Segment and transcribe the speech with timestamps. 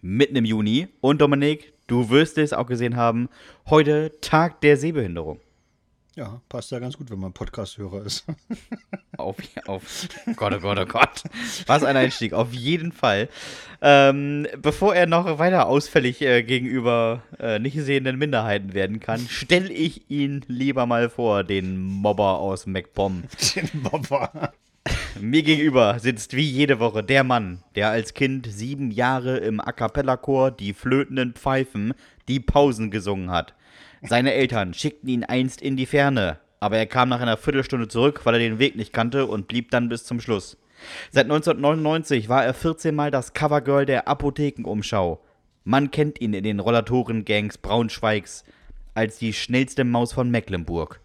[0.00, 0.88] mitten im Juni.
[1.02, 3.28] Und Dominik, du wirst es auch gesehen haben,
[3.68, 5.38] heute Tag der Sehbehinderung.
[6.14, 8.26] Ja, passt ja ganz gut, wenn man Podcast-Hörer ist.
[9.18, 9.36] Auf,
[9.66, 11.22] auf Gott, oh Gott, oh Gott.
[11.66, 13.28] Was ein Einstieg, auf jeden Fall.
[13.82, 19.70] Ähm, bevor er noch weiter ausfällig äh, gegenüber äh, nicht sehenden Minderheiten werden kann, stelle
[19.70, 23.24] ich ihn lieber mal vor, den Mobber aus MacPom.
[23.54, 24.52] Den Mobber.
[25.20, 29.72] Mir gegenüber sitzt wie jede Woche der Mann, der als Kind sieben Jahre im A
[29.72, 31.92] Cappella-Chor die flötenden Pfeifen
[32.28, 33.54] die Pausen gesungen hat.
[34.04, 38.22] Seine Eltern schickten ihn einst in die Ferne, aber er kam nach einer Viertelstunde zurück,
[38.24, 40.58] weil er den Weg nicht kannte und blieb dann bis zum Schluss.
[41.10, 45.22] Seit 1999 war er 14 Mal das Covergirl der Apothekenumschau.
[45.62, 48.44] Man kennt ihn in den Rollatoren-Gangs Braunschweigs
[48.94, 51.00] als die schnellste Maus von Mecklenburg.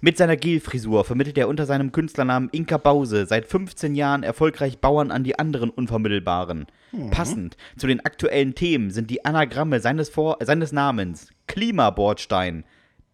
[0.00, 5.10] Mit seiner Gelfrisur vermittelt er unter seinem Künstlernamen Inka Bause seit 15 Jahren erfolgreich Bauern
[5.10, 6.66] an die anderen Unvermittelbaren.
[7.10, 12.64] Passend zu den aktuellen Themen sind die Anagramme seines, Vor seines Namens Klimabordstein,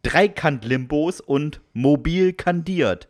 [0.02, 3.08] Dreikant-Limbos und mobil kandiert.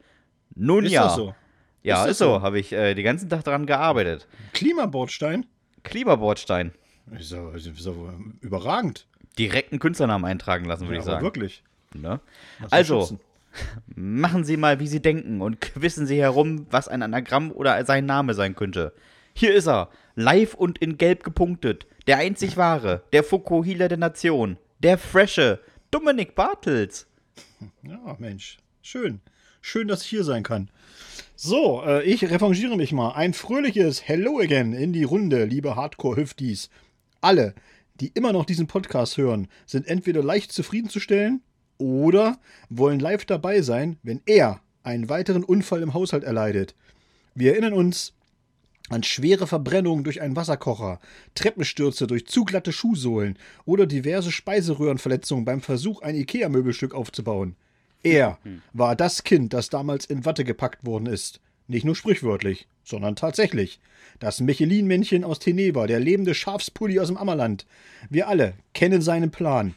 [0.54, 1.04] Nun Ist ja.
[1.04, 1.34] das so?
[1.82, 2.24] Ja, Ist ist, so.
[2.36, 2.42] so?
[2.42, 4.26] Habe ich äh, den ganzen Tag daran gearbeitet.
[4.54, 5.46] Klimabordstein?
[5.84, 6.72] Klimabordstein.
[7.16, 7.92] Ist ja, ist ja
[8.40, 9.06] überragend.
[9.38, 11.22] Direkt einen Künstlernamen eintragen lassen, würde Ja, ich sagen.
[11.24, 11.62] wirklich.
[11.94, 12.20] Ne?
[12.70, 13.20] Also, schützen.
[13.94, 18.06] Machen Sie mal, wie Sie denken und quissen Sie herum, was ein Anagramm oder sein
[18.06, 18.92] Name sein könnte.
[19.34, 24.58] Hier ist er, live und in gelb gepunktet, der einzig wahre, der Fukuhila der Nation,
[24.78, 27.06] der Fresche, Dominik Bartels.
[27.82, 28.58] Ja, Mensch.
[28.82, 29.20] Schön.
[29.60, 30.70] Schön, dass ich hier sein kann.
[31.34, 33.12] So, äh, ich revanchiere mich mal.
[33.12, 36.70] Ein fröhliches Hello again in die Runde, liebe Hardcore-Hüftis.
[37.20, 37.54] Alle,
[38.00, 41.42] die immer noch diesen Podcast hören, sind entweder leicht zufriedenzustellen
[41.78, 42.38] oder
[42.68, 46.74] wollen live dabei sein, wenn er einen weiteren Unfall im Haushalt erleidet.
[47.34, 48.14] Wir erinnern uns
[48.88, 51.00] an schwere Verbrennungen durch einen Wasserkocher,
[51.34, 57.56] Treppenstürze durch zu glatte Schuhsohlen oder diverse Speiseröhrenverletzungen beim Versuch, ein IKEA-Möbelstück aufzubauen.
[58.02, 58.38] Er
[58.72, 61.40] war das Kind, das damals in Watte gepackt worden ist.
[61.66, 63.80] Nicht nur sprichwörtlich, sondern tatsächlich.
[64.20, 67.66] Das Michelin-Männchen aus Teneva, der lebende Schafspulli aus dem Ammerland.
[68.08, 69.74] Wir alle kennen seinen Plan.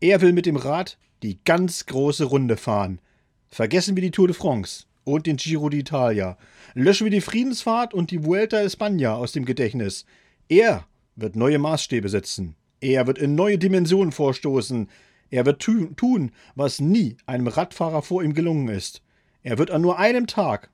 [0.00, 3.00] Er will mit dem Rad die ganz große Runde fahren.
[3.48, 6.36] Vergessen wir die Tour de France und den Giro d'Italia.
[6.74, 10.04] Löschen wir die Friedensfahrt und die Vuelta España aus dem Gedächtnis.
[10.48, 12.56] Er wird neue Maßstäbe setzen.
[12.80, 14.88] Er wird in neue Dimensionen vorstoßen.
[15.30, 19.02] Er wird tu tun, was nie einem Radfahrer vor ihm gelungen ist.
[19.42, 20.70] Er wird an nur einem Tag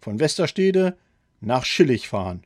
[0.00, 0.96] von Westerstede
[1.40, 2.42] nach Schillig fahren.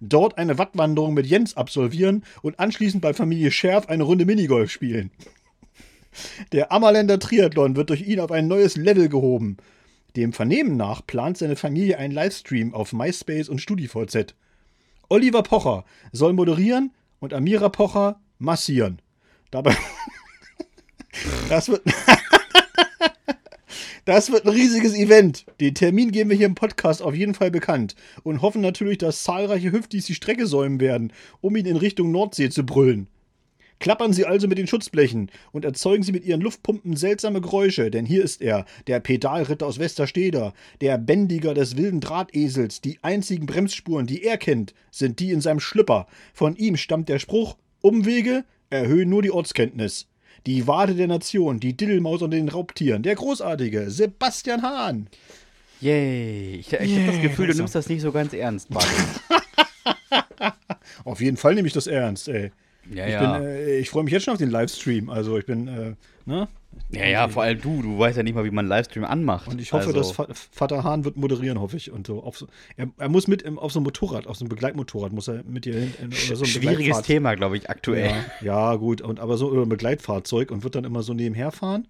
[0.00, 5.10] Dort eine Wattwanderung mit Jens absolvieren und anschließend bei Familie Scherf eine Runde Minigolf spielen.
[6.52, 9.56] Der Ammerländer Triathlon wird durch ihn auf ein neues Level gehoben.
[10.16, 14.34] Dem Vernehmen nach plant seine Familie einen Livestream auf MySpace und StudiVZ.
[15.08, 19.00] Oliver Pocher soll moderieren und Amira Pocher massieren.
[19.50, 19.76] Dabei.
[21.48, 21.82] das wird.
[24.04, 25.46] Das wird ein riesiges Event.
[25.60, 29.22] Den Termin geben wir hier im Podcast auf jeden Fall bekannt und hoffen natürlich, dass
[29.22, 33.06] zahlreiche Hüftis die Strecke säumen werden, um ihn in Richtung Nordsee zu brüllen.
[33.82, 38.06] Klappern Sie also mit den Schutzblechen und erzeugen Sie mit Ihren Luftpumpen seltsame Geräusche, denn
[38.06, 42.80] hier ist er, der Pedalritter aus Westersteder, der Bändiger des wilden Drahtesels.
[42.80, 46.06] Die einzigen Bremsspuren, die er kennt, sind die in seinem Schlüpper.
[46.32, 50.06] Von ihm stammt der Spruch: Umwege erhöhen nur die Ortskenntnis.
[50.46, 55.08] Die Wade der Nation, die Diddelmaus unter den Raubtieren, der großartige Sebastian Hahn.
[55.80, 56.54] Yay.
[56.60, 59.20] Ich, ich habe das Gefühl, du nimmst das nicht so ganz ernst, Bartels.
[61.04, 62.52] Auf jeden Fall nehme ich das ernst, ey.
[62.90, 63.38] Ja, Ich, ja.
[63.38, 65.08] äh, ich freue mich jetzt schon auf den Livestream.
[65.10, 65.94] Also ich bin, äh,
[66.26, 66.48] ne?
[66.90, 67.82] ja, ja, vor allem du.
[67.82, 69.48] Du weißt ja nicht mal, wie man einen Livestream anmacht.
[69.48, 71.90] Und ich hoffe, also, dass Va- Vater Hahn wird moderieren, hoffe ich.
[71.90, 74.48] Und so so, er, er muss mit im, auf so einem Motorrad, auf so einem
[74.48, 75.94] Begleitmotorrad, muss er mit dir hin.
[76.00, 77.02] in- Oder so Schwieriges.
[77.02, 78.10] Thema, glaube ich, aktuell.
[78.40, 79.00] Ja, ja, gut.
[79.00, 81.86] Und, aber so ein Begleitfahrzeug und wird dann immer so nebenher fahren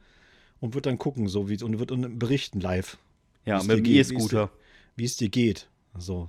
[0.61, 2.99] und wird dann gucken, so wie und wird dann berichten live.
[3.45, 4.51] Ja, mit dem E-Scooter.
[4.97, 5.69] wie es dir geht.
[5.99, 6.29] So.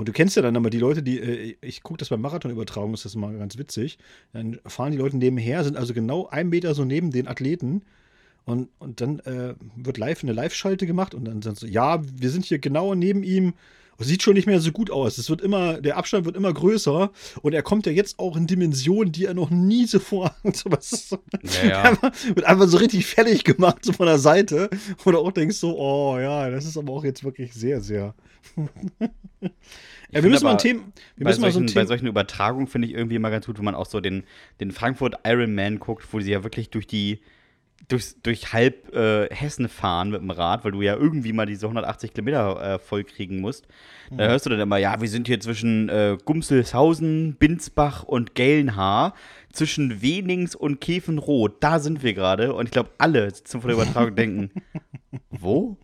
[0.00, 2.94] Und du kennst ja dann immer die Leute, die, äh, ich gucke das bei Marathonübertragungen,
[2.94, 3.98] ist das mal ganz witzig.
[4.32, 7.82] Dann fahren die Leute nebenher, sind also genau ein Meter so neben den Athleten.
[8.46, 12.30] Und, und dann äh, wird live eine Live-Schalte gemacht und dann sind so, ja, wir
[12.30, 13.52] sind hier genau neben ihm.
[13.98, 15.18] Und sieht schon nicht mehr so gut aus.
[15.18, 17.10] Es wird immer, der Abstand wird immer größer
[17.42, 21.18] und er kommt ja jetzt auch in Dimensionen, die er noch nie zuvor so, so,
[21.62, 21.82] Ja, ja.
[21.82, 24.70] Einfach, wird einfach so richtig fertig gemacht, so von der Seite.
[25.04, 28.14] Wo du auch denkst so, oh ja, das ist aber auch jetzt wirklich sehr, sehr.
[30.12, 30.80] Ja, wir müssen mal ein aber Thema.
[31.16, 33.46] Wir Bei müssen mal so solchen, ein bei solchen Übertragungen finde ich irgendwie immer ganz
[33.46, 34.24] gut, wenn man auch so den,
[34.60, 37.20] den Frankfurt Iron Man guckt, wo sie ja wirklich durch die
[37.88, 41.66] durch, durch halb äh, Hessen fahren mit dem Rad, weil du ja irgendwie mal diese
[41.66, 43.66] 180 Kilometer äh, vollkriegen musst.
[44.10, 49.14] Da hörst du dann immer, ja, wir sind hier zwischen äh, Gumselshausen, Binsbach und Gelnhaar,
[49.52, 51.62] zwischen Wenings und Käfenroth.
[51.62, 52.54] Da sind wir gerade.
[52.54, 54.50] Und ich glaube, alle sitzen vor der Übertragung denken,
[55.30, 55.76] wo?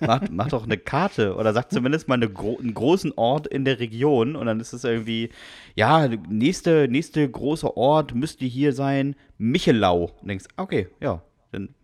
[0.00, 3.64] Mach, mach doch eine Karte oder sag zumindest mal eine gro einen großen Ort in
[3.64, 5.30] der Region und dann ist es irgendwie,
[5.74, 10.12] ja, nächste, nächste große Ort müsste hier sein, Michelau.
[10.20, 11.22] Und denkst, okay, ja,
[11.52, 11.74] dann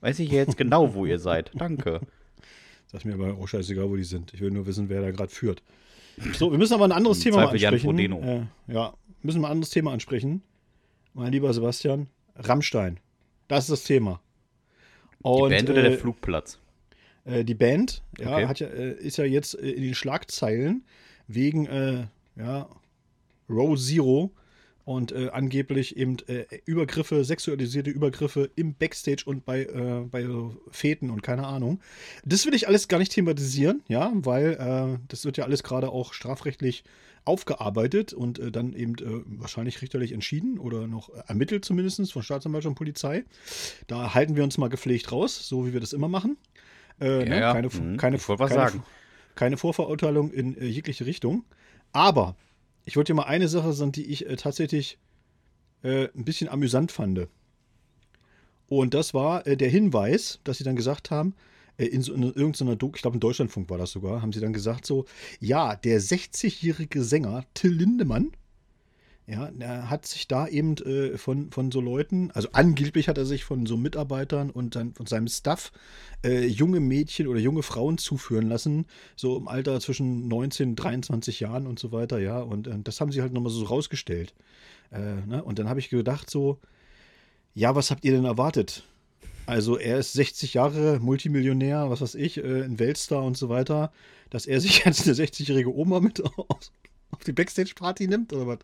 [0.00, 1.50] weiß ich jetzt genau, wo ihr seid.
[1.54, 2.00] Danke.
[2.92, 4.34] Ist mir aber auch scheißegal, wo die sind.
[4.34, 5.62] Ich will nur wissen, wer da gerade führt.
[6.34, 7.90] So, wir müssen aber ein anderes Im Thema Zweifel Jan ansprechen.
[7.90, 8.20] Frodeno.
[8.68, 10.42] Äh, ja, müssen wir ein anderes Thema ansprechen.
[11.14, 12.98] Mein lieber Sebastian, Rammstein.
[13.48, 14.20] Das ist das Thema.
[15.20, 16.58] Die Und, Band oder äh, der Flugplatz?
[17.24, 18.46] Äh, die Band ja, Okay.
[18.46, 20.84] hat ja, äh, ist ja jetzt äh, in den Schlagzeilen
[21.28, 22.06] wegen äh,
[22.36, 22.68] ja,
[23.48, 24.32] Row Zero
[24.84, 26.16] und angeblich eben
[26.64, 29.66] Übergriffe, sexualisierte Übergriffe im Backstage und bei,
[30.10, 30.26] bei
[30.72, 31.80] Feten und keine Ahnung.
[32.24, 36.12] Das will ich alles gar nicht thematisieren, ja, weil das wird ja alles gerade auch
[36.12, 36.82] strafrechtlich
[37.24, 42.70] aufgearbeitet und äh, dann eben äh, wahrscheinlich richterlich entschieden oder noch ermittelt zumindest von Staatsanwaltschaft
[42.70, 43.24] und Polizei.
[43.86, 46.36] Da halten wir uns mal gepflegt raus, so wie wir das immer machen.
[47.00, 47.40] Äh, ne?
[47.40, 47.52] ja.
[47.52, 47.96] Keine, Mhm.
[47.96, 48.82] keine, keine,
[49.34, 51.44] keine Vorverurteilung in äh, jegliche Richtung.
[51.92, 52.36] Aber
[52.84, 54.98] ich wollte dir mal eine Sache sagen, die ich äh, tatsächlich
[55.82, 57.28] äh, ein bisschen amüsant fand.
[58.68, 61.34] Und das war äh, der Hinweis, dass sie dann gesagt haben,
[61.78, 64.40] äh, in so in irgendeiner Doku, ich glaube in Deutschlandfunk war das sogar, haben sie
[64.40, 65.06] dann gesagt so,
[65.40, 68.30] ja, der 60-jährige Sänger Till Lindemann,
[69.30, 73.26] ja, er hat sich da eben äh, von, von so Leuten, also angeblich hat er
[73.26, 75.70] sich von so Mitarbeitern und dann von seinem Staff
[76.24, 81.38] äh, junge Mädchen oder junge Frauen zuführen lassen, so im Alter zwischen 19 und 23
[81.38, 82.40] Jahren und so weiter, ja.
[82.40, 84.34] Und äh, das haben sie halt nochmal so rausgestellt.
[84.90, 85.44] Äh, ne?
[85.44, 86.58] Und dann habe ich gedacht so,
[87.54, 88.84] ja, was habt ihr denn erwartet?
[89.46, 93.92] Also er ist 60 Jahre Multimillionär, was weiß ich, äh, ein Weltstar und so weiter,
[94.28, 96.20] dass er sich jetzt eine 60-jährige Oma mit
[97.10, 98.58] auf die Backstage-Party nimmt oder was?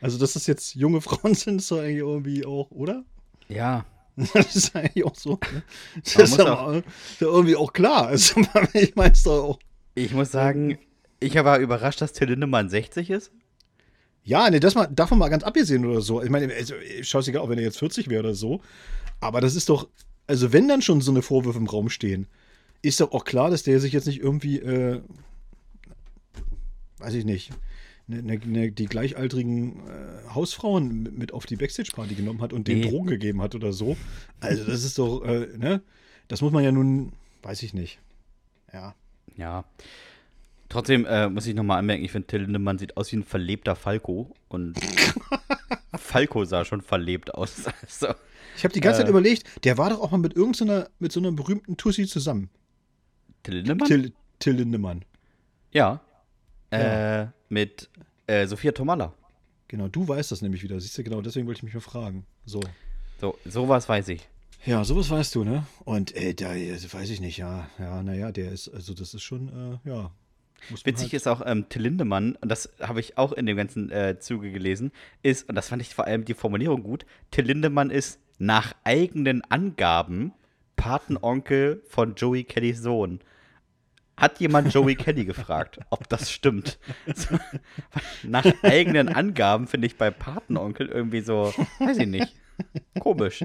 [0.00, 3.04] Also, dass das jetzt junge Frauen sind, ist doch eigentlich irgendwie auch, oder?
[3.48, 3.84] Ja.
[4.34, 5.38] Das ist eigentlich auch so.
[5.54, 5.62] Ne?
[6.04, 6.82] Das ist doch
[7.18, 8.08] irgendwie auch klar.
[8.08, 8.42] Also,
[8.74, 9.58] ich meine es doch auch.
[9.94, 10.78] Ich muss sagen,
[11.18, 13.32] ich war überrascht, dass Till Lindemann 60 ist.
[14.24, 16.22] Ja, nee, das mal, davon mal ganz abgesehen oder so.
[16.22, 18.60] Ich meine, also, scheißegal, auch wenn er jetzt 40 wäre oder so.
[19.20, 19.88] Aber das ist doch,
[20.26, 22.26] also wenn dann schon so eine Vorwürfe im Raum stehen,
[22.82, 25.00] ist doch auch klar, dass der sich jetzt nicht irgendwie, äh,
[26.98, 27.50] weiß ich nicht,
[28.06, 32.68] ne, ne, ne, die gleichaltrigen äh, Hausfrauen mit- mit auf die Backstage-Party genommen hat und
[32.68, 32.90] denen Nee.
[32.90, 33.96] Drogen gegeben hat oder so.
[34.40, 35.82] Also das ist doch, äh, ne,
[36.28, 37.12] das muss man ja nun,
[37.42, 37.98] weiß ich nicht.
[38.72, 38.94] Ja.
[39.36, 39.64] Ja.
[40.68, 43.76] Trotzdem äh, muss ich nochmal anmerken, ich finde, Till Lindemann sieht aus wie ein verlebter
[43.76, 44.34] Falco.
[44.48, 44.78] Und
[45.94, 47.64] Falco sah schon verlebt aus.
[47.82, 48.14] Also,
[48.56, 49.02] Ich habe die ganze Äh.
[49.04, 52.48] Zeit überlegt, der war doch auch mal mit irgendeiner, mit so einer berühmten Tussi zusammen.
[53.42, 53.86] Till Lindemann?
[53.88, 55.04] Till, Till Lindemann.
[55.72, 56.00] Ja.
[56.72, 57.22] Ja.
[57.22, 57.88] Äh, mit
[58.26, 59.12] äh, Sophia Tomalla.
[59.68, 60.80] Genau, du weißt das nämlich wieder.
[60.80, 62.26] Siehst du, genau, deswegen wollte ich mich mal fragen.
[62.44, 62.60] So.
[63.20, 64.28] So, sowas weiß ich.
[64.64, 65.66] Ja, sowas weißt du, ne?
[65.84, 67.68] Und äh, da äh, weiß ich nicht, ja.
[67.78, 70.10] Ja, naja, der ist, also das ist schon, äh, ja.
[70.84, 73.90] Witzig halt, ist auch ähm, Till Lindemann, und das habe ich auch in dem ganzen
[73.90, 74.92] äh, Zuge gelesen,
[75.22, 79.42] ist, und das fand ich vor allem die Formulierung gut, Till Lindemann ist nach eigenen
[79.50, 80.32] Angaben
[80.76, 83.20] Patenonkel von Joey Kellys Sohn.
[84.16, 86.78] Hat jemand Joey Kelly gefragt, ob das stimmt?
[87.14, 87.38] So,
[88.28, 92.34] nach eigenen Angaben finde ich bei Patenonkel irgendwie so, weiß ich nicht,
[93.00, 93.44] komisch.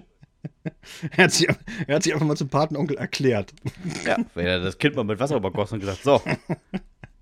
[1.12, 1.47] er, hat sich,
[1.88, 3.53] er hat sich einfach mal zum Patenonkel erklärt.
[4.05, 6.21] Ja, wenn er das Kind mal mit Wasser übergossen und gesagt, so,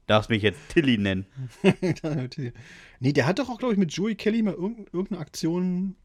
[0.07, 1.25] darfst mich jetzt Tilly nennen.
[2.99, 5.95] nee, der hat doch auch, glaube ich, mit Joey Kelly mal irgendein- irgendeine Aktion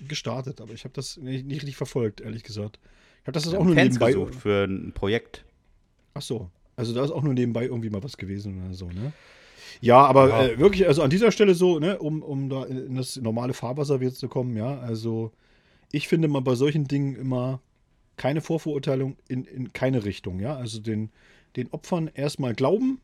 [0.00, 2.78] gestartet, aber ich habe das nicht, nicht richtig verfolgt, ehrlich gesagt.
[3.22, 4.08] Ich habe das ist auch nur Fans nebenbei.
[4.12, 5.44] gesucht für ein Projekt.
[6.14, 6.50] Ach so.
[6.78, 9.12] Also da ist auch nur nebenbei irgendwie mal was gewesen oder so, ne?
[9.80, 10.46] Ja, aber Ja.
[10.46, 14.00] Äh, wirklich, also an dieser Stelle so, ne, um, um da in das normale Fahrwasser
[14.00, 15.32] wieder zu kommen, ja, also
[15.90, 17.60] ich finde mal bei solchen Dingen immer
[18.16, 20.56] keine Vorverurteilung in, in keine Richtung, ja.
[20.56, 21.10] Also den,
[21.56, 23.00] den Opfern erstmal glauben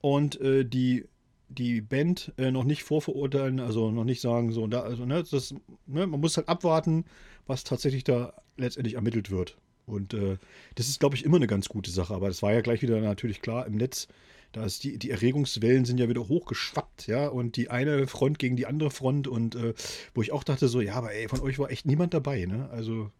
[0.00, 1.06] und äh, die,
[1.48, 5.52] die Band äh, noch nicht vorverurteilen, also noch nicht sagen, so, da, also, ne, das,
[5.86, 7.06] ne, man muss halt abwarten,
[7.48, 9.56] was tatsächlich da letztendlich ermittelt wird.
[9.86, 10.38] Und äh,
[10.74, 12.14] das ist, glaube ich, immer eine ganz gute Sache.
[12.14, 14.08] Aber das war ja gleich wieder natürlich klar im Netz.
[14.52, 18.54] Da ist die, die Erregungswellen sind ja wieder hochgeschwappt, ja, und die eine Front gegen
[18.54, 19.74] die andere Front und äh,
[20.14, 22.68] wo ich auch dachte so, ja, aber ey, von euch war echt niemand dabei, ne?
[22.70, 23.10] Also,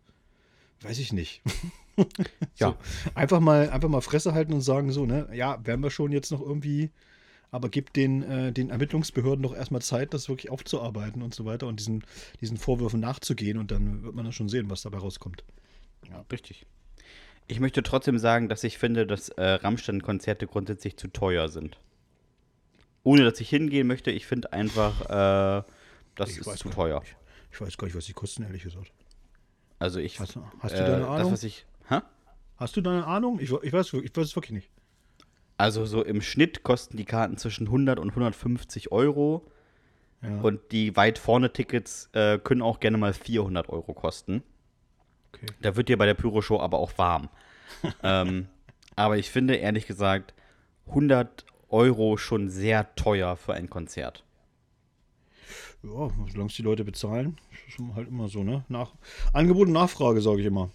[0.82, 1.42] weiß ich nicht.
[2.56, 2.70] Ja.
[2.70, 2.76] So,
[3.14, 6.32] einfach mal, einfach mal Fresse halten und sagen so, ne, ja, werden wir schon jetzt
[6.32, 6.90] noch irgendwie
[7.54, 11.68] aber gibt den, äh, den Ermittlungsbehörden doch erstmal Zeit, das wirklich aufzuarbeiten und so weiter
[11.68, 12.02] und diesen,
[12.40, 15.44] diesen Vorwürfen nachzugehen und dann wird man dann schon sehen, was dabei rauskommt.
[16.10, 16.66] Ja, richtig.
[17.46, 21.78] Ich möchte trotzdem sagen, dass ich finde, dass äh, Rammstein-Konzerte grundsätzlich zu teuer sind.
[23.02, 25.62] Ohne dass ich hingehen möchte, ich finde einfach, äh,
[26.14, 27.00] das Ich ist zu teuer.
[27.00, 27.16] nicht.
[27.52, 28.92] Ich weiß gar nicht, was die kosten, ehrlich gesagt.
[29.78, 30.18] Also ich.
[30.20, 31.32] Hast du- hast du äh, da eine Das, Ahnung?
[31.32, 31.66] was ich.
[31.88, 32.00] Hä?
[32.56, 33.38] Hast du da eine Ahnung?
[33.40, 34.70] Ich, ich, weiß, ich weiß es wirklich nicht.
[35.58, 39.46] Also so im Schnitt kosten die Karten zwischen 100 und 150 Euro.
[40.22, 44.42] Ja, Und die weit vorne Tickets äh, können auch gerne mal 400 Euro kosten.
[45.34, 45.46] Okay.
[45.60, 47.28] Da wird dir bei der Pyro-Show aber auch warm.
[48.02, 48.46] ähm,
[48.96, 50.34] aber ich finde ehrlich gesagt
[50.88, 54.22] 100 Euro schon sehr teuer für ein Konzert.
[55.82, 57.36] Ja, solange es die Leute bezahlen,
[57.68, 58.64] ist halt immer so, ne?
[58.68, 58.92] Nach,
[59.32, 60.70] Angebot und Nachfrage, sage ich immer.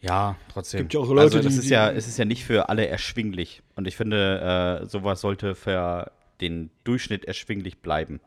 [0.00, 0.80] Ja, trotzdem.
[0.80, 2.86] Gibt ja auch Leute, also das die- ist ja, es ist ja nicht für alle
[2.86, 3.62] erschwinglich.
[3.76, 6.10] Und ich finde, äh, sowas sollte für
[6.40, 8.20] den Durchschnitt erschwinglich bleiben.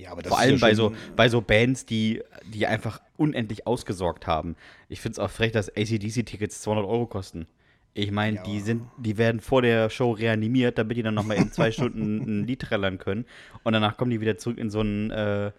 [0.00, 3.66] Ja, aber das Vor allem ja bei so, bei so Bands, die, die einfach unendlich
[3.66, 4.56] ausgesorgt haben.
[4.88, 7.46] Ich finde es auch frech, dass ACDC-Tickets 200 Euro kosten.
[7.92, 8.42] Ich meine, Ja.
[8.44, 12.18] die sind, die werden vor der Show reanimiert, damit die dann nochmal in zwei Stunden
[12.40, 13.26] ein Lied trällern können.
[13.62, 15.50] Und danach kommen die wieder zurück in so einen äh,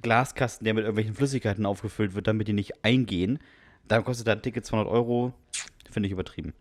[0.00, 3.38] Glaskasten, der mit irgendwelchen Flüssigkeiten aufgefüllt wird, damit die nicht eingehen.
[3.86, 5.34] Dann kostet ein Ticket 200 Euro.
[5.90, 6.54] Finde ich übertrieben.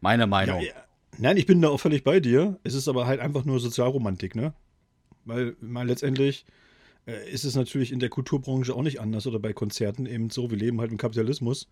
[0.00, 0.60] Meine Ja, Meinung.
[0.60, 0.72] ja.
[1.18, 2.58] Nein, ich bin da auch völlig bei dir.
[2.62, 4.52] Es ist aber halt einfach nur Sozialromantik, ne?
[5.24, 6.44] Weil, mal letztendlich
[7.06, 10.50] äh, ist es natürlich in der Kulturbranche auch nicht anders oder bei Konzerten eben so.
[10.50, 11.68] Wir leben halt im Kapitalismus.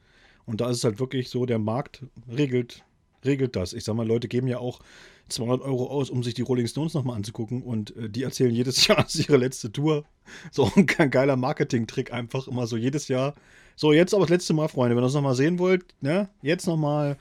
[0.47, 2.85] Und da ist es halt wirklich so, der Markt regelt,
[3.25, 3.73] regelt das.
[3.73, 4.81] Ich sag mal, Leute geben ja auch
[5.29, 7.63] 200 Euro aus, um sich die Rolling Stones nochmal anzugucken.
[7.63, 10.05] Und äh, die erzählen jedes Jahr, es ist ihre letzte Tour.
[10.51, 13.35] So ein ge- geiler Marketing-Trick einfach immer so jedes Jahr.
[13.77, 16.29] So, jetzt aber das letzte Mal, Freunde, wenn ihr das nochmal sehen wollt, ne?
[16.43, 17.17] Jetzt nochmal.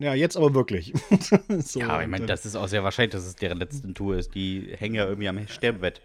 [0.00, 0.92] Ja, jetzt aber wirklich.
[1.60, 3.94] so, Ja, aber ich meine, dann- das ist auch sehr wahrscheinlich, dass es deren letzte
[3.94, 4.34] Tour ist.
[4.34, 6.00] Die hängen ja irgendwie am Sterbebett.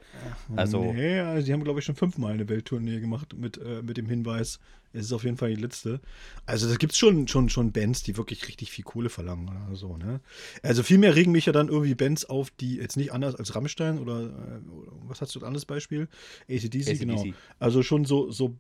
[0.56, 3.98] Also, Nee, also die haben, glaube ich, schon fünfmal eine Welttournee gemacht mit, äh, mit
[3.98, 4.60] dem Hinweis,
[4.94, 6.00] es ist auf jeden Fall die letzte.
[6.46, 9.76] Also da gibt es schon, schon, schon Bands, die wirklich richtig viel Kohle verlangen oder
[9.76, 10.20] so, ne?
[10.64, 14.00] Also vielmehr regen mich ja dann irgendwie Bands auf, die jetzt nicht anders als Rammstein
[14.00, 14.62] oder, äh,
[15.08, 16.08] was hast du ein anderes Beispiel?
[16.48, 17.00] ACDC, AC/DC.
[17.00, 17.26] genau.
[17.60, 18.56] Also schon so, so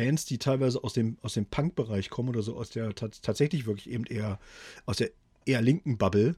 [0.00, 3.66] Bands, die teilweise aus dem, aus dem Punk-Bereich kommen oder so aus der tats- tatsächlich
[3.66, 4.38] wirklich eben eher
[4.86, 5.10] aus der
[5.44, 6.36] eher linken Bubble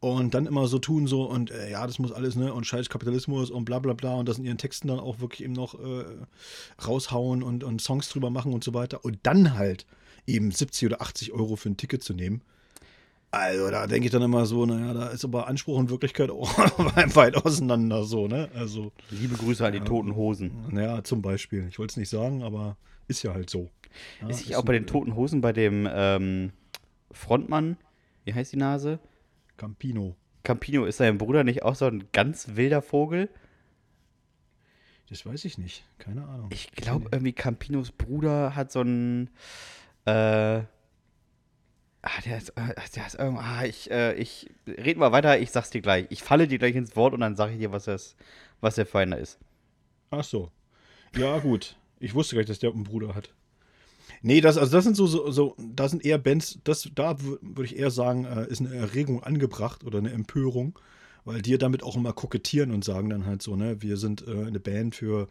[0.00, 2.88] und dann immer so tun so und äh, ja, das muss alles, ne, und scheiß
[2.88, 5.74] Kapitalismus und bla bla bla und das in ihren Texten dann auch wirklich eben noch
[5.74, 6.04] äh,
[6.86, 9.86] raushauen und, und Songs drüber machen und so weiter und dann halt
[10.26, 12.42] eben 70 oder 80 Euro für ein Ticket zu nehmen.
[13.30, 16.50] Also da denke ich dann immer so, naja, da ist aber Anspruch und Wirklichkeit auch
[17.14, 18.48] weit auseinander so, ne?
[18.54, 20.50] Also, liebe Grüße an die toten Hosen.
[20.70, 21.66] naja, zum Beispiel.
[21.68, 22.76] Ich wollte es nicht sagen, aber
[23.08, 23.70] ist ja halt so.
[24.20, 26.52] Ja, ist ist auch bei den toten Hosen bei dem ähm,
[27.10, 27.76] Frontmann,
[28.24, 29.00] wie heißt die Nase?
[29.56, 30.14] Campino.
[30.44, 33.28] Campino, ist sein Bruder nicht auch so ein ganz wilder Vogel?
[35.08, 35.84] Das weiß ich nicht.
[35.98, 36.50] Keine Ahnung.
[36.52, 39.30] Ich glaube, irgendwie Campinos Bruder hat so ein.
[40.04, 40.66] Äh, ah,
[42.24, 43.40] der ist, äh, der ist irgendwo.
[43.40, 44.50] Ah, ich, äh, ich.
[44.66, 46.06] Red mal weiter, ich sag's dir gleich.
[46.10, 48.16] Ich falle dir gleich ins Wort und dann sag ich dir, was, das,
[48.60, 49.38] was der Feiner ist.
[50.10, 50.50] Ach so.
[51.16, 51.76] Ja, gut.
[52.00, 53.30] Ich wusste gar nicht, dass der einen Bruder hat.
[54.22, 57.38] Nee, das, also das sind so, so, so da sind eher Bands, das, da wür-
[57.42, 60.78] würde ich eher sagen, äh, ist eine Erregung angebracht oder eine Empörung,
[61.24, 64.26] weil die ja damit auch immer kokettieren und sagen dann halt so, ne, wir sind
[64.26, 65.28] äh, eine Band für,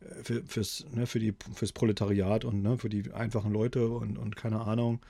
[0.00, 4.16] äh, für, fürs, ne, für die, fürs Proletariat und ne, für die einfachen Leute und,
[4.16, 5.00] und keine Ahnung.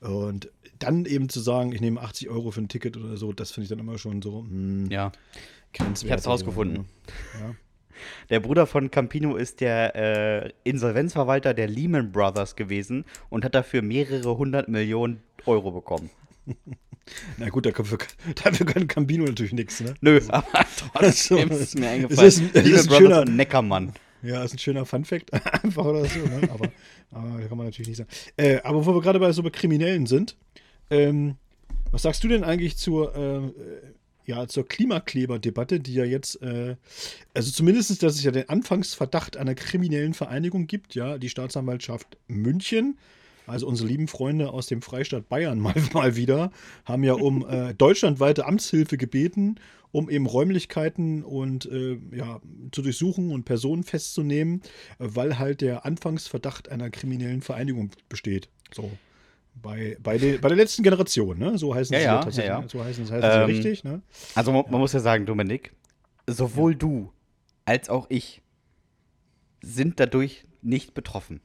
[0.00, 3.50] Und dann eben zu sagen, ich nehme 80 Euro für ein Ticket oder so, das
[3.52, 5.12] finde ich dann immer schon so, hm, Ja.
[6.04, 6.78] Ich hab's rausgefunden.
[6.80, 6.86] oder
[7.40, 7.56] so, ne?
[8.30, 9.94] Der Bruder von Campino ist der
[10.46, 16.10] äh, Insolvenzverwalter der Lehman Brothers gewesen und hat dafür mehrere hundert Millionen Euro bekommen.
[17.36, 17.98] Na gut, dafür,
[18.42, 19.94] dafür kann Campino natürlich nichts, ne?
[20.00, 20.46] Nö, aber
[20.92, 22.28] trotzdem Also, ist mir es eingefallen.
[22.28, 23.92] ist ein- es Lehman ist ein schöner- Neckermann.
[24.22, 25.32] Ja, ist ein schöner Fun-Fact,
[25.64, 26.48] einfach oder so, ne?
[26.50, 26.70] aber,
[27.10, 28.08] aber da kann man natürlich nicht sagen.
[28.38, 30.34] Äh, aber wo wir gerade bei so bei Kriminellen sind,
[30.90, 31.36] ähm,
[31.90, 33.40] was sagst du denn eigentlich zur, äh,
[34.26, 36.76] ja, zur Klimakleber-Debatte, die ja jetzt, äh,
[37.34, 42.98] also zumindest, dass es ja den Anfangsverdacht einer kriminellen Vereinigung gibt, ja, die Staatsanwaltschaft München,
[43.46, 46.50] also unsere lieben Freunde aus dem Freistaat Bayern mal, mal wieder,
[46.84, 49.56] haben ja um äh, deutschlandweite Amtshilfe gebeten,
[49.92, 52.40] um eben Räumlichkeiten und äh, ja,
[52.72, 54.62] zu durchsuchen und Personen festzunehmen,
[54.98, 58.48] weil halt der Anfangsverdacht einer kriminellen Vereinigung besteht.
[58.74, 58.90] So.
[59.54, 61.56] Bei, bei, den, bei der letzten Generation, ne?
[61.58, 62.46] So heißen Ja, sie ja, tatsächlich.
[62.48, 62.68] ja, ja.
[62.68, 64.02] So heißen, heißen Ähm, sie richtig, ne?
[64.34, 65.72] Also man, man muss ja sagen, Dominik,
[66.26, 67.12] sowohl du
[67.64, 68.42] als auch ich
[69.62, 71.40] sind dadurch nicht betroffen.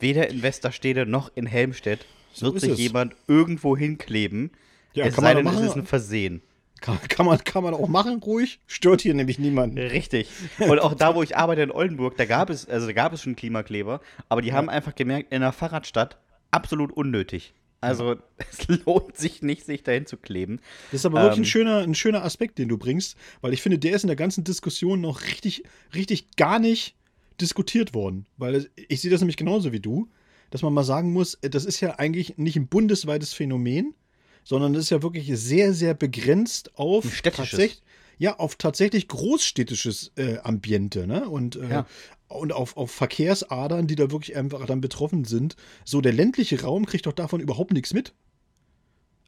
[0.00, 2.78] Weder in Westerstede noch in Helmstedt So wird sich es.
[2.78, 4.50] jemand irgendwo hinkleben,
[4.94, 5.68] Ja, es kann sei man denn, doch es machen.
[5.70, 6.42] ist ein Versehen.
[6.80, 8.60] Kann, kann, man, kann man auch machen, ruhig.
[8.68, 9.78] Stört hier nämlich niemanden.
[9.78, 10.28] Richtig.
[10.60, 13.22] Und auch da, wo ich arbeite in Oldenburg, da gab es, also da gab es
[13.22, 16.18] schon Klimakleber, aber die haben einfach gemerkt, in einer Fahrradstadt
[16.50, 17.54] absolut unnötig.
[17.80, 18.16] Also
[18.50, 20.60] es lohnt sich nicht, sich dahin zu kleben.
[20.90, 21.42] Das ist aber wirklich Ähm.
[21.42, 24.16] ein, schöner, ein schöner Aspekt, den du bringst, weil ich finde, der ist in der
[24.16, 25.62] ganzen Diskussion noch richtig,
[25.94, 26.96] richtig gar nicht
[27.40, 28.26] diskutiert worden.
[28.36, 30.08] Weil ich sehe das nämlich genauso wie du,
[30.50, 33.94] dass man mal sagen muss, äh, das ist ja eigentlich nicht ein bundesweites Phänomen,
[34.42, 37.82] sondern das ist ja wirklich sehr, sehr begrenzt auf tatsächlich-
[38.20, 41.28] ja, auf tatsächlich großstädtisches äh, Ambiente, ne?
[41.28, 41.86] Und, äh, Ja.
[42.28, 45.56] Und auf, auf Verkehrsadern, die da wirklich einfach dann betroffen sind.
[45.84, 48.12] So, der ländliche Raum kriegt doch davon überhaupt nichts mit.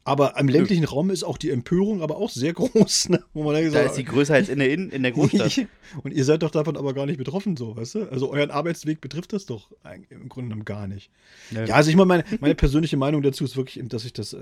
[0.03, 3.23] Aber im ländlichen Raum ist auch die Empörung aber auch sehr groß, ne?
[3.33, 5.67] Wo man Da ist sie größer als in der, in, in der Großstadt.
[6.03, 8.11] Und ihr seid doch davon aber gar nicht betroffen, so, weißt du?
[8.11, 9.69] Also euren Arbeitsweg betrifft das doch
[10.09, 11.11] im Grunde genommen gar nicht.
[11.51, 11.65] Ja.
[11.65, 14.39] Ja, also ich meine, meine, meine persönliche Meinung dazu ist wirklich, dass ich das äh,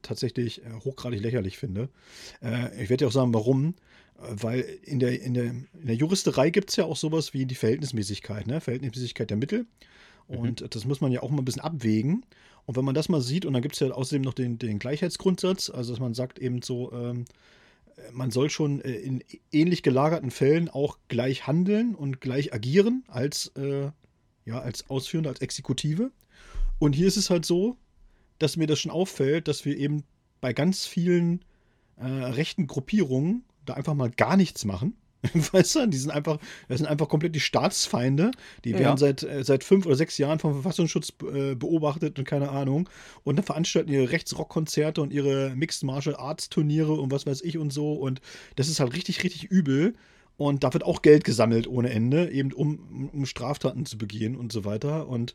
[0.00, 1.90] tatsächlich äh, hochgradig lächerlich finde.
[2.42, 3.74] Äh, ich werde ja auch sagen, warum.
[4.16, 7.54] Weil in der, in der, in der Juristerei gibt es ja auch sowas wie die
[7.54, 8.60] Verhältnismäßigkeit, ne?
[8.60, 9.66] Verhältnismäßigkeit der Mittel.
[10.26, 12.24] Und das muss man ja auch mal ein bisschen abwägen.
[12.66, 14.78] Und wenn man das mal sieht, und dann gibt es ja außerdem noch den, den
[14.78, 17.26] Gleichheitsgrundsatz, also dass man sagt eben so, ähm,
[18.12, 23.52] man soll schon äh, in ähnlich gelagerten Fällen auch gleich handeln und gleich agieren als,
[23.56, 23.90] äh,
[24.46, 26.10] ja, als Ausführende, als Exekutive.
[26.78, 27.76] Und hier ist es halt so,
[28.38, 30.04] dass mir das schon auffällt, dass wir eben
[30.40, 31.44] bei ganz vielen
[31.96, 34.96] äh, rechten Gruppierungen da einfach mal gar nichts machen.
[35.52, 38.30] Weißt du, die sind einfach, das sind einfach komplett die Staatsfeinde.
[38.64, 38.78] Die Ja.
[38.80, 42.88] werden seit, äh, seit fünf oder sechs Jahren vom Verfassungsschutz äh, beobachtet und keine Ahnung.
[43.22, 47.56] Und dann veranstalten ihre Rechtsrockkonzerte und ihre Mixed Martial Arts Turniere und was weiß ich
[47.56, 47.94] und so.
[47.94, 48.20] Und
[48.56, 49.94] das ist halt richtig, richtig übel.
[50.36, 54.52] Und da wird auch Geld gesammelt ohne Ende, eben um, um Straftaten zu begehen und
[54.52, 55.08] so weiter.
[55.08, 55.34] Und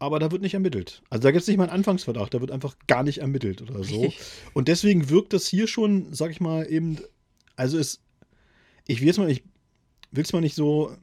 [0.00, 1.02] aber da wird nicht ermittelt.
[1.10, 3.82] Also da gibt es nicht mal einen Anfangsverdacht, da wird einfach gar nicht ermittelt oder
[3.82, 4.12] so.
[4.54, 6.98] Und deswegen wirkt das hier schon, sag ich mal, eben,
[7.58, 8.00] also es,
[8.86, 9.44] ich will es mal nicht,
[10.12, 10.96] will es mal nicht so,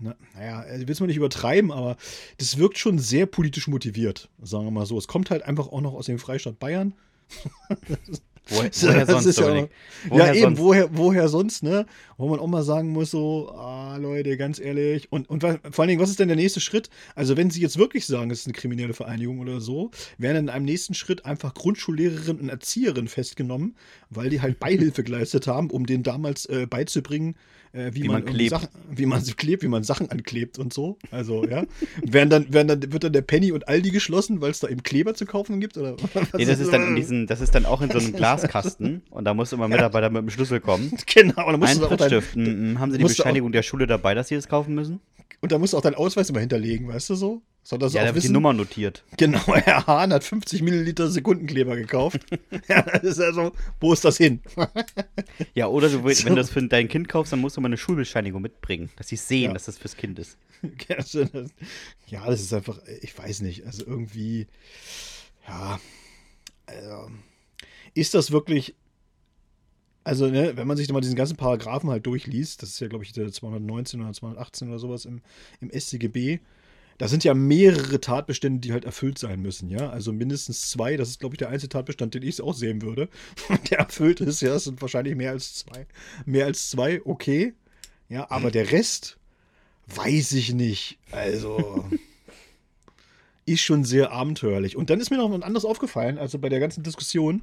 [0.00, 1.96] na, naja, ich will es mal nicht übertreiben, aber
[2.38, 4.98] das wirkt schon sehr politisch motiviert, sagen wir mal so.
[4.98, 6.94] Es kommt halt einfach auch noch aus dem Freistaat Bayern.
[8.08, 8.22] Das
[8.82, 9.70] woher sonst, ist ja Dominik?
[10.04, 10.58] ja, Woher eben, sonst?
[10.58, 11.86] woher, woher sonst, ne?
[12.16, 15.10] Wo man auch mal sagen muss, so, ah, Leute, ganz ehrlich.
[15.10, 16.90] Und, und vor allen Dingen, was ist denn der nächste Schritt?
[17.14, 20.48] Also, wenn Sie jetzt wirklich sagen, es ist eine kriminelle Vereinigung oder so, werden in
[20.48, 23.76] einem nächsten Schritt einfach Grundschullehrerinnen und Erzieherinnen festgenommen,
[24.10, 27.36] weil die halt Beihilfe geleistet haben, um denen damals äh, beizubringen,
[27.72, 28.50] äh, wie, Wie man klebt.
[28.50, 30.98] Sachen, wie man sie klebt, wie man Sachen anklebt und so.
[31.12, 31.64] Also, ja.
[32.02, 34.82] werden dann, werden dann, wird dann der Penny und Aldi geschlossen, weil es da eben
[34.82, 35.76] Kleber zu kaufen gibt?
[35.76, 35.96] Oder
[36.36, 38.12] Nee, das ist dann in diesen, das ist dann auch in so einem
[38.48, 40.92] Glaskasten und da muss immer ein Mitarbeiter mit dem Schlüssel kommen.
[41.06, 42.36] Genau, und dann musst Ein du auch dein, Trittstift.
[42.36, 42.78] Mm, mm.
[42.78, 45.00] Haben Sie die musst du auch- Bescheinigung der Schule dabei, dass Sie das kaufen müssen?
[45.42, 47.42] Und da musst du auch deinen Ausweis immer hinterlegen, weißt du so?
[47.62, 48.32] Soll das Ja, auch da wird die wissen?
[48.34, 49.04] Nummer notiert.
[49.16, 52.20] Genau, Herr Hahn hat 50 Milliliter Sekundenkleber gekauft.
[52.68, 54.40] ja, das ist also, wo ist das hin?
[55.54, 57.76] Ja, oder du, wenn du das für dein Kind kaufst, dann musst du mal eine
[57.78, 59.52] Schulbescheinigung mitbringen, dass sie sehen, Ja.
[59.54, 60.36] dass das fürs Kind ist.
[62.06, 64.46] ja, das ist einfach, ich weiß nicht, also irgendwie,
[65.48, 65.80] ja,
[66.66, 67.10] also,
[67.94, 68.74] ist das wirklich,
[70.04, 73.04] also, ne, wenn man sich mal diesen ganzen Paragraphen halt durchliest, das ist ja, glaube
[73.04, 75.20] ich, der 219 oder 218 oder sowas im,
[75.60, 76.40] im StGB,
[76.98, 79.88] da sind ja mehrere Tatbestände, die halt erfüllt sein müssen, ja.
[79.88, 83.08] Also mindestens zwei, das ist, glaube ich, der einzige Tatbestand, den ich auch sehen würde,
[83.70, 84.50] der erfüllt ist, ja.
[84.50, 85.86] Das sind wahrscheinlich mehr als zwei.
[86.26, 87.54] Mehr als zwei, okay.
[88.08, 89.18] Ja, aber der Rest
[89.86, 90.98] weiß ich nicht.
[91.10, 91.88] Also.
[93.46, 94.76] ist schon sehr abenteuerlich.
[94.76, 97.42] Und dann ist mir noch was anderes aufgefallen, also bei der ganzen Diskussion,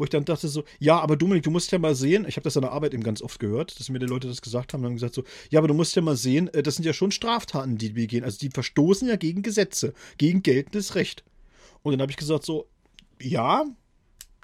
[0.00, 2.44] wo ich dann dachte so, ja, aber Dominik, du musst ja mal sehen, ich habe
[2.44, 4.82] das in der Arbeit eben ganz oft gehört, dass mir die Leute das gesagt haben,
[4.82, 7.10] haben gesagt so, ja, aber du musst ja mal sehen, äh, das sind ja schon
[7.10, 11.22] Straftaten, die die begehen, also die verstoßen ja gegen Gesetze, gegen geltendes Recht.
[11.82, 12.66] Und dann habe ich gesagt so,
[13.20, 13.66] ja,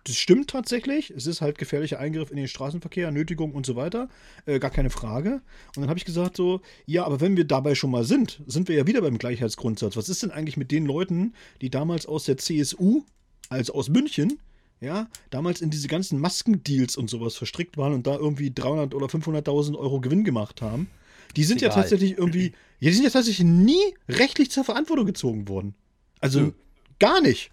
[0.05, 1.11] das stimmt tatsächlich.
[1.11, 4.09] Es ist halt gefährlicher Eingriff in den Straßenverkehr, Nötigung und so weiter.
[4.45, 5.41] Äh, gar keine Frage.
[5.75, 8.69] Und dann habe ich gesagt so, ja, aber wenn wir dabei schon mal sind, sind
[8.69, 9.97] wir ja wieder beim Gleichheitsgrundsatz.
[9.97, 13.05] Was ist denn eigentlich mit den Leuten, die damals aus der CSU,
[13.49, 14.39] also aus München,
[14.81, 19.07] ja, damals in diese ganzen Maskendeals und sowas verstrickt waren und da irgendwie 300 oder
[19.07, 20.89] 500.000 Euro Gewinn gemacht haben?
[21.37, 21.83] Die sind ja Egal.
[21.83, 25.75] tatsächlich irgendwie, ja, die sind ja tatsächlich nie rechtlich zur Verantwortung gezogen worden.
[26.21, 26.53] Also Nö.
[26.99, 27.51] gar nicht.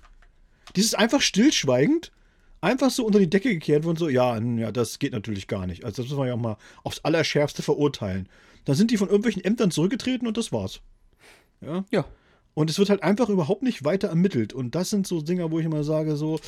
[0.76, 2.12] Die ist einfach stillschweigend
[2.64, 5.84] einfach so unter die Decke gekehrt worden, so, ja, ja, das geht natürlich gar nicht.
[5.84, 8.30] Also das muss man ja auch mal aufs Allerschärfste verurteilen.
[8.66, 10.80] Dann sind die von irgendwelchen Ämtern zurückgetreten und das war's.
[11.62, 11.84] Ja.
[11.92, 12.06] Ja.
[12.54, 14.54] Und es wird halt einfach überhaupt nicht weiter ermittelt.
[14.54, 16.40] Und das sind so Dinger, wo ich immer sage, so,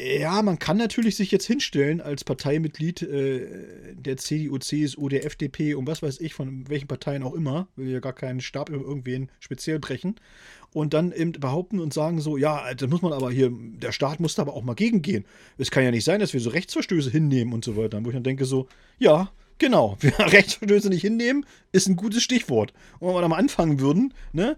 [0.00, 5.74] Ja, man kann natürlich sich jetzt hinstellen als Parteimitglied äh, der CDU, CSU, der FDP
[5.74, 8.84] und was weiß ich, von welchen Parteien auch immer, will ja gar keinen Stab über
[8.84, 10.14] irgendwen speziell brechen
[10.72, 14.20] und dann eben behaupten und sagen so, ja, da muss man aber hier, der Staat
[14.20, 15.24] muss da aber auch mal gegengehen.
[15.56, 17.98] Es kann ja nicht sein, dass wir so Rechtsverstöße hinnehmen und so weiter.
[18.04, 18.68] Wo ich dann denke so,
[19.00, 22.72] ja, genau, wir Rechtsverstöße nicht hinnehmen, ist ein gutes Stichwort.
[23.00, 24.56] Und wenn wir da mal anfangen würden, ne,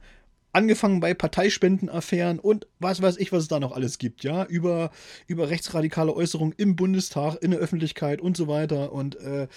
[0.53, 4.91] angefangen bei Parteispendenaffären und was weiß ich, was es da noch alles gibt, ja, über,
[5.27, 9.49] über rechtsradikale Äußerungen im Bundestag, in der Öffentlichkeit und so weiter und äh,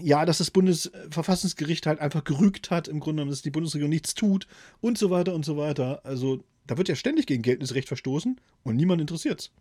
[0.00, 4.14] ja, dass das Bundesverfassungsgericht halt einfach gerügt hat, im Grunde genommen, dass die Bundesregierung nichts
[4.14, 4.46] tut
[4.80, 6.00] und so weiter und so weiter.
[6.04, 9.52] Also, da wird ja ständig gegen geltendes Recht verstoßen und niemand interessiert's.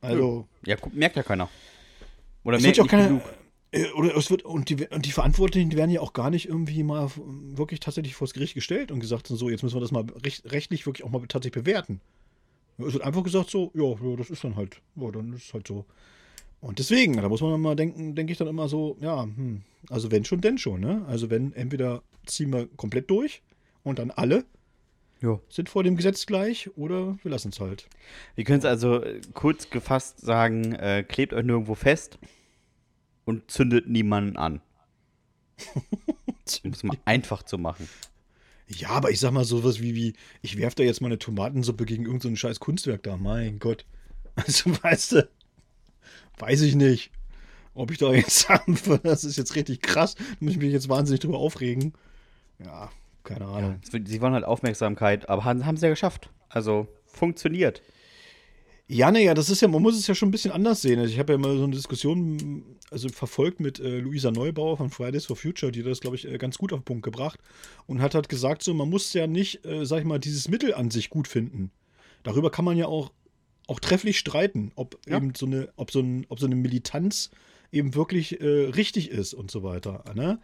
[0.00, 0.48] Also.
[0.64, 1.50] Ja, merkt ja keiner.
[2.44, 3.16] Oder merkt ja auch keiner.
[3.16, 3.20] Äh,
[3.94, 6.82] oder es wird, und die, und die Verantwortlichen die werden ja auch gar nicht irgendwie
[6.82, 10.50] mal wirklich tatsächlich vors Gericht gestellt und gesagt, so, jetzt müssen wir das mal recht,
[10.52, 12.00] rechtlich wirklich auch mal tatsächlich bewerten.
[12.78, 15.54] Es wird einfach gesagt, so, ja, ja das ist dann halt, ja, dann ist es
[15.54, 15.86] halt so.
[16.60, 20.10] Und deswegen, da muss man mal denken, denke ich dann immer so, ja, hm, also
[20.10, 21.04] wenn schon, denn schon, ne?
[21.08, 23.42] Also wenn entweder ziehen wir komplett durch
[23.82, 24.44] und dann alle
[25.20, 25.40] jo.
[25.48, 27.88] sind vor dem Gesetz gleich oder wir lassen es halt.
[28.34, 32.18] Wir können es also äh, kurz gefasst sagen, äh, klebt euch nirgendwo fest
[33.24, 34.60] und zündet niemanden an.
[36.64, 37.88] um es mal einfach zu machen.
[38.68, 42.04] Ja, aber ich sag mal sowas wie, wie ich werfe da jetzt meine Tomatensuppe gegen
[42.04, 43.16] irgendein so scheiß Kunstwerk da.
[43.16, 43.84] Mein Gott.
[44.34, 45.28] Also, weißt du,
[46.38, 47.10] weiß ich nicht,
[47.74, 48.48] ob ich da jetzt
[48.86, 50.14] würde, das ist jetzt richtig krass.
[50.14, 51.92] Da muss ich mich jetzt wahnsinnig drüber aufregen.
[52.58, 52.90] Ja,
[53.24, 53.80] keine Ahnung.
[53.92, 56.30] Ja, sie wollen halt Aufmerksamkeit, aber haben, haben sie ja geschafft.
[56.48, 57.82] Also funktioniert.
[58.92, 60.98] Ja, naja, das ist ja, man muss es ja schon ein bisschen anders sehen.
[60.98, 64.90] Also ich habe ja mal so eine Diskussion also verfolgt mit äh, Luisa Neubauer von
[64.90, 67.40] Fridays for Future, die das, glaube ich, äh, ganz gut auf den Punkt gebracht
[67.86, 70.74] und hat halt gesagt, so, man muss ja nicht, äh, sag ich mal, dieses Mittel
[70.74, 71.70] an sich gut finden.
[72.22, 73.12] Darüber kann man ja auch
[73.66, 75.16] auch trefflich streiten, ob ja.
[75.16, 77.30] eben so eine, ob so, ein, ob so eine Militanz
[77.70, 80.04] eben wirklich äh, richtig ist und so weiter.
[80.14, 80.38] Ne?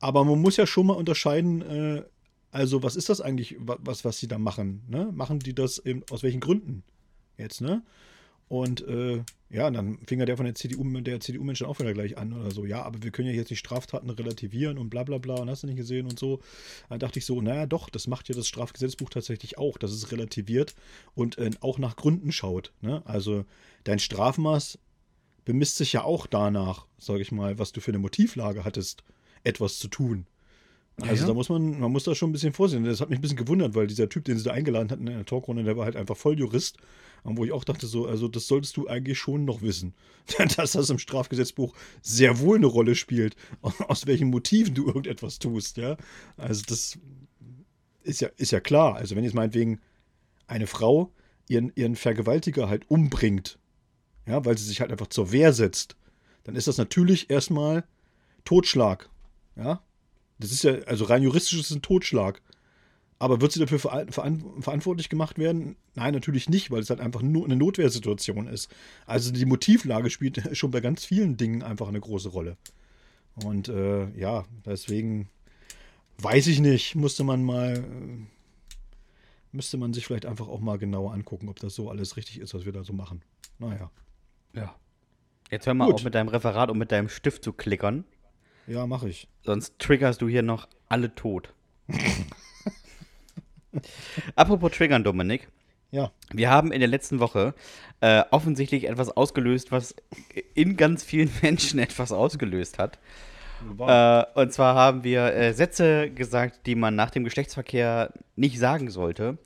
[0.00, 2.02] Aber man muss ja schon mal unterscheiden, äh,
[2.50, 4.82] also was ist das eigentlich, was, was sie da machen?
[4.88, 5.10] Ne?
[5.12, 6.82] Machen die das eben aus welchen Gründen
[7.42, 7.82] jetzt, ne?
[8.48, 12.18] Und äh, ja, dann fing ja der von der CDU, der CDU-Mensch auch wieder gleich
[12.18, 12.66] an oder so.
[12.66, 15.62] Ja, aber wir können ja jetzt die Straftaten relativieren und bla bla bla und hast
[15.62, 16.40] du nicht gesehen und so.
[16.90, 20.12] Dann dachte ich so, naja doch, das macht ja das Strafgesetzbuch tatsächlich auch, dass es
[20.12, 20.74] relativiert
[21.14, 22.72] und äh, auch nach Gründen schaut.
[22.82, 23.00] Ne?
[23.06, 23.46] Also
[23.84, 24.78] dein Strafmaß
[25.46, 29.02] bemisst sich ja auch danach, sage ich mal, was du für eine Motivlage hattest,
[29.44, 30.26] etwas zu tun.
[31.00, 31.28] Also ja.
[31.28, 32.84] da muss man, man muss da schon ein bisschen vorsehen.
[32.84, 35.14] Das hat mich ein bisschen gewundert, weil dieser Typ, den sie da eingeladen hatten in
[35.14, 36.76] der Talkrunde, der war halt einfach Volljurist.
[37.24, 39.94] Und wo ich auch dachte, so, also das solltest du eigentlich schon noch wissen.
[40.56, 45.76] Dass das im Strafgesetzbuch sehr wohl eine Rolle spielt, aus welchen Motiven du irgendetwas tust,
[45.76, 45.96] ja.
[46.36, 46.98] Also das
[48.02, 48.96] ist ja, ist ja klar.
[48.96, 49.80] Also wenn jetzt meinetwegen
[50.46, 51.12] eine Frau
[51.48, 53.58] ihren, ihren Vergewaltiger halt umbringt,
[54.26, 55.96] ja, weil sie sich halt einfach zur Wehr setzt,
[56.44, 57.84] dann ist das natürlich erstmal
[58.44, 59.08] Totschlag.
[59.56, 59.82] Ja,
[60.38, 62.42] das ist ja, also rein juristisch ist es ein Totschlag.
[63.18, 65.76] Aber wird sie dafür verantwortlich gemacht werden?
[65.94, 68.68] Nein, natürlich nicht, weil es halt einfach nur eine Notwehrsituation ist.
[69.06, 72.56] Also die Motivlage spielt schon bei ganz vielen Dingen einfach eine große Rolle.
[73.44, 75.28] Und äh, ja, deswegen
[76.18, 78.26] weiß ich nicht, musste man mal, äh,
[79.52, 82.54] müsste man sich vielleicht einfach auch mal genauer angucken, ob das so alles richtig ist,
[82.54, 83.22] was wir da so machen.
[83.60, 83.90] Naja.
[84.52, 84.74] Ja.
[85.50, 85.94] Jetzt hör mal Gut.
[85.96, 88.04] auf mit deinem Referat und mit deinem Stift zu klickern.
[88.66, 89.28] Ja, mache ich.
[89.42, 91.52] Sonst triggerst du hier noch alle tot.
[94.36, 95.48] Apropos Triggern, Dominik.
[95.90, 96.10] Ja.
[96.30, 97.54] Wir haben in der letzten Woche
[98.00, 99.94] äh, offensichtlich etwas ausgelöst, was
[100.54, 102.98] in ganz vielen Menschen etwas ausgelöst hat.
[103.78, 108.90] Äh, und zwar haben wir äh, Sätze gesagt, die man nach dem Geschlechtsverkehr nicht sagen
[108.90, 109.38] sollte.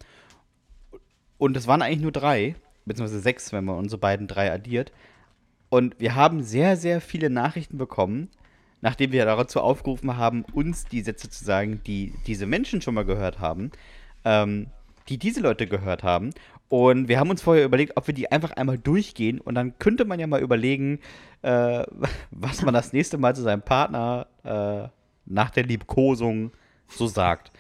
[1.39, 2.55] Und es waren eigentlich nur drei,
[2.87, 4.93] beziehungsweise sechs, wenn man unsere beiden drei addiert.
[5.69, 8.31] Und wir haben sehr, sehr viele Nachrichten bekommen,
[8.81, 13.05] nachdem wir dazu aufgerufen haben, uns die Sätze zu sagen, die diese Menschen schon mal
[13.05, 13.71] gehört haben,
[14.25, 14.69] ähm,
[15.09, 16.31] die diese Leute gehört haben.
[16.69, 20.05] Und wir haben uns vorher überlegt, ob wir die einfach einmal durchgehen und dann könnte
[20.05, 20.99] man ja mal überlegen,
[21.43, 21.85] äh,
[22.31, 24.89] was man das nächste Mal zu seinem Partner äh,
[25.27, 26.53] nach der Liebkosung
[26.89, 27.53] so sagt.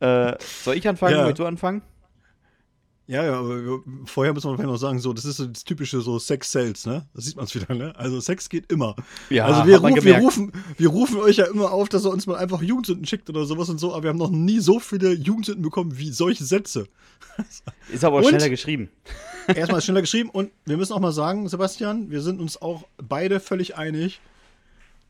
[0.00, 1.16] Äh, soll ich anfangen?
[1.16, 1.26] Ja.
[1.26, 1.82] Willst du anfangen?
[3.10, 6.00] Ja, ja, aber vorher muss man vielleicht noch sagen, so, das ist so das typische
[6.00, 7.08] so Sex Sales, ne?
[7.12, 7.92] Das sieht man es wieder, ne?
[7.96, 8.94] Also Sex geht immer.
[9.30, 12.28] Ja, also wir, ruf, wir, rufen, wir rufen euch ja immer auf, dass er uns
[12.28, 15.12] mal einfach Jugendsünden schickt oder sowas und so, aber wir haben noch nie so viele
[15.12, 16.86] Jugendsünden bekommen wie solche Sätze.
[17.92, 18.90] Ist aber auch und, schneller geschrieben.
[19.48, 23.40] Erstmal schneller geschrieben und wir müssen auch mal sagen, Sebastian, wir sind uns auch beide
[23.40, 24.20] völlig einig,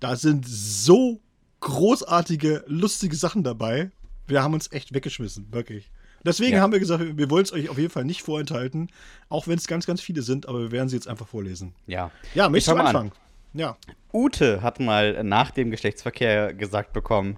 [0.00, 1.20] da sind so
[1.60, 3.90] großartige, lustige Sachen dabei.
[4.26, 5.90] Wir haben uns echt weggeschmissen, wirklich.
[6.24, 6.61] Deswegen Ja.
[6.62, 8.88] haben wir gesagt, wir wollen es euch auf jeden Fall nicht vorenthalten,
[9.28, 11.74] auch wenn es ganz, ganz viele sind, aber wir werden sie jetzt einfach vorlesen.
[11.87, 12.11] Ja.
[12.35, 12.96] Ja, möchtest du fang mal an.
[12.96, 13.12] anfangen?
[13.54, 13.76] Ja.
[14.12, 17.37] Ute hat mal nach dem Geschlechtsverkehr gesagt bekommen,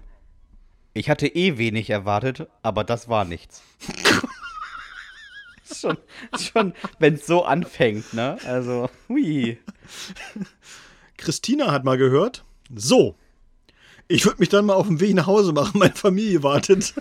[0.93, 3.63] ich hatte eh wenig erwartet, aber das war nichts.
[5.73, 5.97] schon,
[6.39, 8.37] schon wenn es so anfängt, ne?
[8.45, 9.57] Also, hui.
[11.17, 12.43] Christina hat mal gehört,
[12.73, 13.15] so,
[14.07, 16.93] ich würde mich dann mal auf den Weg nach Hause machen, meine Familie wartet.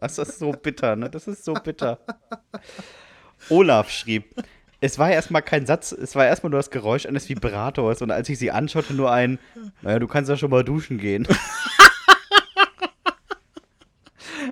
[0.00, 1.10] Das ist so bitter, ne?
[1.10, 1.98] Das ist so bitter.
[3.48, 4.34] Olaf schrieb,
[4.80, 8.28] es war erstmal kein Satz, es war erstmal nur das Geräusch eines Vibrators und als
[8.28, 9.38] ich sie anschaute, nur ein,
[9.82, 11.26] naja, du kannst ja schon mal duschen gehen.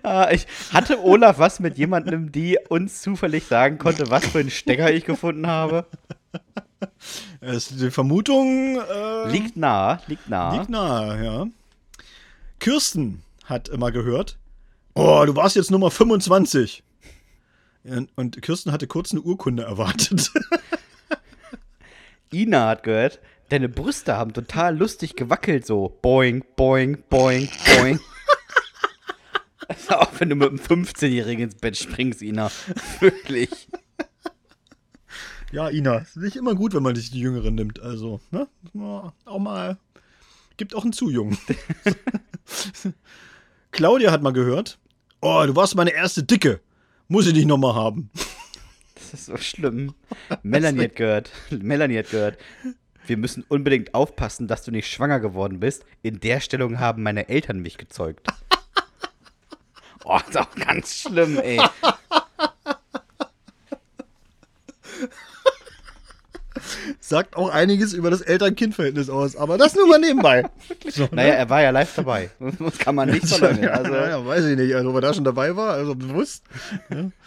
[0.03, 4.51] Ah, ich hatte Olaf was mit jemandem, die uns zufällig sagen konnte, was für einen
[4.51, 5.87] Stecker ich gefunden habe.
[7.41, 10.55] Es, die Vermutung äh, Liegt nah, liegt nah.
[10.55, 11.47] liegt nahe, ja.
[12.59, 14.37] Kirsten hat immer gehört,
[14.95, 16.83] oh, du warst jetzt Nummer 25.
[17.85, 20.33] Und, und Kirsten hatte kurz eine Urkunde erwartet.
[22.33, 25.99] Ina hat gehört, deine Brüste haben total lustig gewackelt, so.
[26.03, 28.01] Boing, boing, boing, boing.
[29.69, 32.51] Also auch wenn du mit einem 15-Jährigen ins Bett springst, Ina.
[33.01, 33.69] Wirklich.
[35.53, 37.81] ja, Ina, ist nicht immer gut, wenn man sich die Jüngeren nimmt.
[37.81, 38.49] Also, ne?
[38.73, 39.79] Ja, Auch mal.
[40.57, 41.37] Gibt auch einen zu jungen.
[43.73, 44.79] Claudia hat mal gehört,
[45.25, 46.61] oh, du warst meine erste Dicke.
[47.09, 48.11] Muss ich dich nochmal haben.
[48.95, 49.95] Das ist so schlimm.
[50.43, 51.31] Melanie hat gehört.
[51.51, 52.39] Melanie hat gehört.
[53.07, 55.85] Wir müssen unbedingt aufpassen, dass du nicht schwanger geworden bist.
[56.03, 58.29] In der Stellung haben meine Eltern mich gezeugt.
[60.07, 61.59] Oh, ist auch ganz schlimm, ey.
[67.07, 70.49] Sagt auch einiges über das Eltern-Kind-Verhältnis aus, aber das nur mal nebenbei.
[70.89, 72.31] So, Naja, er war ja live dabei.
[72.59, 73.65] Das kann man nicht verleugnen.
[73.65, 76.45] ja, Also, ja, weiß ich nicht, also ob er da schon dabei war, also bewusst.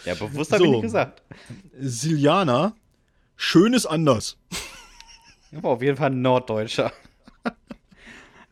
[0.04, 1.22] ja, bewusst habe ich nicht gesagt.
[1.80, 2.74] Siliana,
[3.36, 4.38] schön ist anders.
[5.52, 6.92] Er war auf jeden Fall ein Norddeutscher.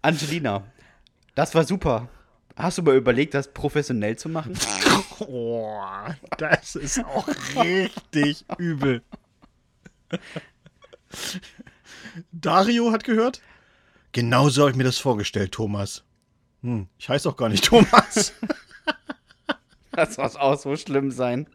[0.03, 0.63] Angelina,
[1.33, 2.07] das war super.
[2.55, 4.53] Hast du mal überlegt, das professionell zu machen?
[5.19, 5.73] Oh,
[6.37, 9.01] das ist auch richtig übel.
[12.31, 13.41] Dario hat gehört.
[14.11, 16.03] Genau so habe ich mir das vorgestellt, Thomas.
[16.61, 18.33] Hm, ich heiße auch gar nicht Thomas.
[19.91, 21.47] Das muss auch so schlimm sein.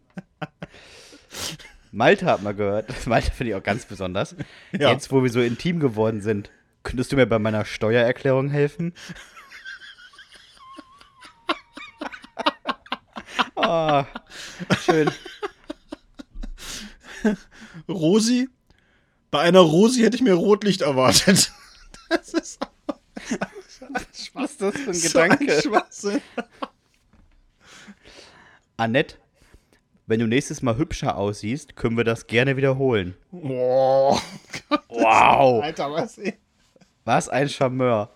[1.92, 2.88] Malte hat mal gehört.
[3.06, 4.34] Malte finde ich auch ganz besonders.
[4.72, 4.92] Ja.
[4.92, 6.50] Jetzt, wo wir so intim geworden sind,
[6.82, 8.94] könntest du mir bei meiner Steuererklärung helfen?
[13.62, 14.06] Ah,
[14.84, 15.10] schön.
[17.88, 18.48] Rosi.
[19.30, 21.52] Bei einer Rosi hätte ich mir Rotlicht erwartet.
[22.08, 22.58] Das ist
[24.34, 25.62] Was ist das für ein so ein Gedanke?
[25.62, 26.20] Schwachsinn.
[28.76, 29.14] Annette,
[30.08, 33.14] wenn du nächstes Mal hübscher aussiehst, können wir das gerne wiederholen.
[33.30, 34.18] Oh,
[34.88, 36.18] Wow, Alter, was?
[36.18, 36.36] ey.
[37.04, 38.10] was ein Charmeur.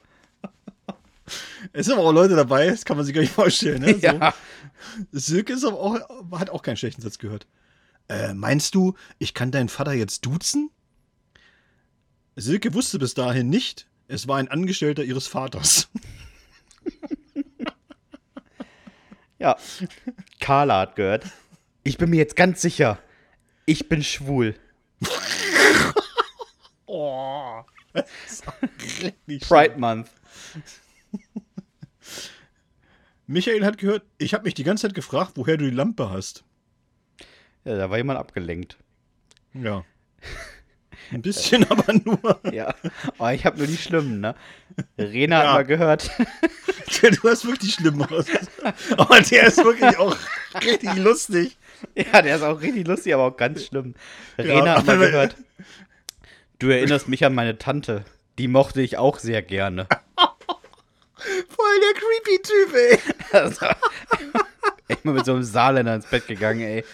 [1.72, 3.80] Es sind aber auch Leute dabei, das kann man sich gar nicht vorstellen.
[3.82, 3.94] Ne?
[4.00, 4.06] So.
[4.08, 4.34] Ja,
[5.12, 5.98] Silke ist aber auch,
[6.38, 7.46] hat auch keinen schlechten Satz gehört.
[8.08, 10.70] Äh, meinst du, ich kann deinen Vater jetzt duzen?
[12.36, 15.88] Silke wusste bis dahin nicht, es war ein Angestellter ihres Vaters.
[19.38, 19.56] ja.
[20.40, 21.24] Carla hat gehört.
[21.84, 22.98] Ich bin mir jetzt ganz sicher,
[23.66, 24.54] ich bin schwul.
[26.86, 28.42] Oh, das
[29.48, 30.08] Pride Month.
[33.26, 36.44] Michael hat gehört, ich habe mich die ganze Zeit gefragt, woher du die Lampe hast.
[37.64, 38.76] Ja, da war jemand abgelenkt.
[39.54, 39.84] Ja.
[41.12, 42.40] Ein bisschen, aber nur.
[42.52, 42.74] Ja.
[43.18, 44.34] Oh, ich habe nur die Schlimmen, ne?
[44.98, 45.48] Rena Ja.
[45.48, 46.10] hat mal gehört.
[47.22, 48.26] Du hast wirklich schlimm aus.
[48.96, 50.16] Aber der ist wirklich auch
[50.62, 51.56] richtig lustig.
[51.94, 53.94] ja, der ist auch richtig lustig, aber auch ganz schlimm.
[54.38, 55.36] Rena hat mal gehört.
[56.58, 58.04] Du erinnerst mich an meine Tante.
[58.38, 59.86] Die mochte ich auch sehr gerne.
[61.16, 62.98] Voll der creepy Typ, ey.
[63.32, 63.66] Also,
[64.88, 66.84] echt mal mit so einem Saarländer ins Bett gegangen, ey.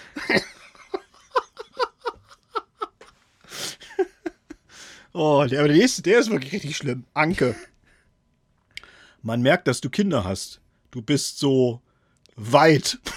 [5.12, 7.04] Oh, der, aber der nächste, der ist wirklich richtig schlimm.
[7.14, 7.54] Anke.
[9.22, 10.60] Man merkt, dass du Kinder hast.
[10.90, 11.80] Du bist so
[12.36, 12.98] weit.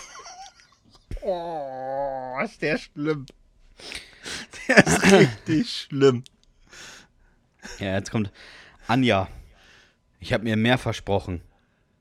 [1.25, 3.25] Oh, ist der schlimm.
[4.67, 6.25] Der ist richtig schlimm.
[7.79, 8.29] Ja, jetzt kommt
[8.87, 9.29] Anja.
[10.19, 11.41] Ich habe mir mehr versprochen.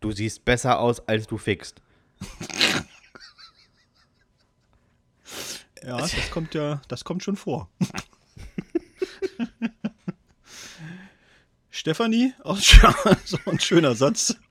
[0.01, 1.81] Du siehst besser aus, als du fickst.
[5.85, 7.69] Ja, das kommt ja, das kommt schon vor.
[11.73, 12.59] Stefanie, auch
[13.25, 14.37] so ein schöner Satz.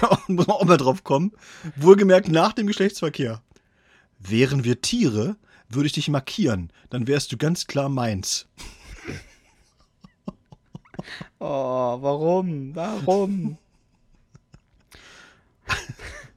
[0.00, 1.32] Da muss man auch mal drauf kommen.
[1.76, 3.42] Wohlgemerkt nach dem Geschlechtsverkehr.
[4.18, 5.36] Wären wir Tiere,
[5.68, 6.72] würde ich dich markieren.
[6.88, 8.46] Dann wärst du ganz klar meins.
[11.38, 12.76] Oh, warum?
[12.76, 13.58] Warum?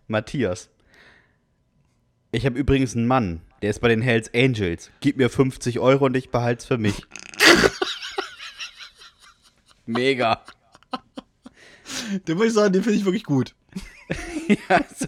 [0.08, 0.70] Matthias.
[2.32, 4.90] Ich habe übrigens einen Mann, der ist bei den Hells Angels.
[5.02, 7.06] Gib mir 50 Euro und ich behalte es für mich.
[9.86, 10.42] Mega.
[12.28, 13.56] Den muss ich sagen, den finde ich wirklich gut.
[14.48, 15.08] ja, so,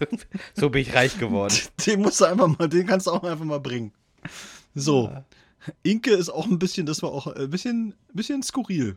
[0.54, 1.54] so, bin ich reich geworden.
[1.86, 3.92] Den musst du einfach mal, den kannst du auch einfach mal bringen.
[4.74, 5.04] So.
[5.04, 5.24] Ja.
[5.84, 8.96] Inke ist auch ein bisschen, das war auch ein bisschen, ein bisschen skurril.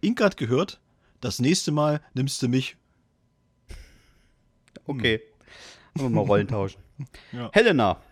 [0.00, 0.80] Inke hat gehört,
[1.20, 2.76] das nächste Mal nimmst du mich.
[4.86, 5.20] Okay.
[5.94, 6.82] Wollen wir mal Rollen tauschen.
[7.30, 7.48] Ja.
[7.52, 8.02] Helena.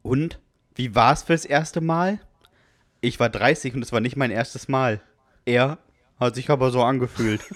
[0.00, 0.40] Und?
[0.74, 2.18] Wie war es fürs erste Mal?
[3.02, 5.02] Ich war 30 und es war nicht mein erstes Mal.
[5.44, 5.76] Er
[6.20, 7.42] hat sich aber so angefühlt.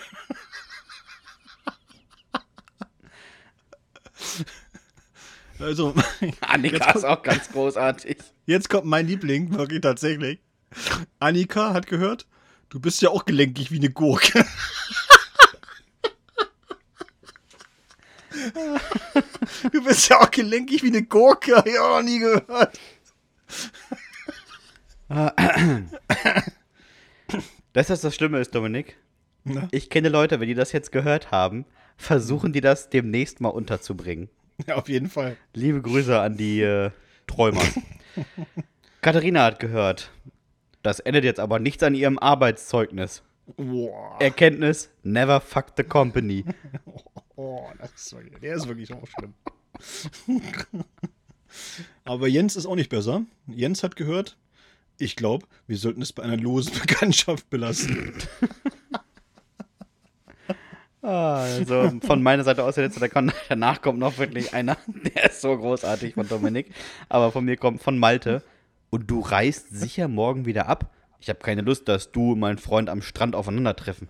[5.61, 5.95] Also,
[6.41, 8.19] Annika ist auch ganz großartig.
[8.45, 10.41] Jetzt kommt mein Liebling, wirklich tatsächlich.
[11.21, 12.27] Annika hat gehört,
[12.69, 14.45] du bist ja auch gelenkig wie eine Gurke.
[19.73, 22.79] du bist ja auch gelenkig wie eine Gurke, hab ich auch noch nie gehört.
[27.75, 28.97] Das ist das Schlimme ist, Dominik.
[29.43, 29.67] Na?
[29.73, 31.65] Ich kenne Leute, wenn die das jetzt gehört haben,
[31.97, 34.31] versuchen die das demnächst mal unterzubringen.
[34.69, 35.37] Ja, auf jeden Fall.
[35.55, 36.93] Liebe Grüße an die äh,
[37.27, 37.65] Träumer.
[39.01, 40.13] Katharina hat gehört.
[40.85, 43.25] Das endet jetzt aber nichts an ihrem Arbeitszeugnis.
[43.57, 44.19] Boah.
[44.21, 46.45] Erkenntnis: Never fuck the company.
[47.37, 49.35] Oh, das ist wirklich, der ist wirklich auch schlimm.
[52.05, 53.25] aber Jens ist auch nicht besser.
[53.49, 54.37] Jens hat gehört,
[54.99, 58.13] ich glaube, wir sollten es bei einer losen Bekanntschaft belassen.
[61.07, 62.99] Ah, also von meiner Seite aus jetzt,
[63.51, 66.71] danach kommt noch wirklich einer, der ist so großartig von Dominik,
[67.11, 68.43] aber von mir kommt von Malte.
[68.89, 70.95] Und du reist sicher morgen wieder ab?
[71.21, 74.09] Ich habe keine Lust, dass du und mein Freund am Strand aufeinandertreffen.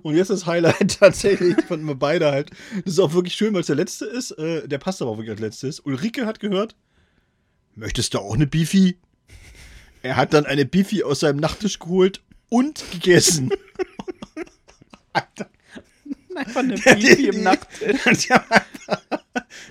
[0.00, 2.50] Und jetzt das Highlight tatsächlich von wir beide halt.
[2.84, 4.32] Das ist auch wirklich schön, weil es der letzte ist.
[4.32, 5.80] Äh, der passt aber auch wirklich als letztes.
[5.80, 6.74] Ulrike hat gehört,
[7.74, 8.98] möchtest du auch eine Bifi?
[10.02, 13.50] Er hat dann eine Bifi aus seinem Nachttisch geholt und gegessen.
[15.12, 15.48] Alter.
[16.34, 18.28] Einfach eine Bifi im Nachttisch.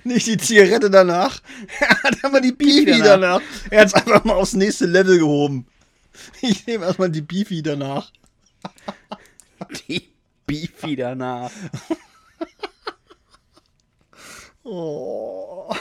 [0.04, 1.42] nicht die Zigarette danach.
[1.80, 3.40] Er hat einfach die Bifi, Bifi danach.
[3.40, 3.42] danach.
[3.70, 5.66] Er hat es einfach mal aufs nächste Level gehoben.
[6.40, 8.12] Ich nehme erstmal die Bifi danach.
[10.52, 11.50] Bifi danach.
[14.64, 15.74] oh.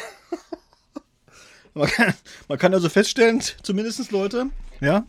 [1.74, 2.14] Man kann,
[2.48, 4.48] man kann also feststellen, zumindest Leute,
[4.82, 5.06] ja,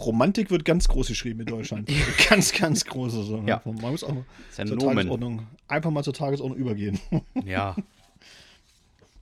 [0.00, 1.90] Romantik wird ganz groß geschrieben in Deutschland.
[2.28, 3.22] ganz, ganz große.
[3.22, 3.60] So, ja.
[3.64, 4.14] Man muss auch
[4.54, 6.98] zur Tagesordnung, einfach mal zur Tagesordnung übergehen.
[7.44, 7.76] ja.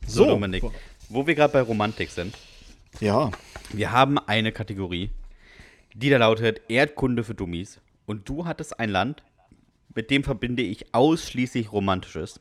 [0.06, 0.64] So, so Dominik,
[1.10, 2.34] wo wir gerade bei Romantik sind.
[2.98, 3.30] Ja.
[3.74, 5.10] Wir haben eine Kategorie,
[5.92, 7.78] die da lautet Erdkunde für Dummies.
[8.06, 9.22] Und du hattest ein Land,
[9.94, 12.40] mit dem verbinde ich ausschließlich Romantisches.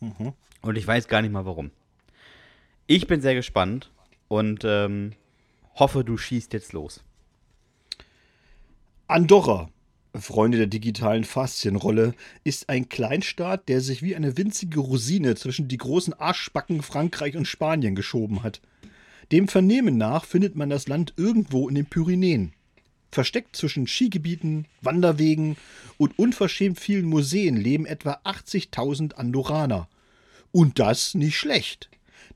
[0.00, 0.32] Mhm.
[0.62, 1.70] Und ich weiß gar nicht mal warum.
[2.86, 3.90] Ich bin sehr gespannt
[4.28, 5.12] und ähm,
[5.74, 7.02] hoffe, du schießt jetzt los.
[9.06, 9.70] Andorra,
[10.14, 15.76] Freunde der digitalen Faszienrolle, ist ein Kleinstaat, der sich wie eine winzige Rosine zwischen die
[15.76, 18.60] großen Arschbacken Frankreich und Spanien geschoben hat.
[19.32, 22.52] Dem Vernehmen nach findet man das Land irgendwo in den Pyrenäen.
[23.14, 25.56] Versteckt zwischen Skigebieten, Wanderwegen
[25.98, 29.88] und unverschämt vielen Museen leben etwa 80.000 Andorraner.
[30.50, 31.90] Und das nicht schlecht.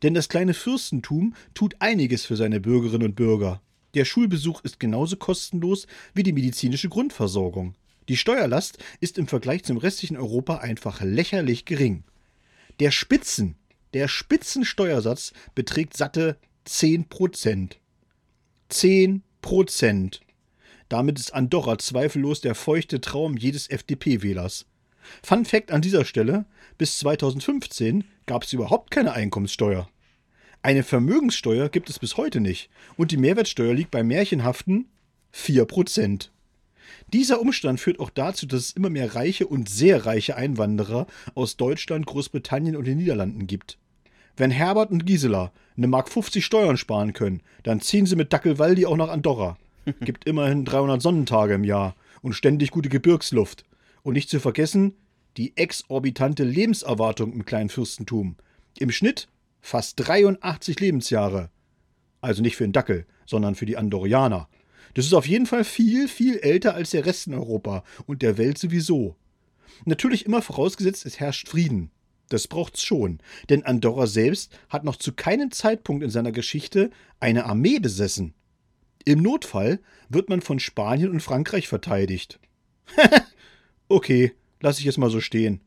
[0.05, 3.61] Denn das kleine Fürstentum tut einiges für seine Bürgerinnen und Bürger.
[3.95, 7.75] Der Schulbesuch ist genauso kostenlos wie die medizinische Grundversorgung.
[8.09, 12.05] Die Steuerlast ist im Vergleich zum restlichen Europa einfach lächerlich gering.
[12.79, 13.57] Der Spitzen,
[13.95, 17.81] der Spitzensteuersatz beträgt satte 10 Prozent.
[18.69, 20.21] 10 Prozent.
[20.89, 24.67] Damit ist Andorra zweifellos der feuchte Traum jedes FDP-Wählers.
[25.23, 26.47] Fun Fact an dieser Stelle:
[26.79, 29.89] Bis 2015 gab es überhaupt keine Einkommenssteuer.
[30.63, 34.89] Eine Vermögenssteuer gibt es bis heute nicht und die Mehrwertsteuer liegt bei märchenhaften
[35.35, 36.31] 4%.
[37.13, 41.57] Dieser Umstand führt auch dazu, dass es immer mehr reiche und sehr reiche Einwanderer aus
[41.57, 43.79] Deutschland, Großbritannien und den Niederlanden gibt.
[44.37, 48.87] Wenn Herbert und Gisela eine Mark 50 Steuern sparen können, dann ziehen sie mit Dackelwaldi
[48.87, 49.59] auch nach Andorra.
[50.01, 53.65] Gibt immerhin 300 Sonnentage im Jahr und ständig gute Gebirgsluft.
[54.03, 54.95] Und nicht zu vergessen,
[55.37, 58.37] die exorbitante Lebenserwartung im kleinen Fürstentum.
[58.79, 59.29] Im Schnitt
[59.61, 61.51] Fast 83 Lebensjahre.
[62.21, 64.49] Also nicht für den Dackel, sondern für die Andorianer.
[64.95, 68.39] Das ist auf jeden Fall viel, viel älter als der Rest in Europa und der
[68.39, 69.17] Welt sowieso.
[69.85, 71.91] Natürlich immer vorausgesetzt, es herrscht Frieden.
[72.31, 77.47] Das braucht's schon, denn Andorra selbst hat noch zu keinem Zeitpunkt in seiner Geschichte eine
[77.47, 78.35] Armee besessen.
[79.05, 82.39] Im Notfall wird man von Spanien und Frankreich verteidigt.
[83.89, 85.61] okay, lasse ich es mal so stehen.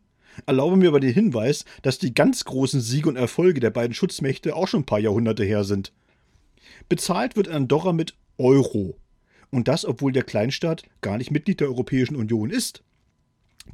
[0.45, 4.55] Erlaube mir aber den Hinweis, dass die ganz großen Siege und Erfolge der beiden Schutzmächte
[4.55, 5.91] auch schon ein paar Jahrhunderte her sind.
[6.89, 8.97] Bezahlt wird Andorra mit Euro.
[9.49, 12.83] Und das, obwohl der Kleinstaat gar nicht Mitglied der Europäischen Union ist.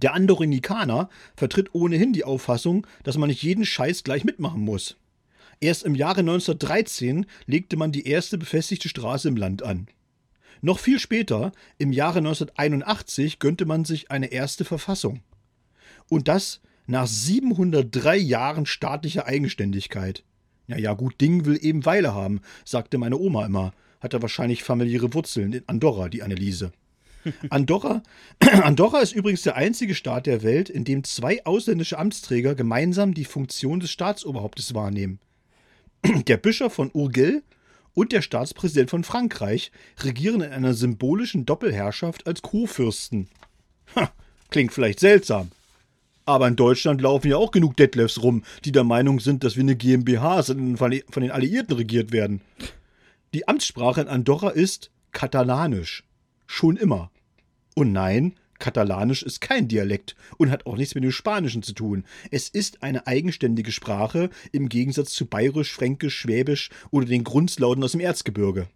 [0.02, 4.98] Der Andorrinikaner vertritt ohnehin die Auffassung, dass man nicht jeden Scheiß gleich mitmachen muss.
[5.60, 9.88] Erst im Jahre 1913 legte man die erste befestigte Straße im Land an.
[10.62, 15.22] Noch viel später, im Jahre 1981, gönnte man sich eine erste Verfassung.
[16.10, 20.24] Und das nach 703 Jahren staatlicher Eigenständigkeit.
[20.68, 23.74] Ja, ja, gut Ding will eben Weile haben, sagte meine Oma immer.
[24.00, 26.72] Hatte wahrscheinlich familiäre Wurzeln in Andorra, die Anneliese.
[27.50, 28.04] Andorra,
[28.40, 33.26] Andorra ist übrigens der einzige Staat der Welt, in dem zwei ausländische Amtsträger gemeinsam die
[33.26, 35.20] Funktion des Staatsoberhauptes wahrnehmen.
[36.08, 37.44] Der Bischof von Urgell
[37.94, 43.28] und der Staatspräsident von Frankreich regieren in einer symbolischen Doppelherrschaft als Co-Fürsten.
[44.50, 45.52] Klingt vielleicht seltsam.
[46.26, 49.64] Aber in Deutschland laufen ja auch genug Detlefs rum, die der Meinung sind, dass wir
[49.64, 52.42] eine GmbH sind und von den Alliierten regiert werden.
[53.34, 56.04] Die Amtssprache in Andorra ist Katalanisch.
[56.46, 57.12] Schon immer.
[57.76, 62.04] Und nein, Katalanisch ist kein Dialekt und hat auch nichts mit dem Spanischen zu tun.
[62.32, 67.92] Es ist eine eigenständige Sprache im Gegensatz zu Bayerisch, Fränkisch, Schwäbisch oder den Grundslauten aus
[67.92, 68.68] dem Erzgebirge.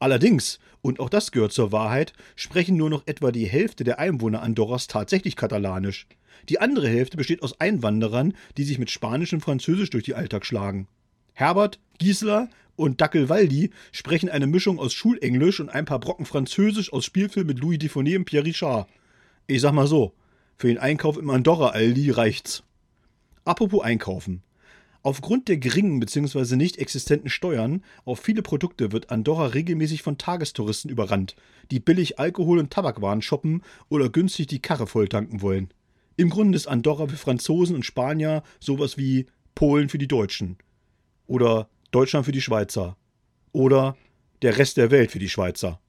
[0.00, 4.42] Allerdings, und auch das gehört zur Wahrheit, sprechen nur noch etwa die Hälfte der Einwohner
[4.42, 6.06] Andorras tatsächlich Katalanisch.
[6.48, 10.46] Die andere Hälfte besteht aus Einwanderern, die sich mit Spanisch und Französisch durch die Alltag
[10.46, 10.86] schlagen.
[11.34, 17.04] Herbert, Gisela und Dackelwaldi sprechen eine Mischung aus Schulenglisch und ein paar Brocken Französisch aus
[17.04, 18.88] Spielfilmen mit Louis Dufournet und Pierre Richard.
[19.50, 20.12] Ich sag mal so,
[20.58, 22.64] für den Einkauf im Andorra Aldi reicht's.
[23.46, 24.42] Apropos Einkaufen.
[25.02, 26.54] Aufgrund der geringen bzw.
[26.54, 31.34] nicht existenten Steuern auf viele Produkte wird Andorra regelmäßig von Tagestouristen überrannt,
[31.70, 35.72] die billig Alkohol und Tabakwaren shoppen oder günstig die Karre volltanken wollen.
[36.18, 40.58] Im Grunde ist Andorra für Franzosen und Spanier sowas wie Polen für die Deutschen.
[41.26, 42.98] Oder Deutschland für die Schweizer.
[43.52, 43.96] Oder
[44.42, 45.80] der Rest der Welt für die Schweizer.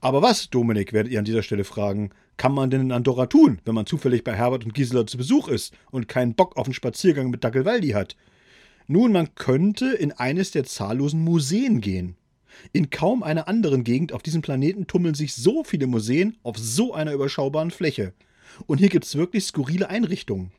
[0.00, 3.60] Aber was, Dominik, werdet ihr an dieser Stelle fragen, kann man denn in Andorra tun,
[3.64, 6.74] wenn man zufällig bei Herbert und Gisela zu Besuch ist und keinen Bock auf einen
[6.74, 8.16] Spaziergang mit Dackelwaldi hat?
[8.86, 12.16] Nun, man könnte in eines der zahllosen Museen gehen.
[12.72, 16.94] In kaum einer anderen Gegend auf diesem Planeten tummeln sich so viele Museen auf so
[16.94, 18.12] einer überschaubaren Fläche.
[18.66, 20.52] Und hier gibt es wirklich skurrile Einrichtungen.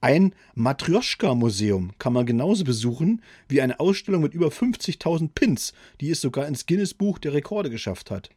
[0.00, 6.20] Ein Matryoshka-Museum kann man genauso besuchen wie eine Ausstellung mit über 50.000 Pins, die es
[6.20, 8.30] sogar ins Guinness-Buch der Rekorde geschafft hat.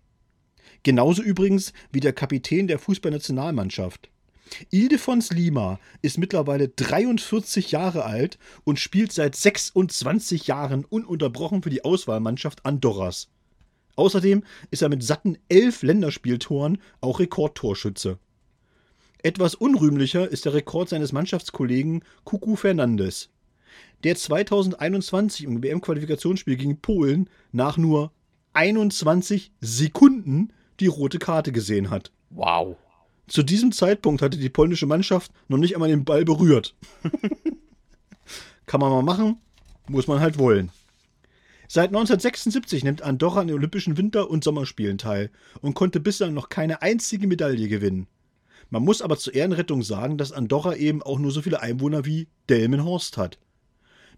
[0.85, 4.11] Genauso übrigens wie der Kapitän der Fußballnationalmannschaft.
[4.69, 11.83] Ildefons Lima ist mittlerweile 43 Jahre alt und spielt seit 26 Jahren ununterbrochen für die
[11.83, 13.29] Auswahlmannschaft Andorras.
[13.95, 18.19] Außerdem ist er mit satten elf Länderspieltoren auch Rekordtorschütze.
[19.23, 23.31] Etwas unrühmlicher ist der Rekord seines Mannschaftskollegen Kuku Fernandes,
[24.03, 28.11] der 2021 im WM-Qualifikationsspiel gegen Polen nach nur
[28.53, 32.11] 21 Sekunden die rote Karte gesehen hat.
[32.29, 32.75] Wow.
[33.27, 36.75] Zu diesem Zeitpunkt hatte die polnische Mannschaft noch nicht einmal den Ball berührt.
[38.65, 39.37] Kann man mal machen,
[39.87, 40.71] muss man halt wollen.
[41.67, 46.49] Seit 1976 nimmt Andorra an den Olympischen Winter- und Sommerspielen teil und konnte bislang noch
[46.49, 48.07] keine einzige Medaille gewinnen.
[48.69, 52.27] Man muss aber zur Ehrenrettung sagen, dass Andorra eben auch nur so viele Einwohner wie
[52.49, 53.39] Delmenhorst hat.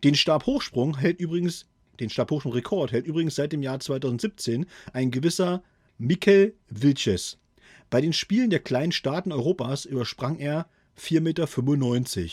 [0.03, 1.67] Den Stabhochsprung hält übrigens,
[1.99, 5.63] den Stabhochsprung-Rekord hält übrigens seit dem Jahr 2017 ein gewisser
[5.99, 7.39] Mikel Vilches.
[7.89, 10.67] Bei den Spielen der kleinen Staaten Europas übersprang er
[10.99, 12.29] 4,95 Meter.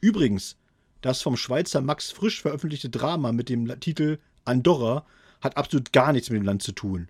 [0.00, 0.56] Übrigens,
[1.00, 5.06] das vom Schweizer Max Frisch veröffentlichte Drama mit dem Titel Andorra
[5.40, 7.08] hat absolut gar nichts mit dem Land zu tun.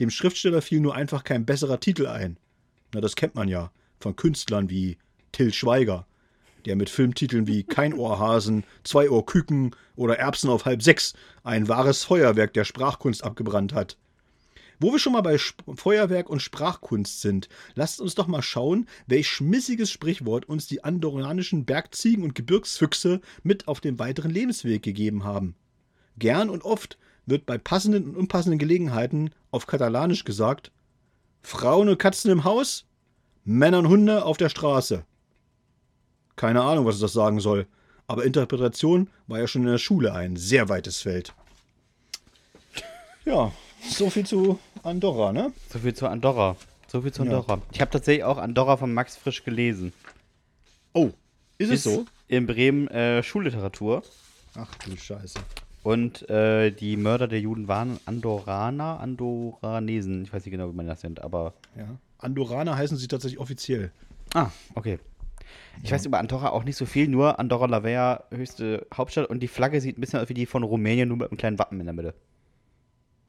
[0.00, 2.36] Dem Schriftsteller fiel nur einfach kein besserer Titel ein.
[2.92, 4.98] Na, das kennt man ja von Künstlern wie
[5.30, 6.08] Till Schweiger,
[6.66, 11.68] der mit Filmtiteln wie Kein Ohrhasen, Zwei Ohr Küken oder Erbsen auf halb sechs ein
[11.68, 13.96] wahres Feuerwerk der Sprachkunst abgebrannt hat.
[14.84, 18.86] Wo wir schon mal bei Sp Feuerwerk und Sprachkunst sind, lasst uns doch mal schauen,
[19.06, 25.24] welch schmissiges Sprichwort uns die andorranischen Bergziegen und Gebirgsfüchse mit auf den weiteren Lebensweg gegeben
[25.24, 25.56] haben.
[26.18, 30.70] Gern und oft wird bei passenden und unpassenden Gelegenheiten auf Katalanisch gesagt,
[31.40, 32.84] Frauen und Katzen im Haus,
[33.42, 35.06] Männer und Hunde auf der Straße.
[36.36, 37.66] Keine Ahnung, was das sagen soll,
[38.06, 41.32] aber Interpretation war ja schon in der Schule ein sehr weites Feld.
[43.24, 43.50] Ja,
[43.88, 45.52] so viel zu Andorra, ne?
[45.70, 46.56] So viel zu Andorra.
[46.86, 47.30] So viel zu Ja.
[47.30, 47.60] Andorra.
[47.72, 49.92] Ich habe tatsächlich auch Andorra von Max Frisch gelesen.
[50.92, 51.10] Oh,
[51.58, 52.04] ist es so?
[52.28, 54.02] In Bremen äh, Schulliteratur.
[54.56, 55.38] Ach du Scheiße.
[55.82, 60.22] Und äh, die Mörder der Juden waren Andorraner, Andorranesen.
[60.24, 61.54] Ich weiß nicht genau, wie man das nennt, aber.
[61.76, 61.86] Ja.
[62.18, 63.90] Andorraner heißen sie tatsächlich offiziell.
[64.34, 64.98] Ah, okay.
[65.82, 69.28] Ich weiß über Andorra auch nicht so viel, nur Andorra la Vella, höchste Hauptstadt.
[69.28, 71.58] Und die Flagge sieht ein bisschen aus wie die von Rumänien, nur mit einem kleinen
[71.58, 72.14] Wappen in der Mitte.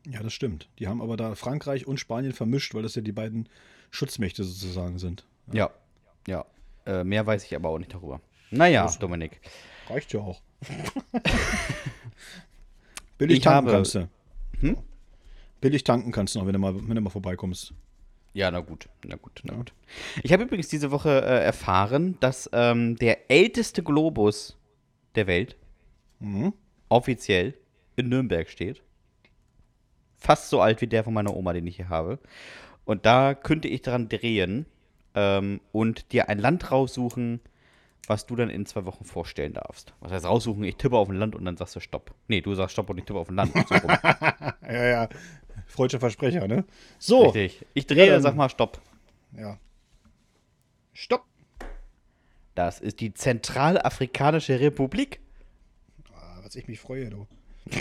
[0.09, 0.69] Ja, das stimmt.
[0.79, 3.49] Die haben aber da Frankreich und Spanien vermischt, weil das ja die beiden
[3.91, 5.25] Schutzmächte sozusagen sind.
[5.51, 5.71] Ja,
[6.27, 6.45] ja.
[6.85, 8.21] Äh, mehr weiß ich aber auch nicht darüber.
[8.51, 9.39] Naja, Dominik.
[9.89, 10.41] Reicht ja auch.
[13.17, 14.07] Billig Ich tanken habe- kannst du.
[14.59, 14.77] Hm?
[15.61, 17.73] Billig tanken kannst du noch, wenn du mal, wenn du mal vorbeikommst.
[18.33, 19.73] Ja, na gut, na gut, na gut.
[20.21, 24.57] Ich habe übrigens diese Woche äh, erfahren, dass ähm, der älteste Globus
[25.15, 25.55] der Welt
[26.19, 26.53] Mhm.
[26.89, 27.55] offiziell
[27.97, 28.81] in Nürnberg steht.
[30.25, 32.17] Fast so alt wie der von meiner Oma, den ich hier habe.
[32.83, 34.65] Und da könnte ich dran drehen
[35.13, 37.41] ähm, und dir ein Land raussuchen,
[38.07, 39.93] was du dann in zwei Wochen vorstellen darfst.
[39.99, 40.63] Was heißt raussuchen?
[40.63, 42.13] Ich tippe auf ein Land und dann sagst du Stopp.
[42.27, 43.53] Nee, du sagst Stopp und ich tippe auf ein Land.
[43.53, 43.75] So.
[44.67, 45.09] Ja, ja.
[45.67, 46.65] Freudscher Versprecher, ne?
[46.97, 47.27] So.
[47.29, 47.63] Richtig.
[47.75, 48.81] Ich drehe, Ja, dann- sag mal Stopp.
[49.37, 49.59] Ja.
[50.93, 51.23] Stopp.
[52.55, 55.19] Das ist die Zentralafrikanische Republik.
[56.15, 57.27] Ah, was ich mich freue, du.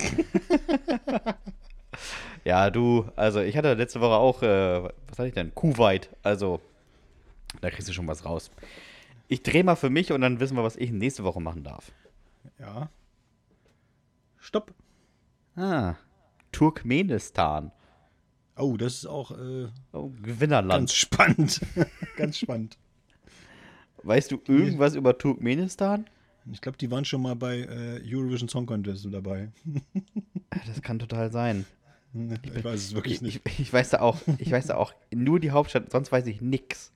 [2.44, 5.54] Ja, du, also ich hatte letzte Woche auch, äh, was hatte ich denn?
[5.54, 6.10] Kuwait.
[6.22, 6.60] Also,
[7.60, 8.50] da kriegst du schon was raus.
[9.28, 11.90] Ich drehe mal für mich und dann wissen wir, was ich nächste Woche machen darf.
[12.58, 12.90] Ja.
[14.38, 14.74] Stopp.
[15.56, 15.94] Ah,
[16.52, 17.72] Turkmenistan.
[18.56, 20.80] Oh, das ist auch äh, Oh, Gewinnerland.
[20.80, 21.60] ganz spannend.
[22.16, 22.76] ganz spannend.
[24.02, 26.06] weißt du irgendwas über Turkmenistan?
[26.52, 29.50] Ich glaube, die waren schon mal bei äh, Eurovision Song Contest dabei.
[30.66, 31.66] Das kann total sein.
[32.42, 33.40] Ich weiß es wirklich Ich, nicht.
[33.46, 36.40] ich, ich weiß da auch, ich weiß da auch nur die Hauptstadt, sonst weiß ich
[36.40, 36.92] nix.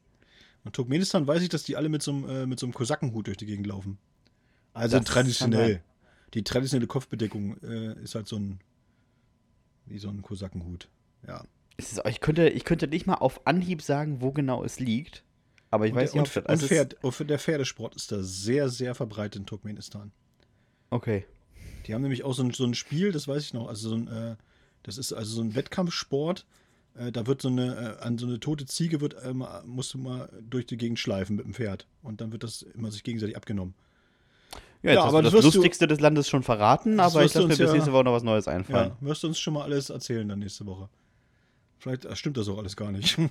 [0.65, 3.27] Und Turkmenistan weiß ich, dass die alle mit so einem, äh, mit so einem Kosakenhut
[3.27, 3.99] durch die Gegend laufen.
[4.75, 5.83] Also Das traditionell.
[6.35, 8.61] Die traditionelle Kopfbedeckung äh, ist halt so ein,
[9.87, 10.89] wie so ein Kosakenhut.
[11.27, 11.43] Ja.
[11.79, 15.25] Ist, ich, könnte, ich könnte nicht mal auf Anhieb sagen, wo genau es liegt.
[15.71, 17.39] Aber ich Und, weiß der, nicht, und, ob das- und, also es- Pferd, und der
[17.39, 20.13] Pferdesport ist da sehr, sehr verbreitet in Turkmenistan.
[20.91, 21.25] Okay.
[21.87, 23.95] Die haben nämlich auch so ein, so ein Spiel, das weiß ich noch, also so
[23.97, 24.37] ein, äh,
[24.89, 26.45] das ist also so ein Wettkampfsport.
[26.99, 29.99] Äh, da wird so eine, äh, an so eine tote Ziege wird, ähm, musst du
[29.99, 31.87] mal durch die Gegend schleifen mit dem Pferd.
[32.03, 33.75] Und dann wird das immer sich gegenseitig abgenommen.
[34.83, 37.25] Ja, jetzt Ja, hast aber du das wirst du- Lustigste des Landes schon verraten, aber
[37.25, 38.93] ich lasse mir bis ja- nächste Woche noch was Neues einfallen.
[39.01, 40.89] Ja, wirst du uns schon mal alles erzählen dann nächste Woche.
[41.79, 43.17] Vielleicht äh, stimmt das auch alles gar nicht.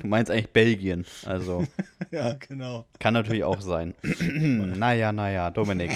[0.00, 1.66] Du meinst eigentlich Belgien, also
[2.10, 2.86] ja, genau.
[2.98, 3.92] kann natürlich auch sein.
[4.30, 5.90] naja, naja, Dominik,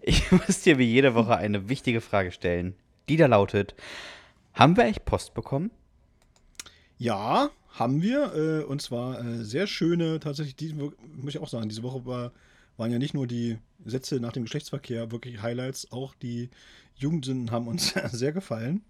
[0.00, 2.76] ich muss dir wie jede Woche eine wichtige Frage stellen,
[3.08, 3.74] die da lautet,
[4.54, 5.70] haben wir echt Post bekommen?
[6.98, 8.34] Ja, haben wir.
[8.34, 10.94] Äh, und zwar äh, sehr schöne, tatsächlich, diese, muss
[11.28, 12.32] ich auch sagen, diese Woche war,
[12.76, 16.50] waren ja nicht nur die Sätze nach dem Geschlechtsverkehr wirklich Highlights, auch die
[16.96, 18.82] Jugendsünden haben uns sehr gefallen.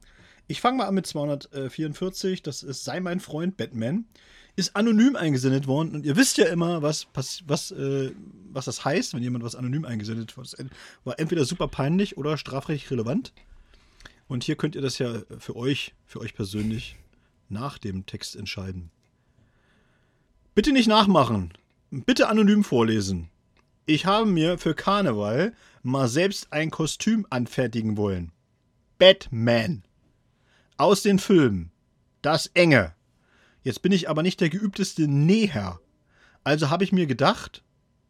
[0.48, 4.06] Ich fange mal an mit 244, das ist Sei mein Freund Batman.
[4.54, 8.10] Ist anonym eingesendet worden und ihr wisst ja immer, was, was, äh,
[8.50, 10.52] was das heißt, wenn jemand was anonym eingesendet wird.
[10.52, 10.66] Das
[11.04, 13.32] war entweder super peinlich oder strafrechtlich relevant.
[14.32, 16.96] Und hier könnt ihr das ja für euch, für euch persönlich
[17.50, 18.90] nach dem Text entscheiden.
[20.54, 21.52] Bitte nicht nachmachen.
[21.90, 23.28] Bitte anonym vorlesen.
[23.84, 25.52] Ich habe mir für Karneval
[25.82, 28.32] mal selbst ein Kostüm anfertigen wollen.
[28.96, 29.82] Batman.
[30.78, 31.70] Aus den Filmen.
[32.22, 32.94] Das Enge.
[33.62, 35.78] Jetzt bin ich aber nicht der geübteste Näher.
[36.42, 37.62] Also habe ich mir gedacht,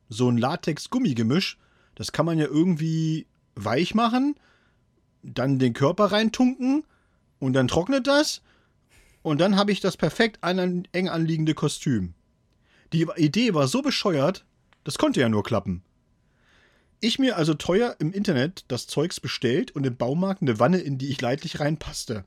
[0.08, 1.58] so ein Latex-Gummigemisch,
[1.96, 4.36] das kann man ja irgendwie weich machen,
[5.22, 6.84] dann den Körper reintunken
[7.38, 8.42] und dann trocknet das
[9.22, 12.14] und dann habe ich das perfekt an, eng anliegende Kostüm.
[12.92, 14.44] Die Idee war so bescheuert,
[14.84, 15.82] das konnte ja nur klappen.
[17.00, 20.98] Ich mir also teuer im Internet das Zeugs bestellt und im Baumarkt eine Wanne, in
[20.98, 22.24] die ich leidlich reinpasste.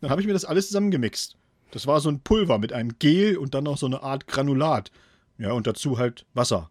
[0.00, 1.36] Dann habe ich mir das alles zusammengemixt.
[1.72, 4.92] Das war so ein Pulver mit einem Gel und dann noch so eine Art Granulat.
[5.38, 6.70] Ja, und dazu halt Wasser.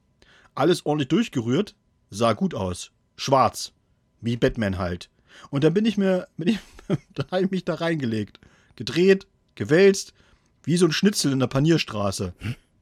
[0.56, 1.76] Alles ordentlich durchgerührt,
[2.10, 2.92] sah gut aus.
[3.18, 3.74] Schwarz.
[4.22, 5.10] Wie Batman halt.
[5.50, 8.40] Und dann bin ich mir, bin ich, dann habe ich mich da reingelegt.
[8.76, 10.14] Gedreht, gewälzt,
[10.64, 12.34] wie so ein Schnitzel in der Panierstraße.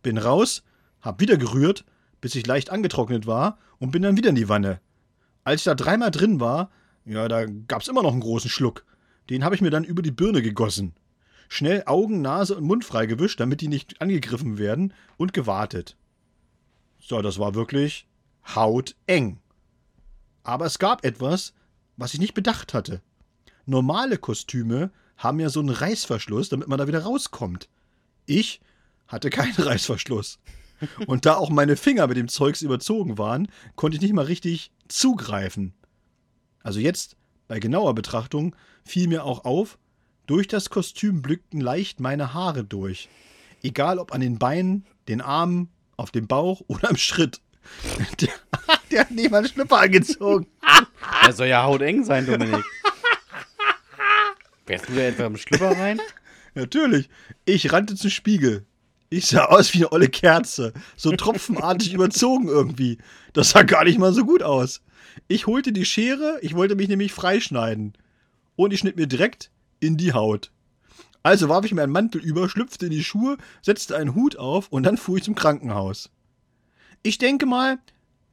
[0.03, 0.63] Bin raus,
[1.01, 1.85] hab wieder gerührt,
[2.21, 4.79] bis ich leicht angetrocknet war und bin dann wieder in die Wanne.
[5.43, 6.69] Als ich da dreimal drin war,
[7.05, 8.85] ja, da gab's immer noch einen großen Schluck.
[9.29, 10.93] Den habe ich mir dann über die Birne gegossen.
[11.47, 15.95] Schnell Augen, Nase und Mund freigewischt, damit die nicht angegriffen werden und gewartet.
[16.99, 18.05] So, das war wirklich
[18.55, 19.39] hauteng.
[20.43, 21.53] Aber es gab etwas,
[21.99, 23.01] was ich nicht bedacht hatte.
[23.65, 27.69] Normale Kostüme haben ja so einen Reißverschluss, damit man da wieder rauskommt.
[28.25, 28.61] Ich
[29.07, 30.39] hatte keinen Reißverschluss.
[31.07, 34.71] Und da auch meine Finger mit dem Zeugs überzogen waren, konnte ich nicht mal richtig
[34.87, 35.73] zugreifen.
[36.63, 37.17] Also jetzt,
[37.49, 39.77] bei genauer Betrachtung, fiel mir auch auf,
[40.25, 43.09] durch das Kostüm blickten leicht meine Haare durch.
[43.61, 47.41] Egal ob an den Beinen, den Armen, auf dem Bauch oder am Schritt.
[48.21, 48.29] Der,
[48.91, 50.47] der hat einen Schlüpper angezogen.
[51.25, 52.63] Der soll ja hauteng sein, Dominik.
[54.65, 55.99] Wärst du da etwa im Schlüpper rein?
[56.53, 57.09] Natürlich.
[57.45, 58.65] Ich rannte zum Spiegel.
[59.09, 60.73] Ich sah aus wie eine olle Kerze.
[60.95, 62.99] So tropfenartig überzogen irgendwie.
[63.33, 64.81] Das sah gar nicht mal so gut aus.
[65.27, 67.93] Ich holte die Schere, ich wollte mich nämlich freischneiden.
[68.55, 69.49] Und ich schnitt mir direkt
[69.79, 70.51] in die Haut.
[71.23, 74.67] Also warf ich mir einen Mantel über, schlüpfte in die Schuhe, setzte einen Hut auf
[74.69, 76.09] und dann fuhr ich zum Krankenhaus.
[77.01, 77.79] Ich denke mal,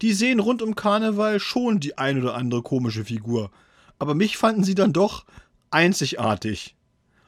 [0.03, 3.51] die sehen rund um Karneval schon die ein oder andere komische Figur.
[3.99, 5.25] Aber mich fanden sie dann doch
[5.71, 6.77] einzigartig.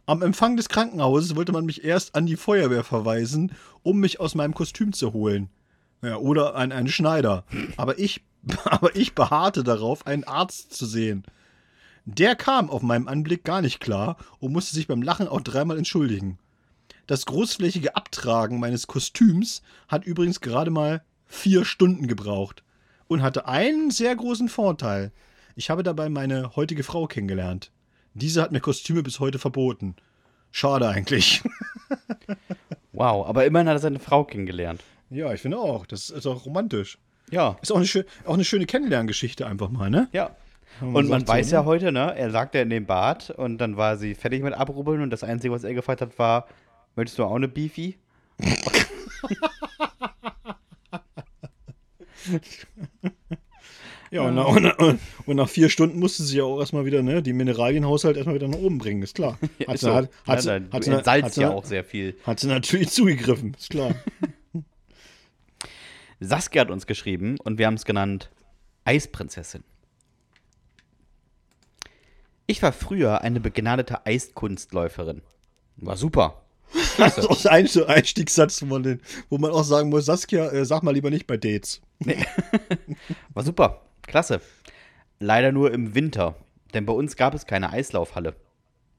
[0.07, 3.53] Am Empfang des Krankenhauses wollte man mich erst an die Feuerwehr verweisen,
[3.83, 5.51] um mich aus meinem Kostüm zu holen.
[6.03, 7.45] Ja, oder an einen Schneider.
[7.77, 8.23] Aber ich,
[8.65, 11.25] aber ich beharrte darauf, einen Arzt zu sehen.
[12.05, 15.77] Der kam auf meinem Anblick gar nicht klar und musste sich beim Lachen auch dreimal
[15.77, 16.39] entschuldigen.
[17.07, 22.63] Das großflächige Abtragen meines Kostüms hat übrigens gerade mal vier Stunden gebraucht
[23.07, 25.13] und hatte einen sehr großen Vorteil.
[25.55, 27.71] Ich habe dabei meine heutige Frau kennengelernt.
[28.15, 29.95] Diese hat mir Kostüme bis heute verboten.
[30.51, 31.43] Schade eigentlich.
[32.99, 34.83] Wow, aber immerhin hat er seine Frau kennengelernt.
[35.09, 35.87] Ja, ich finde auch.
[35.87, 36.99] Das ist auch romantisch.
[37.31, 40.09] Ja, Ist auch eine, schö auch eine schöne Kennenlerngeschichte einfach mal, ne?
[40.13, 40.35] ja.
[40.81, 41.53] Man Und man sagt so, weiß ne?
[41.53, 44.55] ja heute, ne, er lag ja in dem Bad und dann war sie fertig mit
[44.55, 46.49] Abrubbeln und das Einzige, was er gefragt hat, war,
[46.97, 47.99] möchtest du auch eine Beefy?
[54.11, 57.03] Ja, und, nach, und, nach- und nach vier Stunden musste sie ja auch erstmal wieder,
[57.03, 59.37] ne, die Mineralienhaushalt erstmal wieder nach oben bringen, ist klar.
[59.67, 59.95] Hat Ist sie, so.
[59.95, 62.17] hat, Ja, hat, sie, dann- hat, sie, hat, sie, ja auch sehr viel.
[62.25, 63.95] hat sie natürlich zugegriffen, ist klar.
[66.21, 68.31] Saskia hat uns geschrieben und wir haben es genannt
[68.87, 69.63] Eisprinzessin.
[72.47, 75.21] Ich war früher eine begnadete Eiskunstläuferin.
[75.77, 76.43] War super.
[76.97, 80.49] Das ist auch der Einst- Einstiegssatz, wo man, den, wo man auch sagen muss, Saskia,
[80.51, 81.83] äh, sag mal lieber nicht bei Dates.
[83.35, 83.83] War super.
[84.03, 84.41] Klasse.
[85.19, 86.37] Leider nur im Winter,
[86.75, 88.37] denn bei uns gab es keine Eislaufhalle.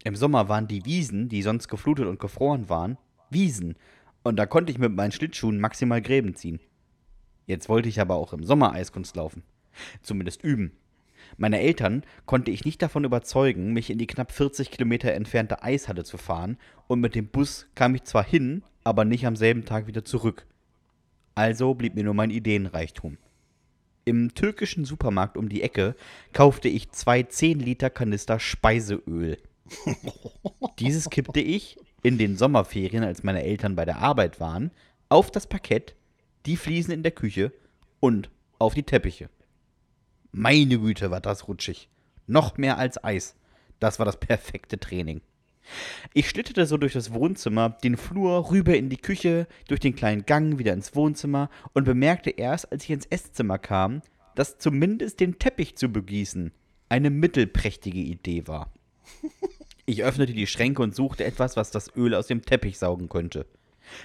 [0.04, 2.98] Im Sommer waren die Wiesen, die sonst geflutet und gefroren waren,
[3.30, 3.76] Wiesen.
[4.24, 6.60] Und da konnte ich mit meinen Schlittschuhen maximal Gräben ziehen.
[7.46, 9.44] Jetzt wollte ich aber auch im Sommer Eiskunst laufen.
[10.02, 10.72] Zumindest üben.
[11.38, 16.04] Meine Eltern konnte ich nicht davon überzeugen, mich in die knapp 40 Kilometer entfernte Eishalle
[16.04, 19.88] zu fahren, und mit dem Bus kam ich zwar hin, aber nicht am selben Tag
[19.88, 20.46] wieder zurück.
[21.40, 23.18] Also blieb mir nur mein Ideenreichtum.
[24.04, 25.96] Im türkischen Supermarkt um die Ecke
[26.34, 29.38] kaufte ich zwei 10 Liter Kanister Speiseöl.
[30.80, 34.72] Dieses kippte ich in den Sommerferien, als meine Eltern bei der Arbeit waren,
[35.08, 35.96] auf das Parkett,
[36.46, 37.54] die Fliesen in der Küche
[38.02, 39.30] und auf die Teppiche.
[40.34, 41.88] Meine Güte, war das rutschig.
[42.28, 43.38] Noch mehr als Eis.
[43.80, 45.22] Das war das perfekte Training.
[46.14, 50.26] Ich schlitterte so durch das Wohnzimmer, den Flur, rüber in die Küche, durch den kleinen
[50.26, 54.02] Gang wieder ins Wohnzimmer und bemerkte erst, als ich ins Esszimmer kam,
[54.36, 56.52] dass zumindest den Teppich zu begießen
[56.90, 58.74] eine mittelprächtige Idee war.
[59.86, 63.48] Ich öffnete die Schränke und suchte etwas, was das Öl aus dem Teppich saugen könnte.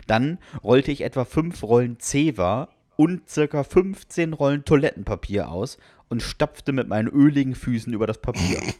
[0.07, 5.77] Dann rollte ich etwa fünf Rollen Zewa und circa 15 Rollen Toilettenpapier aus
[6.09, 8.63] und stapfte mit meinen öligen Füßen über das Papier.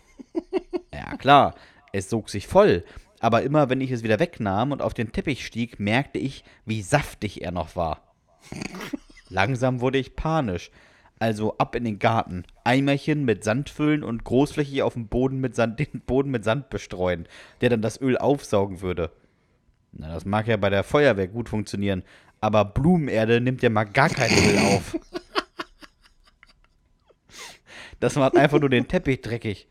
[0.95, 1.57] Ja, klar,
[1.95, 2.85] es sog sich voll,
[3.21, 6.83] aber immer wenn ich es wieder wegnahm und auf den Teppich stieg, merkte ich, wie
[6.83, 8.15] saftig er noch war.
[9.29, 10.73] Langsam wurde ich panisch,
[11.21, 15.55] also ab in den Garten, Eimerchen mit Sand füllen und großflächig auf dem Boden mit
[15.55, 17.29] Sand, den Boden mit Sand bestreuen,
[17.61, 19.13] der dann das Öl aufsaugen würde.
[19.93, 22.03] Na, das mag ja bei der Feuerwehr gut funktionieren,
[22.41, 24.99] aber Blumenerde nimmt ja mal gar kein Öl auf.
[28.01, 29.67] Das macht einfach nur den Teppich dreckig.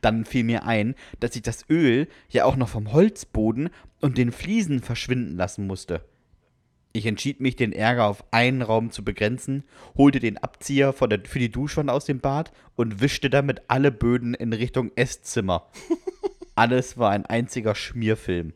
[0.00, 3.70] Dann fiel mir ein, dass ich das Öl ja auch noch vom Holzboden
[4.00, 6.02] und den Fliesen verschwinden lassen musste.
[6.92, 9.64] Ich entschied mich, den Ärger auf einen Raum zu begrenzen,
[9.96, 13.92] holte den Abzieher von der, für die Duschwanne aus dem Bad und wischte damit alle
[13.92, 15.68] Böden in Richtung Esszimmer.
[16.54, 18.52] Alles war ein einziger Schmierfilm.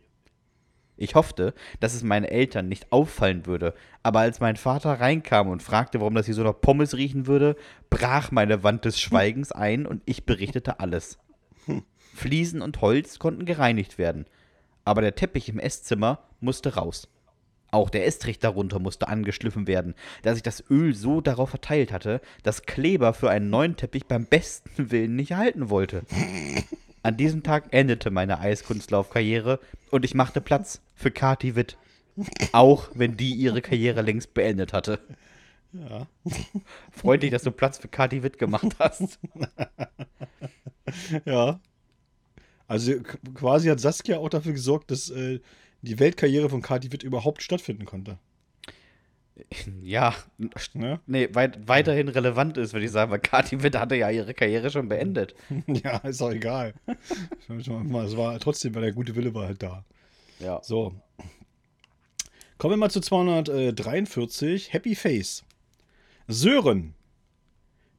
[0.96, 5.62] Ich hoffte, dass es meinen Eltern nicht auffallen würde, aber als mein Vater reinkam und
[5.62, 7.54] fragte, warum das hier so nach Pommes riechen würde,
[7.90, 11.18] brach meine Wand des Schweigens ein und ich berichtete alles.
[12.14, 14.26] Fliesen und Holz konnten gereinigt werden,
[14.84, 17.08] aber der Teppich im Esszimmer musste raus.
[17.70, 22.20] Auch der Estrich darunter musste angeschliffen werden, da sich das Öl so darauf verteilt hatte,
[22.42, 26.02] dass Kleber für einen neuen Teppich beim besten Willen nicht halten wollte.
[27.02, 29.58] An diesem Tag endete meine Eiskunstlaufkarriere
[29.90, 31.78] und ich machte Platz für Kati Witt.
[32.52, 35.00] Auch wenn die ihre Karriere längst beendet hatte.
[35.72, 36.06] Ja.
[36.90, 39.18] Freundlich, dass du Platz für Kati Witt gemacht hast.
[41.24, 41.60] Ja.
[42.68, 42.92] Also
[43.34, 45.40] quasi hat Saskia auch dafür gesorgt, dass äh,
[45.82, 48.18] die Weltkarriere von Kati Witt überhaupt stattfinden konnte.
[49.82, 50.14] Ja,
[50.74, 51.00] Ne?
[51.06, 54.70] nee, weit, weiterhin relevant ist, würde ich sagen, weil Kati Witt hatte ja ihre Karriere
[54.70, 55.34] schon beendet.
[55.66, 56.74] Ja, ist auch egal.
[57.48, 59.84] Es war trotzdem, weil der gute Wille war halt da.
[60.38, 60.60] Ja.
[60.62, 60.94] So.
[62.58, 64.72] Kommen wir mal zu 243.
[64.72, 65.44] Happy Face.
[66.28, 66.94] Sören.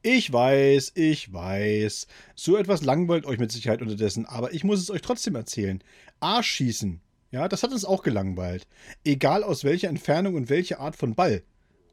[0.06, 2.06] Ich weiß, ich weiß.
[2.34, 5.82] So etwas langweilt euch mit Sicherheit unterdessen, aber ich muss es euch trotzdem erzählen.
[6.20, 7.00] Arschschießen.
[7.30, 8.66] Ja, das hat uns auch gelangweilt.
[9.02, 11.42] Egal aus welcher Entfernung und welche Art von Ball.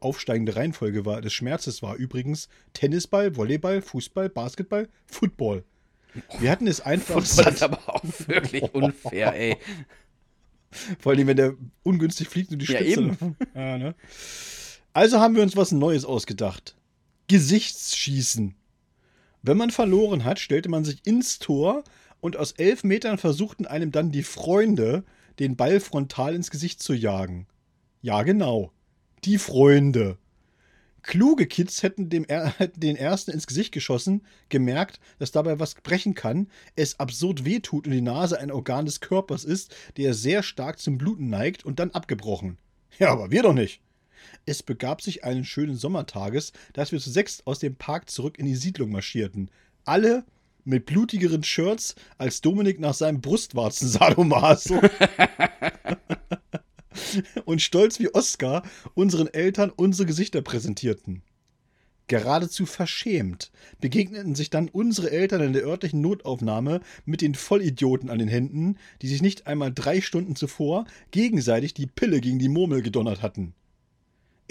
[0.01, 5.63] Aufsteigende Reihenfolge war, des Schmerzes war übrigens Tennisball, Volleyball, Fußball, Basketball, Football.
[6.39, 9.55] Wir hatten es einfach Fußball ist aber auch wirklich unfair, ey.
[10.99, 11.53] Vor allem, wenn der
[11.83, 12.99] ungünstig fliegt und die Ja, Spitze.
[12.99, 13.37] eben.
[13.55, 13.95] Ja, ne?
[14.91, 16.75] Also haben wir uns was Neues ausgedacht.
[17.31, 18.55] Gesichtsschießen.
[19.41, 21.85] Wenn man verloren hat, stellte man sich ins Tor
[22.19, 25.05] und aus elf Metern versuchten einem dann die Freunde,
[25.39, 27.47] den Ball frontal ins Gesicht zu jagen.
[28.01, 28.73] Ja, genau.
[29.23, 30.17] Die Freunde.
[31.03, 36.15] Kluge Kids hätten, dem, hätten den ersten ins Gesicht geschossen, gemerkt, dass dabei was brechen
[36.15, 40.79] kann, es absurd wehtut und die Nase ein Organ des Körpers ist, der sehr stark
[40.79, 42.57] zum Bluten neigt und dann abgebrochen.
[42.99, 43.81] Ja, aber wir doch nicht.
[44.45, 48.45] Es begab sich einen schönen Sommertages, dass wir zu sechs aus dem Park zurück in
[48.45, 49.49] die Siedlung marschierten.
[49.85, 50.25] Alle
[50.63, 54.81] mit blutigeren Shirts, als Dominik nach seinem Brustwarzen Sadomaso.
[57.45, 58.63] und stolz wie Oskar
[58.93, 61.23] unseren Eltern unsere Gesichter präsentierten.
[62.07, 68.19] Geradezu verschämt begegneten sich dann unsere Eltern in der örtlichen Notaufnahme mit den Vollidioten an
[68.19, 72.81] den Händen, die sich nicht einmal drei Stunden zuvor gegenseitig die Pille gegen die Murmel
[72.81, 73.53] gedonnert hatten.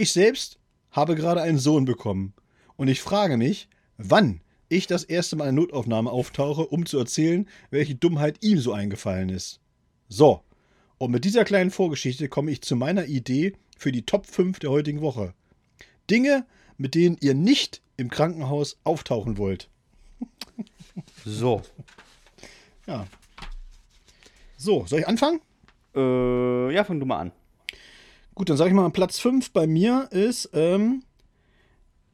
[0.00, 0.58] Ich selbst
[0.92, 2.32] habe gerade einen Sohn bekommen
[2.76, 4.40] und ich frage mich, wann
[4.70, 9.28] ich das erste Mal in Notaufnahme auftauche, um zu erzählen, welche Dummheit ihm so eingefallen
[9.28, 9.60] ist.
[10.08, 10.40] So,
[10.96, 14.70] und mit dieser kleinen Vorgeschichte komme ich zu meiner Idee für die Top 5 der
[14.70, 15.34] heutigen Woche.
[16.08, 16.46] Dinge,
[16.78, 19.68] mit denen ihr nicht im Krankenhaus auftauchen wollt.
[21.26, 21.60] So.
[22.86, 23.06] Ja.
[24.56, 25.42] So, soll ich anfangen?
[25.94, 27.32] Äh, ja, fang du mal an.
[28.40, 31.02] Gut, dann sage ich mal, Platz 5 bei mir ist, ähm,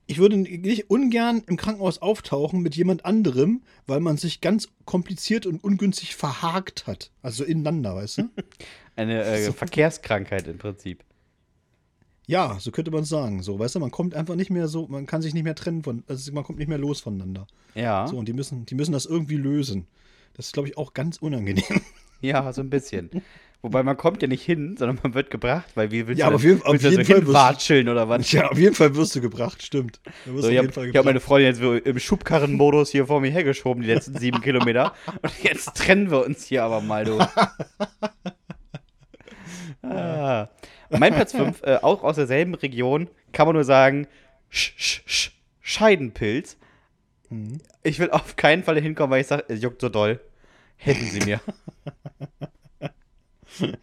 [0.09, 5.47] ich würde nicht ungern im Krankenhaus auftauchen mit jemand anderem, weil man sich ganz kompliziert
[5.47, 7.13] und ungünstig verhakt hat.
[7.23, 8.23] Also ineinander, weißt du?
[8.97, 11.05] Eine äh, Verkehrskrankheit im Prinzip.
[12.27, 13.45] ja, so könnte man es sagen.
[13.45, 15.85] So, weißt du, man kommt einfach nicht mehr so, man kann sich nicht mehr trennen
[15.85, 17.47] von, also man kommt nicht mehr los voneinander.
[17.77, 18.09] Ja.
[18.09, 19.87] So, und die müssen, die müssen das irgendwie lösen.
[20.35, 21.83] Das ist, glaube ich, auch ganz unangenehm.
[22.21, 23.11] Ja, so ein bisschen.
[23.63, 26.37] Wobei man kommt ja nicht hin, sondern man wird gebracht, weil wie willst Ja, du
[26.37, 28.31] auf jeden- auf willst du jeden so Fall wirst du- hinwatscheln oder was?
[28.31, 30.01] ja, auf jeden Fall wirst du gebracht, stimmt.
[30.25, 31.21] Wirst So, du ich auf habe hab meine.
[31.21, 34.93] Freundin jetzt im Schubkarrenmodus hier vor mir hergeschoben, die letzten sieben Kilometer.
[35.23, 37.19] Und jetzt trennen wir uns hier aber mal, du.
[39.83, 40.49] ah.
[40.91, 44.07] Mein Platz 5, äh, auch aus derselben Region, kann man nur sagen,
[44.51, 45.31] Sch -sch -sch
[45.61, 46.57] Scheidenpilz.
[47.31, 47.59] Mhm.
[47.83, 50.21] Ich will auf keinen Fall hinkommen, weil ich sage, es juckt so doll.
[50.77, 51.41] Helfen Sie mir.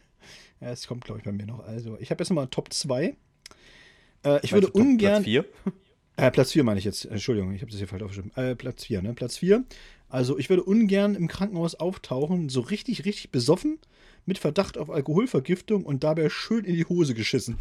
[0.61, 1.59] Ja, es kommt, glaube ich, bei mir noch.
[1.67, 3.17] Also, ich habe jetzt mal Top 2.
[4.23, 5.21] Äh, ich würde ungern.
[5.21, 5.45] Platz 4?
[6.15, 7.03] Äh, Platz 4 meine ich jetzt.
[7.03, 8.31] Entschuldigung, ich habe das hier falsch aufgeschrieben.
[8.35, 9.13] Äh, Platz 4, ne?
[9.13, 9.65] Platz 4.
[10.07, 13.77] Also, ich würde ungern im Krankenhaus auftauchen, so richtig, richtig besoffen,
[14.25, 17.57] mit Verdacht auf Alkoholvergiftung und dabei schön in die Hose geschissen.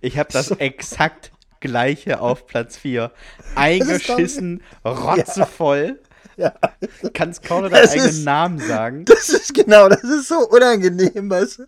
[0.00, 0.56] Ich habe das So.
[0.56, 3.10] exakt gleiche auf Platz 4.
[3.56, 5.98] Eingeschissen, rotzevoll.
[6.00, 6.08] Ja.
[7.14, 9.04] Kannst kaum deinen eigenen ist- Namen sagen.
[9.04, 11.64] Das ist genau, das ist so unangenehm, weißt du?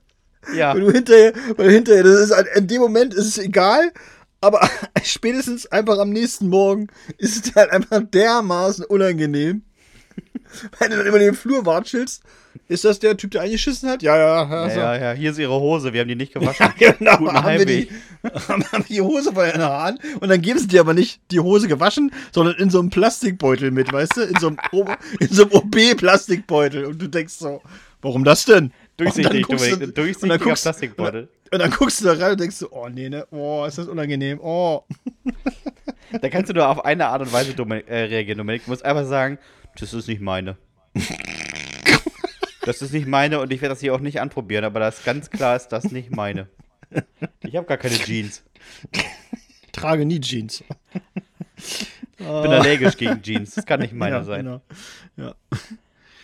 [0.55, 0.75] Ja.
[0.75, 3.93] Weil du hinterher, weil du hinterher, das ist in dem Moment ist es egal,
[4.41, 4.69] aber
[5.03, 9.63] spätestens einfach am nächsten Morgen ist es halt einfach dermaßen unangenehm.
[10.79, 12.23] Wenn du dann über den Flur watschelst,
[12.69, 14.03] ist das der Typ, der eingeschissen hat?
[14.03, 14.67] Ja, ja, ja.
[14.67, 14.81] Ja, so.
[14.81, 16.67] ja, ja, hier ist ihre Hose, wir haben die nicht gewaschen.
[16.79, 17.17] Ja, genau.
[17.19, 17.89] Guten haben, wir die,
[18.49, 21.69] haben die Hose bei den Haaren und dann geben sie dir aber nicht die Hose
[21.69, 24.23] gewaschen, sondern in so einem Plastikbeutel mit, weißt du?
[24.23, 24.59] In so einem,
[25.31, 26.85] so einem OB-Plastikbeutel.
[26.87, 27.63] Und du denkst so,
[28.03, 28.73] warum das denn?
[28.97, 31.29] Durchsichtig, Und dann du- und durchsichtiger guckst- Plastikbeutel.
[31.51, 33.87] Und dann guckst du da rein und denkst so, oh nee, ne, oh, ist das
[33.87, 34.83] unangenehm, oh.
[36.21, 37.53] Da kannst du nur auf eine Art und Weise
[37.87, 38.65] äh, reagieren, Dominik.
[38.65, 39.39] Du musst einfach sagen,
[39.79, 40.57] das ist nicht meine.
[42.65, 45.31] Das ist nicht meine und ich werde das hier auch nicht anprobieren, aber das ganz
[45.31, 46.49] klar ist das nicht meine.
[47.43, 48.43] Ich habe gar keine Jeans.
[49.73, 50.65] Trage nie Jeans.
[51.57, 51.87] Ich
[52.19, 53.55] bin allergisch gegen Jeans.
[53.55, 54.45] Das kann nicht meine ja, sein.
[54.45, 55.35] Genau.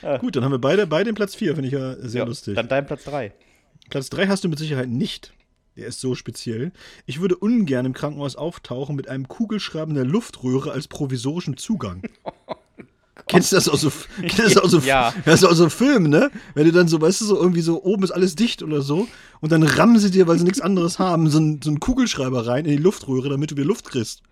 [0.02, 0.16] Ja.
[0.18, 2.54] Gut, dann haben wir beide, beide den Platz 4, finde ich ja sehr Ja, lustig.
[2.54, 3.32] Dann dein Platz 3.
[3.90, 5.34] Platz 3 hast du mit Sicherheit nicht.
[5.76, 6.72] Der ist so speziell.
[7.06, 12.02] Ich würde ungern im Krankenhaus auftauchen mit einem Kugelschreiber in der Luftröhre als provisorischen Zugang.
[13.30, 15.14] Kennst du das aus so, kennst du das aus so, Ja.
[15.24, 16.30] das aus so Filmen, ne?
[16.54, 19.08] Wenn du dann so, weißt du, so irgendwie so oben ist alles dicht oder so
[19.40, 22.46] und dann rammen sie dir, weil sie nichts anderes haben, so einen, so einen Kugelschreiber
[22.46, 24.22] rein in die Luftröhre, damit du wieder Luft kriegst.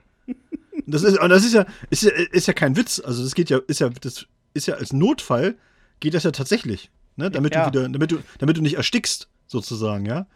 [0.86, 3.00] Das ist, und das ist ja, ist ja, ist ja kein Witz.
[3.04, 5.54] Also das geht ja, ist ja, das ist ja als Notfall
[6.00, 7.30] geht das ja tatsächlich, ne?
[7.30, 7.68] Damit Ja.
[7.70, 10.26] du wieder, damit du, damit du nicht erstickst, sozusagen, ja.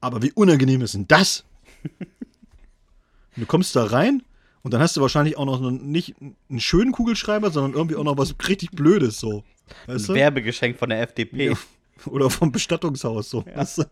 [0.00, 1.44] Aber wie unangenehm ist denn das?
[3.36, 4.22] du kommst da rein
[4.62, 8.18] und dann hast du wahrscheinlich auch noch nicht einen schönen Kugelschreiber, sondern irgendwie auch noch
[8.18, 9.44] was richtig Blödes so.
[9.86, 10.14] Weißt du?
[10.14, 11.48] Werbegeschenk von der FDP.
[11.50, 11.54] Ja.
[12.06, 13.44] Oder vom Bestattungshaus so.
[13.46, 13.84] Weißt du?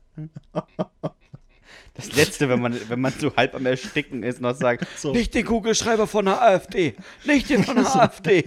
[1.95, 5.13] Das Letzte, wenn man, wenn man so halb am Ersticken ist, noch sagt, So.
[5.13, 6.95] nicht den Kugelschreiber von der AfD,
[7.25, 8.45] nicht den von der AfD.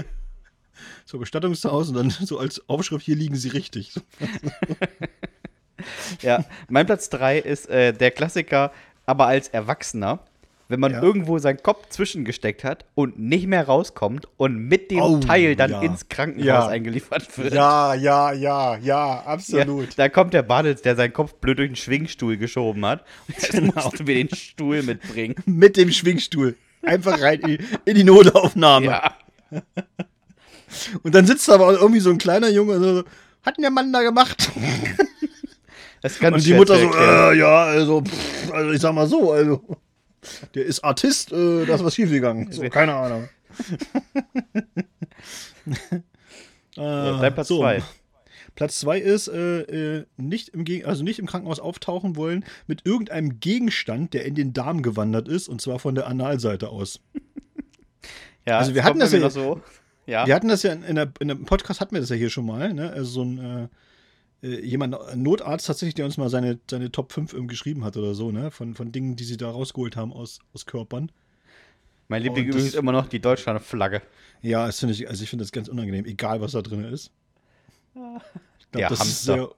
[1.06, 3.94] So Bestattungshaus und dann so als Aufschrift, hier liegen sie richtig.
[6.22, 8.72] Ja, mein Platz 3 ist äh, der Klassiker,
[9.06, 10.20] aber als Erwachsener,
[10.70, 11.02] wenn man Ja.
[11.02, 15.72] irgendwo seinen Kopf zwischengesteckt hat und nicht mehr rauskommt und mit dem Oh, Teil dann
[15.72, 15.82] ja.
[15.82, 16.68] ins Krankenhaus Ja.
[16.68, 17.54] eingeliefert wird.
[17.54, 19.90] Ja, ja, ja, ja, Ja, absolut.
[19.98, 23.04] da kommt der Badels, der seinen Kopf blöd durch den Schwingstuhl geschoben hat.
[23.28, 23.74] Und jetzt Genau.
[23.76, 25.36] musst du mir den Stuhl mitbringen.
[25.46, 26.56] Mit dem Schwingstuhl.
[26.82, 27.40] Einfach rein
[27.86, 28.86] in die, Notaufnahme.
[28.88, 29.14] Ja.
[31.04, 33.04] Und dann sitzt da aber auch irgendwie so ein kleiner Junge so,
[33.46, 34.52] hat denn der Mann da gemacht?
[36.02, 39.32] Das ganz Und die Mutter so, äh, ja, also, pff, also ich sag mal so,
[39.32, 39.62] also,
[40.56, 42.52] der ist Artist, äh, da ist was schiefgegangen.
[42.52, 43.30] So, keine Ahnung.
[46.76, 47.60] Ja, äh, dein Platz so.
[47.60, 47.84] 2.
[48.56, 49.62] Platz zwei ist, äh,
[50.00, 54.36] äh, nicht, im Geg also nicht im Krankenhaus auftauchen wollen mit irgendeinem Gegenstand, der in
[54.36, 57.00] den Darm gewandert ist, und zwar von der Analseite aus.
[58.46, 59.62] Ja, Also wir hatten das ja- so.
[60.06, 60.28] Ja.
[60.28, 62.30] Wir hatten das ja in, in, der, in einem Podcast, hatten wir das ja hier
[62.30, 62.90] schon mal, ne?
[62.92, 63.68] Also so ein, äh, äh,
[64.48, 68.14] jemand, ein Notarzt tatsächlich, der uns mal seine, seine Top 5 irgendwie geschrieben hat oder
[68.14, 68.52] so, ne?
[68.52, 71.12] Von, von Dingen, die sie da rausgeholt haben aus, aus Körpern.
[72.10, 74.02] Mein Liebling übrigens immer noch die Deutschlandflagge.
[74.42, 77.12] Ja, das finde ich, also ich finde das ganz unangenehm, egal was da drin ist.
[77.96, 78.22] Ich glaub,
[78.74, 79.56] Der das ist Hamster.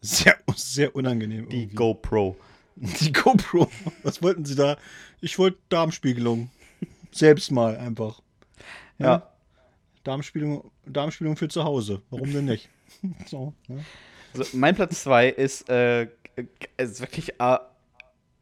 [0.00, 1.48] sehr, sehr, sehr unangenehm.
[1.48, 1.74] Die irgendwie.
[1.74, 2.36] GoPro.
[2.76, 3.68] Die GoPro.
[4.04, 4.76] Was wollten Sie da?
[5.20, 6.50] Ich wollte Darmspiegelung.
[7.10, 8.22] Selbst mal einfach.
[8.98, 9.28] Ja.
[10.04, 12.02] Darmspiegelung, Darmspiegelung für zu Hause.
[12.10, 12.68] Warum denn nicht?
[13.26, 13.84] So, ne?
[14.32, 16.08] Also mein Platz 2 ist, äh,
[16.76, 17.58] ist wirklich äh,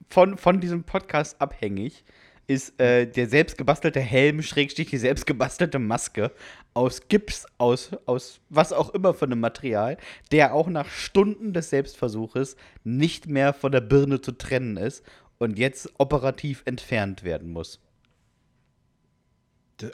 [0.08, 2.04] von, von diesem Podcast abhängig,
[2.46, 6.32] ist äh, der selbstgebastelte Helm, Schrägstrich, die selbstgebastelte Maske
[6.74, 9.96] aus Gips, aus, aus was auch immer für einem Material,
[10.32, 15.04] der auch nach Stunden des Selbstversuches nicht mehr von der Birne zu trennen ist
[15.38, 17.80] und jetzt operativ entfernt werden muss.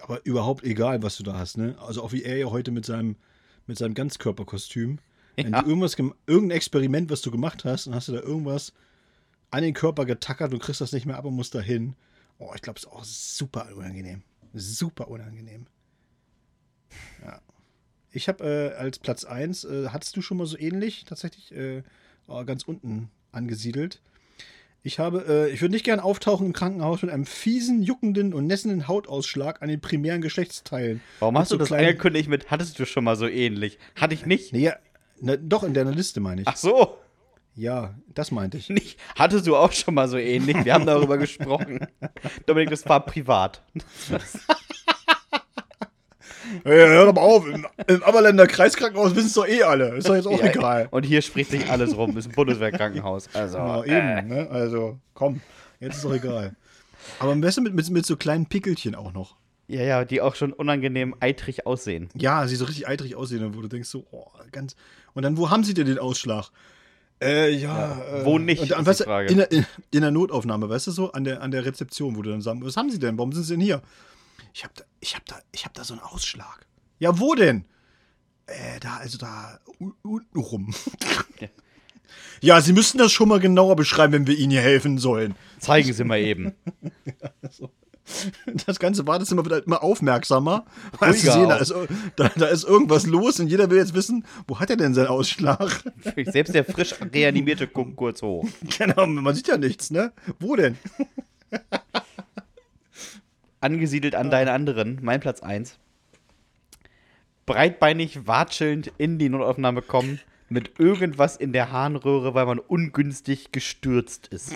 [0.00, 1.76] Aber überhaupt egal, was du da hast, ne?
[1.78, 3.16] Also auch wie er ja heute mit seinem,
[3.66, 4.98] mit seinem Ganzkörperkostüm.
[5.36, 5.62] Wenn Ja.
[5.62, 8.72] du irgendwas, irgendein Experiment, was du gemacht hast, dann hast du da irgendwas
[9.50, 11.94] an den Körper getackert und kriegst das nicht mehr ab und musst da hin.
[12.38, 14.22] Oh, ich glaube, es ist auch super unangenehm.
[14.54, 15.66] Super unangenehm.
[17.24, 17.40] Ja.
[18.10, 21.82] Ich habe äh, als Platz 1, äh, hattest du schon mal so ähnlich, tatsächlich äh,
[22.28, 24.00] oh, ganz unten angesiedelt.
[24.82, 28.46] Ich habe, äh, ich würde nicht gern auftauchen im Krankenhaus mit einem fiesen, juckenden und
[28.46, 31.00] nässenden Hautausschlag an den primären Geschlechtsteilen.
[31.18, 33.78] Warum hast du so das kleinen- angekündigt mit, hattest du schon mal so ähnlich?
[33.96, 34.52] Hatte ich nicht.
[34.52, 34.76] Nee, ja,
[35.20, 36.48] na, doch, in deiner Liste meine ich.
[36.48, 36.98] Ach so.
[37.54, 38.68] Ja, das meinte ich.
[38.68, 38.98] Nicht.
[39.14, 40.62] Hattest du auch schon mal so ähnlich?
[40.64, 41.86] Wir haben darüber gesprochen.
[42.44, 43.62] Dominik, das war privat.
[46.62, 49.96] Hey, hör doch mal auf, im, im Aberländer Kreiskrankenhaus wissen es doch eh alle.
[49.96, 50.86] Ist doch jetzt auch Ja, egal.
[50.92, 52.16] Und hier spricht sich alles rum.
[52.16, 53.28] Ist ein Bundeswehrkrankenhaus.
[53.34, 54.48] Also, Ja, äh, eben, ne?
[54.50, 55.40] Also, komm,
[55.80, 56.54] jetzt ist doch egal.
[57.18, 59.34] Aber am besten mit, mit, mit so kleinen Pickelchen auch noch.
[59.68, 62.08] Ja, ja, die auch schon unangenehm eitrig aussehen.
[62.14, 64.76] Ja, sie so richtig eitrig aussehen, wo du denkst so, oh, ganz.
[65.14, 66.50] Und dann, wo haben sie denn den Ausschlag?
[67.20, 67.96] Äh, ja.
[67.98, 71.12] Ja, äh, wo nicht, Und weißt in, der, in, in der Notaufnahme, weißt du so,
[71.12, 73.18] an der, an der Rezeption, wo du dann sagen, was haben sie denn?
[73.18, 73.82] Warum sind sie denn hier?
[74.54, 76.66] Ich hab da, ich hab da, ich hab da so einen Ausschlag.
[76.98, 77.64] Ja, wo denn?
[78.46, 79.58] Äh, da, also da
[80.02, 80.74] unten rum.
[81.40, 81.48] Ja.
[82.40, 85.34] Ja, Sie müssten das schon mal genauer beschreiben, wenn wir Ihnen hier helfen sollen.
[85.58, 86.52] Zeigen Sie mal eben.
[88.66, 90.64] Das ganze Wartezimmer wird halt immer aufmerksamer.
[91.00, 91.74] Ruhiger sehen, da ist,
[92.16, 95.08] da, da ist irgendwas los und jeder will jetzt wissen, wo hat er denn seinen
[95.08, 95.82] Ausschlag?
[96.24, 98.46] Selbst der frisch reanimierte guckt kurz hoch.
[98.78, 100.12] genau, man sieht ja nichts, ne?
[100.38, 100.76] Wo denn?
[103.60, 105.78] Angesiedelt an deinen anderen, mein Platz 1.
[107.46, 114.28] Breitbeinig watschelnd in die Notaufnahme kommen, mit irgendwas in der Harnröhre, weil man ungünstig gestürzt
[114.28, 114.52] ist.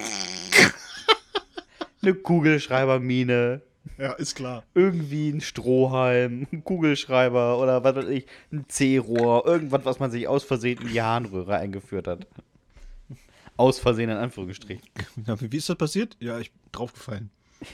[2.03, 3.61] Eine Kugelschreibermine,
[3.99, 4.65] Ja, ist klar.
[4.75, 10.27] Irgendwie ein Strohhalm, ein Kugelschreiber oder was weiß ich, ein C-Rohr, irgendwas, was man sich
[10.27, 12.27] aus Versehen in die Harnröhre eingeführt hat.
[13.57, 14.83] Aus Versehen in Anführungsstrichen.
[15.27, 16.17] Ja, wie ist das passiert?
[16.21, 17.31] Ja, ich bin draufgefallen.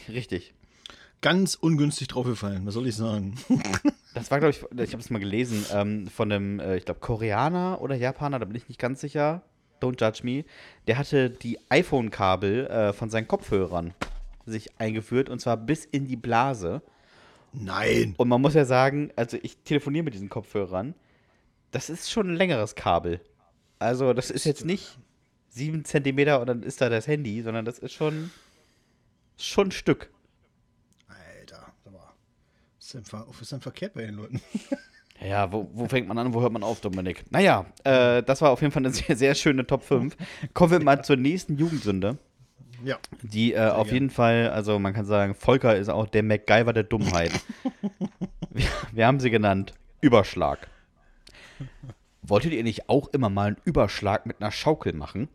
[0.08, 0.54] Richtig.
[1.20, 3.34] Ganz ungünstig draufgefallen, was soll ich sagen?
[4.14, 7.00] Das war, glaube ich, ich habe es mal gelesen, ähm, von einem, äh, ich glaube,
[7.00, 9.42] Koreaner oder Japaner, da bin ich nicht ganz sicher.
[9.82, 10.46] Don't judge me.
[10.86, 13.92] Der hatte die iPhone-Kabel äh, von seinen Kopfhörern
[14.46, 16.82] sich eingeführt und zwar bis in die Blase.
[17.52, 18.14] Nein.
[18.16, 20.94] Und man muss ja sagen, also ich telefoniere mit diesen Kopfhörern.
[21.70, 23.20] Das ist schon ein längeres Kabel.
[23.78, 24.98] Also, das ist jetzt nicht
[25.50, 28.30] sieben Zentimeter und dann ist da das Handy, sondern das ist schon,
[29.36, 30.10] schon ein Stück.
[31.08, 34.40] Alter, was ist was ist denn verkehrt bei den Leuten?
[35.18, 37.24] Ja, wo, wo fängt man an, wo hört man auf, Dominik?
[37.30, 40.14] Naja, äh, das war auf jeden Fall eine sehr, sehr schöne Top 5.
[40.52, 42.18] Kommen wir mal zur nächsten Jugendsünde,
[42.84, 42.98] Ja.
[43.22, 46.82] die äh, auf jeden Fall, also man kann sagen, Volker ist auch der MacGyver der
[46.84, 47.32] Dummheit.
[48.50, 50.68] wir, wir haben sie genannt, Überschlag.
[52.22, 55.28] Wolltet ihr nicht auch immer mal einen Überschlag mit einer Schaukel machen?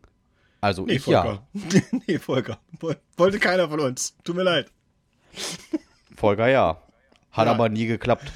[0.60, 1.22] Also Nee, ich ja.
[1.22, 1.46] Volker.
[2.06, 2.58] nee, Volker.
[2.80, 4.16] Woll- Wollte keiner von uns.
[4.24, 4.70] Tut mir leid.
[6.16, 6.82] Volker ja.
[7.32, 7.52] Hat Ja.
[7.52, 8.30] aber nie geklappt.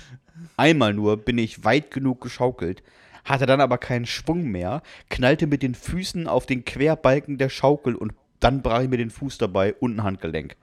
[0.57, 2.83] Einmal nur bin ich weit genug geschaukelt,
[3.25, 7.95] hatte dann aber keinen Schwung mehr, knallte mit den Füßen auf den Querbalken der Schaukel
[7.95, 10.57] und dann brach ich mir den Fuß dabei und ein Handgelenk.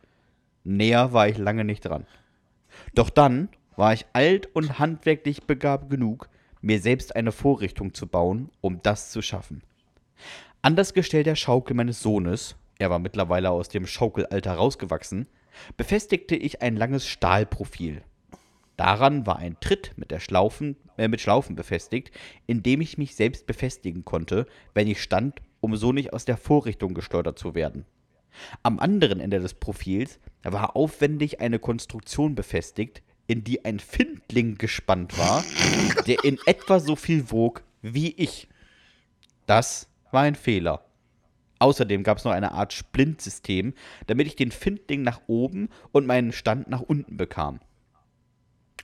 [0.63, 2.05] Näher war ich lange nicht dran.
[2.95, 6.29] Doch dann war ich alt und handwerklich begabt genug,
[6.61, 9.61] mir selbst eine Vorrichtung zu bauen, um das zu schaffen.
[10.61, 15.27] An das Gestell der Schaukel meines Sohnes, er war mittlerweile aus dem Schaukelalter rausgewachsen,
[15.75, 18.01] befestigte ich ein langes Stahlprofil.
[18.77, 22.11] Daran war ein Tritt mit, Schlaufen, äh, mit Schlaufen befestigt,
[22.47, 26.35] in dem ich mich selbst befestigen konnte, wenn ich stand, um so nicht aus der
[26.35, 27.85] Vorrichtung geschleudert zu werden.
[28.63, 35.17] Am anderen Ende des Profils war aufwendig eine Konstruktion befestigt, in die ein Findling gespannt
[35.17, 35.41] war,
[36.07, 38.49] der in etwa so viel wog wie ich.
[39.45, 40.83] Das war ein Fehler.
[41.59, 43.73] Außerdem gab es noch eine Art Splintsystem,
[44.07, 47.61] damit ich den Findling nach oben und meinen Stand nach unten bekam.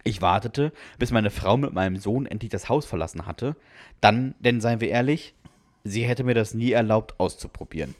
[0.06, 3.58] Ich wartete, bis meine Frau mit meinem Sohn endlich das Haus verlassen hatte.
[4.00, 5.36] Dann, denn seien wir ehrlich,
[5.90, 7.96] sie hätte mir das nie erlaubt auszuprobieren.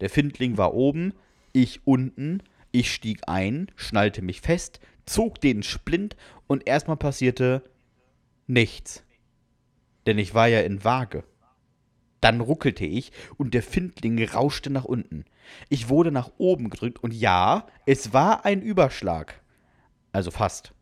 [0.00, 1.14] Der Findling war oben,
[1.52, 2.42] ich unten,
[2.72, 6.16] ich stieg ein, schnallte mich fest, zog den Splint
[6.46, 7.62] und erstmal passierte
[8.46, 9.04] nichts.
[10.06, 11.24] Denn ich war ja in Waage.
[12.20, 15.24] Dann ruckelte ich und der Findling rauschte nach unten.
[15.68, 19.42] Ich wurde nach oben gedrückt und ja, es war ein Überschlag.
[20.12, 20.72] Also fast.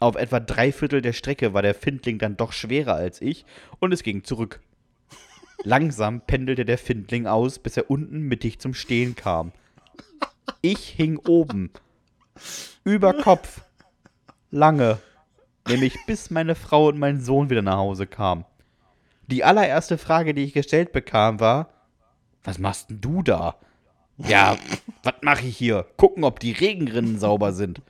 [0.00, 3.44] Auf etwa drei Viertel der Strecke war der Findling dann doch schwerer als ich
[3.80, 4.60] und es ging zurück.
[5.64, 9.52] Langsam pendelte der Findling aus, bis er unten mittig zum Stehen kam.
[10.62, 11.70] Ich hing oben.
[12.84, 13.62] Über Kopf.
[14.50, 14.98] Lange.
[15.68, 18.44] Nämlich bis meine Frau und mein Sohn wieder nach Hause kamen.
[19.26, 21.68] Die allererste Frage, die ich gestellt bekam, war:
[22.44, 23.56] Was machst denn du da?
[24.16, 24.56] Ja,
[25.02, 25.86] was mache ich hier?
[25.96, 27.82] Gucken, ob die Regenrinnen sauber sind.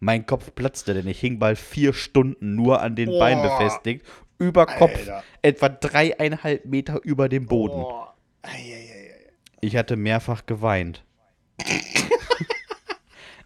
[0.00, 3.58] Mein Kopf platzte, denn ich hing bald vier Stunden nur an den Beinen Boah.
[3.58, 4.06] befestigt,
[4.38, 5.24] über Kopf, Alter.
[5.42, 7.82] etwa dreieinhalb Meter über dem Boden.
[7.82, 8.06] Oh.
[9.60, 11.04] Ich hatte mehrfach geweint.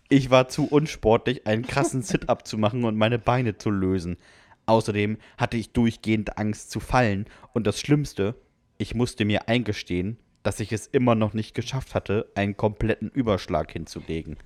[0.09, 4.17] ich war zu unsportlich, einen krassen Sit-up zu machen und meine Beine zu lösen.
[4.67, 8.35] Außerdem hatte ich durchgehend Angst zu fallen und das Schlimmste,
[8.77, 13.73] ich musste mir eingestehen, dass ich es immer noch nicht geschafft hatte, einen kompletten Überschlag
[13.73, 14.37] hinzulegen.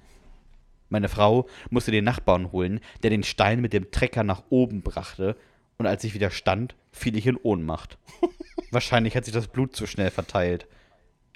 [0.88, 5.36] Meine Frau musste den Nachbarn holen, der den Stein mit dem Trecker nach oben brachte,
[5.83, 7.99] und als ich wieder stand, fiel ich in Ohnmacht.
[8.70, 10.68] Wahrscheinlich hat sich das Blut zu schnell verteilt.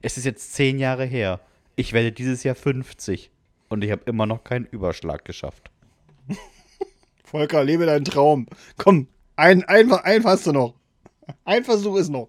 [0.02, 1.40] Es ist jetzt zehn Jahre her.
[1.74, 3.32] Ich werde dieses Jahr 50
[3.68, 5.70] und ich habe immer noch keinen Überschlag geschafft.
[7.24, 8.46] Volker, lebe deinen Traum.
[8.76, 10.74] Komm, ein, ein, ein hast du noch.
[11.44, 12.28] Ein Versuch ist noch.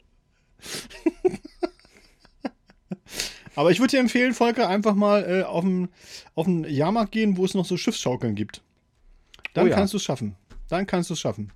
[3.56, 7.54] Aber ich würde dir empfehlen, Volker, einfach mal äh, auf den Jahrmarkt gehen, wo es
[7.54, 8.64] noch so Schiffsschaukeln gibt.
[9.54, 9.76] Dann Oh ja.
[9.76, 10.36] kannst du es schaffen.
[10.68, 11.52] Dann kannst du es schaffen.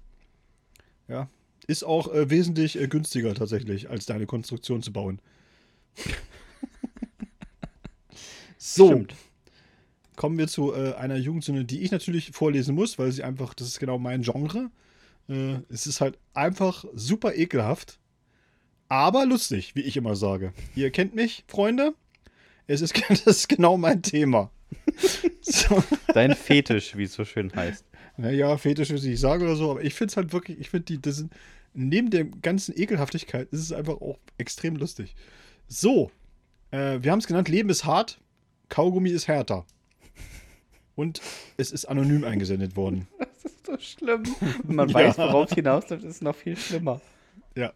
[1.11, 1.27] Ja.
[1.67, 5.19] Ist auch äh, wesentlich äh, günstiger tatsächlich, als deine Konstruktion zu bauen.
[8.57, 9.15] so, Stimmt.
[10.15, 13.67] kommen wir zu äh, einer Jugendsünde, die ich natürlich vorlesen muss, weil sie einfach, das
[13.67, 14.71] ist genau mein Genre.
[15.27, 17.99] Äh, es ist halt einfach super ekelhaft,
[18.87, 20.53] aber lustig, wie ich immer sage.
[20.75, 21.93] Ihr kennt mich, Freunde.
[22.67, 24.49] Es ist, das ist genau mein Thema.
[25.41, 25.83] so.
[26.13, 27.85] Dein Fetisch, wie es so schön heißt.
[28.17, 30.85] Naja, Fetisch, was ich sage oder so, aber ich finde es halt wirklich, ich finde
[30.85, 31.33] die, das sind,
[31.73, 35.15] neben der ganzen Ekelhaftigkeit ist es einfach auch extrem lustig.
[35.67, 36.11] So,
[36.71, 38.19] äh, wir haben es genannt, Leben ist hart,
[38.69, 39.65] Kaugummi ist härter.
[40.95, 41.21] Und
[41.57, 43.07] es ist anonym eingesendet worden.
[43.43, 44.23] Das ist so schlimm.
[44.63, 44.93] Wenn man Ja.
[44.95, 47.01] weiß, worauf es hinausläuft, ist es noch viel schlimmer.
[47.55, 47.73] Ja.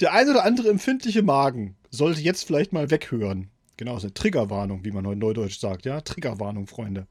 [0.00, 3.48] Der ein oder andere empfindliche Magen sollte jetzt vielleicht mal weghören.
[3.78, 6.00] Genau, ist eine Triggerwarnung, wie man heute neudeutsch sagt, ja?
[6.02, 7.08] Triggerwarnung, Freunde.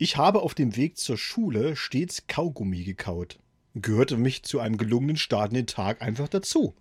[0.00, 3.40] Ich habe auf dem Weg zur Schule stets Kaugummi gekaut.
[3.74, 6.76] Gehörte mich zu einem gelungenen Start in den Tag einfach dazu.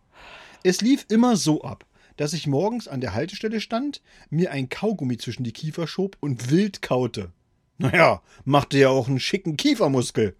[0.64, 1.88] Es lief immer so ab,
[2.18, 6.52] dass ich morgens an der Haltestelle stand, mir ein Kaugummi zwischen die Kiefer schob und
[6.52, 7.32] wild kaute.
[7.80, 10.36] Naja, machte ja auch einen schicken Kiefermuskel.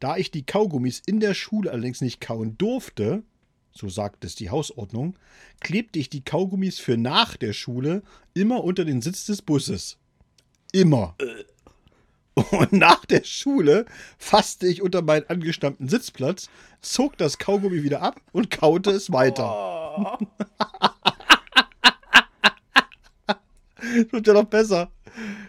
[0.00, 3.22] Da ich die Kaugummis in der Schule allerdings nicht kauen durfte,
[3.70, 5.16] so sagt es die Hausordnung,
[5.60, 8.02] klebte ich die Kaugummis für nach der Schule
[8.34, 9.96] immer unter den Sitz des Busses.
[10.72, 11.16] Immer.
[12.50, 13.86] Und nach der Schule
[14.18, 16.48] fasste ich unter meinen angestammten Sitzplatz,
[16.80, 20.18] zog das Kaugummi wieder ab und kaute es weiter.
[23.82, 24.90] Das wird ja noch besser.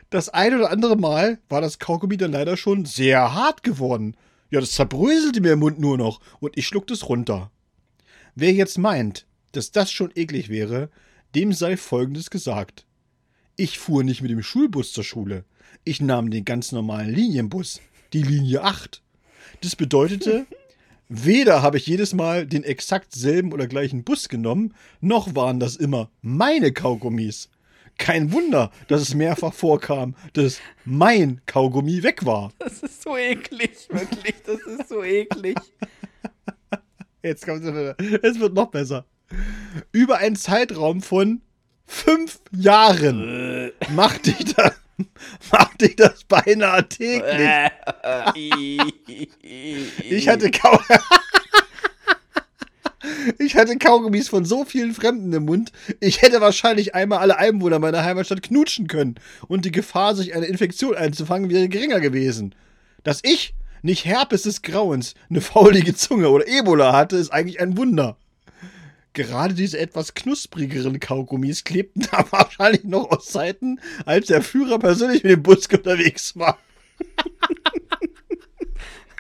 [0.10, 4.16] Das ein oder andere Mal war das Kaugummi dann leider schon sehr hart geworden.
[4.50, 7.52] Ja, das zerbröselte mir im Mund nur noch und ich schluckte es runter.
[8.36, 10.90] Wer jetzt meint, dass das schon eklig wäre,
[11.36, 12.86] dem sei Folgendes gesagt.
[13.56, 15.44] Ich fuhr nicht mit dem Schulbus zur Schule.
[15.84, 17.82] Ich nahm den ganz normalen Linienbus,
[18.14, 19.02] die Linie 8.
[19.62, 20.46] Das bedeutete,
[21.10, 25.76] weder habe ich jedes Mal den exakt selben oder gleichen Bus genommen, noch waren das
[25.76, 27.50] immer meine Kaugummis.
[27.98, 32.52] Kein Wunder, dass es mehrfach vorkam, dass mein Kaugummi weg war.
[32.58, 34.36] Das ist so eklig, wirklich.
[34.46, 35.58] Das ist so eklig.
[37.22, 37.96] Jetzt kommt es wieder.
[38.24, 39.06] Es wird noch besser.
[39.92, 41.42] Über einen Zeitraum von
[41.92, 44.74] fünf Jahren machte ich das,
[45.52, 47.50] machte ich das beinahe täglich.
[50.10, 50.80] Ich hatte Kau
[53.40, 57.80] Ich hatte Kaugummis von so vielen Fremden im Mund, ich hätte wahrscheinlich einmal alle Einwohner
[57.80, 59.16] meiner Heimatstadt knutschen können
[59.48, 62.56] und die Gefahr, sich eine Infektion einzufangen, wäre geringer gewesen.
[63.04, 67.76] Dass ich nicht Herpes des Grauens, eine faulige Zunge oder Ebola hatte, ist eigentlich ein
[67.78, 68.18] Wunder.
[69.14, 75.24] Gerade diese etwas knusprigeren Kaugummis klebten da wahrscheinlich noch aus Zeiten, als der Führer persönlich
[75.24, 76.58] mit dem Bus unterwegs war.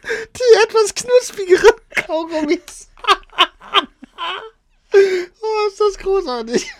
[0.03, 2.89] Die etwas knusprigeren Kaugummis.
[4.93, 6.73] oh, ist das großartig.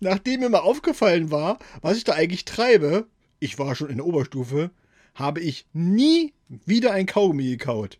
[0.00, 3.06] Nachdem mir mal aufgefallen war, was ich da eigentlich treibe,
[3.38, 4.70] ich war schon in der Oberstufe,
[5.14, 7.98] habe ich nie wieder ein Kaugummi gekaut.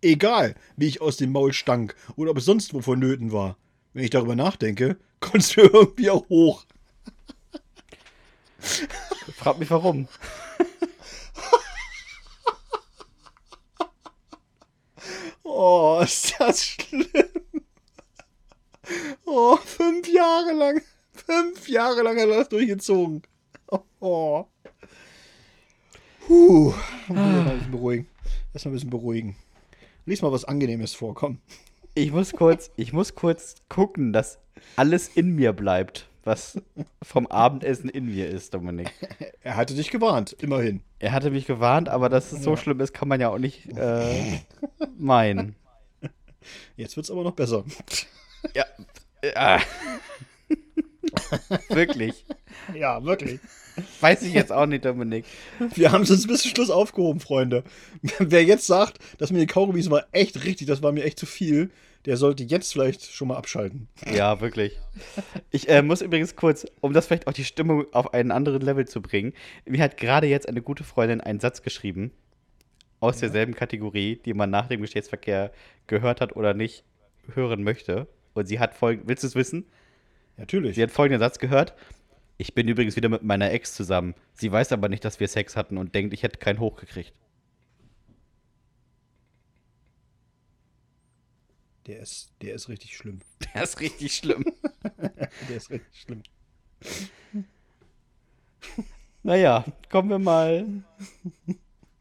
[0.00, 3.56] Egal, wie ich aus dem Maul stank oder ob es sonst wo vonnöten war.
[3.92, 6.64] Wenn ich darüber nachdenke, kommt es mir irgendwie auch hoch.
[9.36, 10.08] Frag mich warum.
[15.50, 17.04] Oh, ist das schlimm.
[19.24, 20.82] Oh, fünf Jahre lang.
[21.12, 23.22] Fünf Jahre lang hat er das durchgezogen.
[24.00, 24.46] Oh.
[26.26, 26.72] Puh.
[27.08, 28.06] Mal ein bisschen beruhigen.
[28.54, 29.36] Erstmal ein bisschen beruhigen.
[30.08, 31.36] Lies mal was Angenehmes vor, komm.
[31.92, 34.38] Ich muss kurz, ich muss kurz gucken, dass
[34.74, 36.58] alles in mir bleibt, was
[37.02, 38.90] vom Abendessen in mir ist, Dominik.
[39.42, 40.80] Er hatte dich gewarnt, immerhin.
[40.98, 43.66] Er hatte mich gewarnt, aber dass es so schlimm ist, kann man ja auch nicht
[43.76, 44.38] äh,
[44.96, 45.56] meinen.
[46.76, 47.64] Jetzt wird's aber noch besser.
[48.54, 48.64] Ja.
[49.22, 49.60] ja.
[51.68, 52.24] Wirklich.
[52.74, 53.40] Ja, wirklich.
[54.00, 55.24] Weiß ich jetzt auch nicht, Dominik.
[55.74, 57.62] Wir haben es uns bis zum Schluss aufgehoben, Freunde.
[58.18, 61.26] Wer jetzt sagt, dass mir die Kaugummis war echt richtig, das war mir echt zu
[61.26, 61.70] viel,
[62.04, 63.88] der sollte jetzt vielleicht schon mal abschalten.
[64.12, 64.78] Ja, wirklich.
[65.50, 68.86] Ich äh, muss übrigens kurz, um das vielleicht auch die Stimmung auf einen anderen Level
[68.86, 69.32] zu bringen,
[69.66, 72.12] mir hat gerade jetzt eine gute Freundin einen Satz geschrieben
[73.00, 75.52] aus derselben Kategorie, die man nach dem Geschlechtsverkehr
[75.86, 76.84] gehört hat oder nicht
[77.34, 78.08] hören möchte.
[78.34, 79.66] Und sie hat folgenden, willst du es wissen?
[80.38, 80.76] Natürlich.
[80.76, 81.74] Sie hat folgenden Satz gehört.
[82.38, 84.14] Ich bin übrigens wieder mit meiner Ex zusammen.
[84.32, 87.12] Sie weiß aber nicht, dass wir Sex hatten und denkt, ich hätte keinen hochgekriegt.
[91.86, 93.20] Der ist, der ist richtig schlimm.
[93.54, 94.44] Das ist richtig schlimm.
[95.48, 96.22] Der ist richtig schlimm.
[99.22, 100.66] naja, kommen wir mal.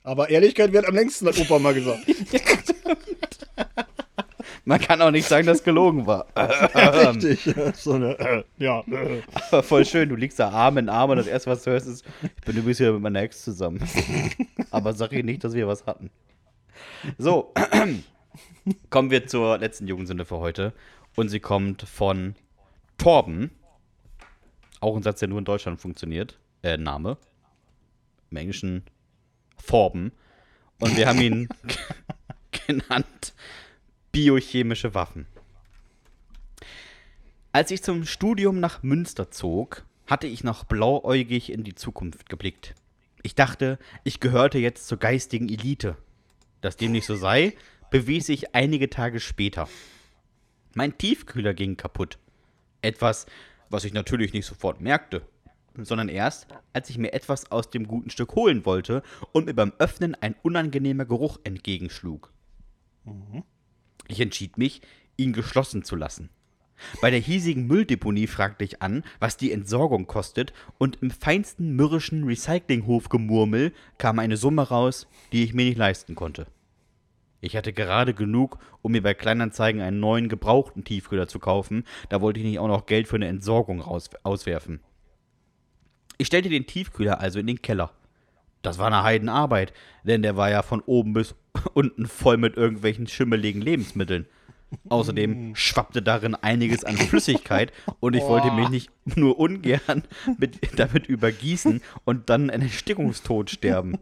[0.03, 2.05] Aber Ehrlichkeit wird am längsten, hat Opa mal gesagt.
[4.67, 6.27] Man kann auch nicht sagen, dass gelogen war.
[6.35, 7.55] Richtig.
[7.75, 8.81] So eine, äh, ja.
[8.81, 9.21] Äh.
[9.33, 11.87] Aber voll schön, du liegst da Arm in Arm und das erste, was du hörst,
[11.87, 13.81] ist, ich bin übrigens wieder mit meiner Ex zusammen.
[14.71, 16.09] Aber sag ihr nicht, dass wir was hatten.
[17.17, 17.53] So,
[18.89, 20.73] kommen wir zur letzten Jugendsünde für heute.
[21.15, 22.35] Und sie kommt von
[22.97, 23.51] Torben.
[24.81, 26.37] Auch ein Satz, der nur in Deutschland funktioniert.
[26.61, 27.17] Äh, Name.
[28.31, 28.83] Im Englischen
[29.65, 30.11] Torben.
[30.81, 31.47] Und wir haben ihn
[32.67, 33.33] genannt
[34.17, 35.27] biochemische Waffen.
[37.51, 42.73] Als ich zum Studium nach Münster zog, hatte ich noch blauäugig in die Zukunft geblickt.
[43.21, 45.97] Ich dachte, ich gehörte jetzt zur geistigen Elite.
[46.61, 47.53] Dass dem nicht so sei,
[47.91, 49.69] bewies ich einige Tage später.
[50.73, 52.17] Mein Tiefkühler ging kaputt.
[52.81, 53.27] Etwas,
[53.69, 55.27] was ich natürlich nicht sofort merkte,
[55.77, 59.73] sondern erst, als ich mir etwas aus dem guten Stück holen wollte und mir beim
[59.77, 62.33] Öffnen ein unangenehmer Geruch entgegenschlug.
[64.07, 64.81] Ich entschied mich,
[65.17, 66.29] ihn geschlossen zu lassen.
[67.01, 72.23] Bei der hiesigen Mülldeponie fragte ich an, was die Entsorgung kostet, und im feinsten mürrischen
[72.23, 76.47] Recyclinghofgemurmel kam eine Summe raus, die ich mir nicht leisten konnte.
[77.41, 82.21] Ich hatte gerade genug, um mir bei Kleinanzeigen einen neuen gebrauchten Tiefkühler zu kaufen, da
[82.21, 84.79] wollte ich nicht auch noch Geld für eine Entsorgung raus auswerfen.
[86.17, 87.91] Ich stellte den Tiefkühler also in den Keller.
[88.63, 89.71] Das war eine Heidenarbeit,
[90.03, 91.35] denn der war ja von oben bis
[91.73, 94.25] unten voll mit irgendwelchen schimmeligen Lebensmitteln.
[94.89, 100.03] Außerdem schwappte darin einiges an Flüssigkeit und ich wollte mich nicht nur ungern
[100.37, 103.97] mit, damit übergießen und dann einen Erstickungstod sterben.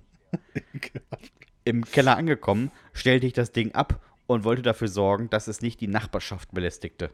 [1.65, 5.81] Im Keller angekommen, stellte ich das Ding ab und wollte dafür sorgen, dass es nicht
[5.81, 7.11] die Nachbarschaft belästigte.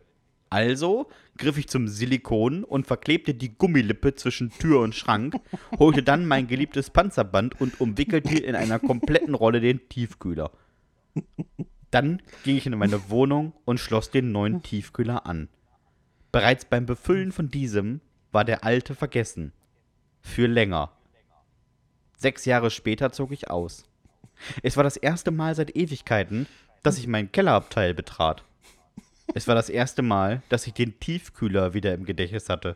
[0.51, 1.07] Also
[1.37, 5.35] griff ich zum Silikon und verklebte die Gummilippe zwischen Tür und Schrank,
[5.79, 10.51] holte dann mein geliebtes Panzerband und umwickelte in einer kompletten Rolle den Tiefkühler.
[11.89, 15.47] Dann ging ich in meine Wohnung und schloss den neuen Tiefkühler an.
[16.33, 18.01] Bereits beim Befüllen von diesem
[18.33, 19.53] war der alte vergessen.
[20.19, 20.91] Für länger.
[22.17, 23.85] Sechs Jahre später zog ich aus.
[24.63, 26.45] Es war das erste Mal seit Ewigkeiten,
[26.83, 28.43] dass ich meinen Kellerabteil betrat.
[29.33, 32.75] Es war das erste Mal, dass ich den Tiefkühler wieder im Gedächtnis hatte.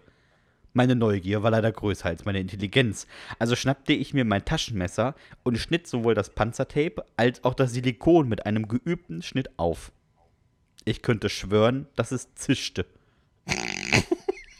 [0.74, 3.08] Meine Neugier war leider größer als meine Intelligenz,
[3.40, 8.28] also schnappte ich mir mein Taschenmesser und schnitt sowohl das Panzertape als auch das Silikon
[8.28, 9.92] mit einem geübten Schnitt auf.
[10.86, 12.86] Ich könnte schwören, dass es zischte.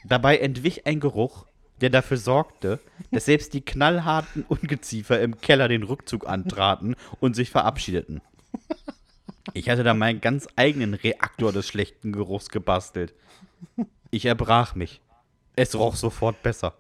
[0.06, 1.46] Dabei entwich ein Geruch,
[1.82, 2.80] der dafür sorgte,
[3.12, 8.22] dass selbst die knallharten Ungeziefer im Keller den Rückzug antraten und sich verabschiedeten.
[9.54, 13.14] Ich hatte da meinen ganz eigenen Reaktor des schlechten Geruchs gebastelt.
[14.12, 15.02] Ich erbrach mich.
[15.56, 16.74] Es roch sofort besser.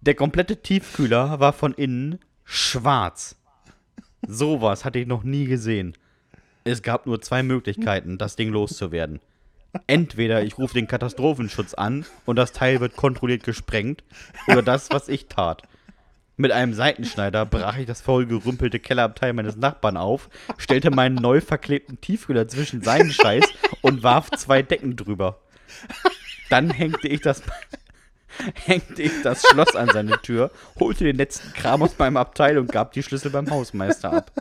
[0.00, 3.36] Der komplette Tiefkühler war von innen schwarz.
[4.26, 5.96] Sowas hatte ich noch nie gesehen.
[6.64, 9.20] Es gab nur zwei Möglichkeiten, das Ding loszuwerden.
[9.86, 14.04] Entweder ich rufe den Katastrophenschutz an und das Teil wird kontrolliert gesprengt,
[14.46, 15.62] oder das, was ich tat.
[16.36, 21.40] Mit einem Seitenschneider brach ich das voll gerümpelte Kellerabteil meines Nachbarn auf, stellte meinen neu
[21.40, 23.44] verklebten Tiefkühler zwischen seinen Scheiß
[23.82, 25.40] und warf zwei Decken drüber.
[26.48, 27.42] Dann hängte ich das,
[28.64, 30.50] hängte ich das Schloss an seine Tür,
[30.80, 34.32] holte den letzten Kram aus meinem Abteil und gab die Schlüssel beim Hausmeister ab.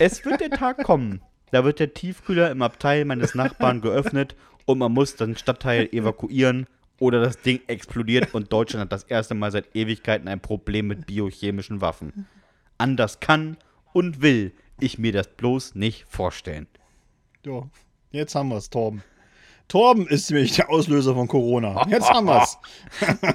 [0.00, 1.22] Es wird der Tag kommen.
[1.52, 4.34] Da wird der Tiefkühler im Abteil meines Nachbarn geöffnet
[4.66, 6.66] und man muss den Stadtteil evakuieren
[7.00, 11.06] oder das Ding explodiert und Deutschland hat das erste Mal seit Ewigkeiten ein Problem mit
[11.06, 12.28] biochemischen Waffen.
[12.78, 13.56] Anders kann
[13.92, 16.68] und will ich mir das bloß nicht vorstellen.
[17.44, 17.68] Ja,
[18.12, 19.02] jetzt haben wir es, Torben.
[19.66, 21.86] Torben ist nämlich der Auslöser von Corona.
[21.88, 22.46] Jetzt haben wir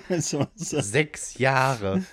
[0.10, 0.38] es.
[0.56, 2.06] Sechs Jahre.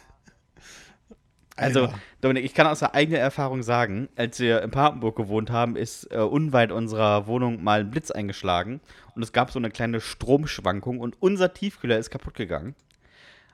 [1.56, 1.98] Also, Alter.
[2.23, 6.05] Dominik, ich kann aus der eigenen Erfahrung sagen, als wir in Papenburg gewohnt haben, ist
[6.12, 8.81] äh, unweit unserer Wohnung mal ein Blitz eingeschlagen
[9.16, 12.77] und es gab so eine kleine Stromschwankung und unser Tiefkühler ist kaputt gegangen.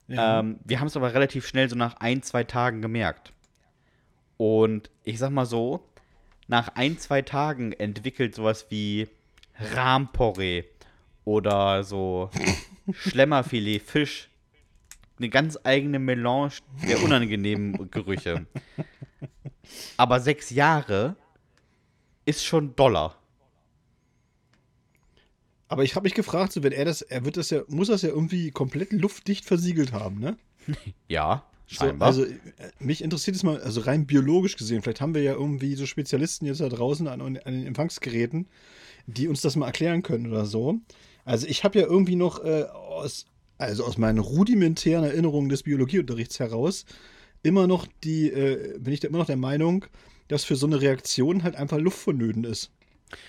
[0.07, 0.41] Ja.
[0.41, 3.33] Ähm, wir haben es aber relativ schnell so nach ein, zwei Tagen gemerkt.
[4.37, 5.83] Und ich sag mal so,
[6.47, 9.09] nach ein, zwei Tagen entwickelt sowas wie
[9.59, 10.65] Rahmporree
[11.25, 12.29] oder so
[12.93, 14.29] Schlemmerfilet, Fisch
[15.19, 16.53] eine ganz eigene Melange
[16.89, 18.47] der unangenehmen Gerüche.
[19.97, 21.17] Aber sechs Jahre
[22.25, 23.17] ist schon Dollar.
[25.69, 28.03] Aber ich habe mich gefragt, so wenn er das, er wird das ja, muss das
[28.03, 30.37] ja irgendwie komplett luftdicht versiegelt haben, ne?
[31.09, 32.07] Ja, So, scheinbar.
[32.09, 32.39] also äh,
[32.79, 36.47] mich interessiert es mal, also rein biologisch gesehen, vielleicht haben wir ja irgendwie so Spezialisten
[36.47, 38.49] jetzt da draußen an, an den Empfangsgeräten,
[39.07, 40.79] die uns das mal erklären können oder so.
[41.25, 43.27] Also ich habe ja irgendwie noch äh, aus,
[43.59, 46.85] also aus meinen rudimentären Erinnerungen des Biologieunterrichts heraus
[47.43, 49.85] immer noch die, äh, bin ich da immer noch der Meinung,
[50.29, 52.71] dass für so eine Reaktion halt einfach Luft vonnöten ist.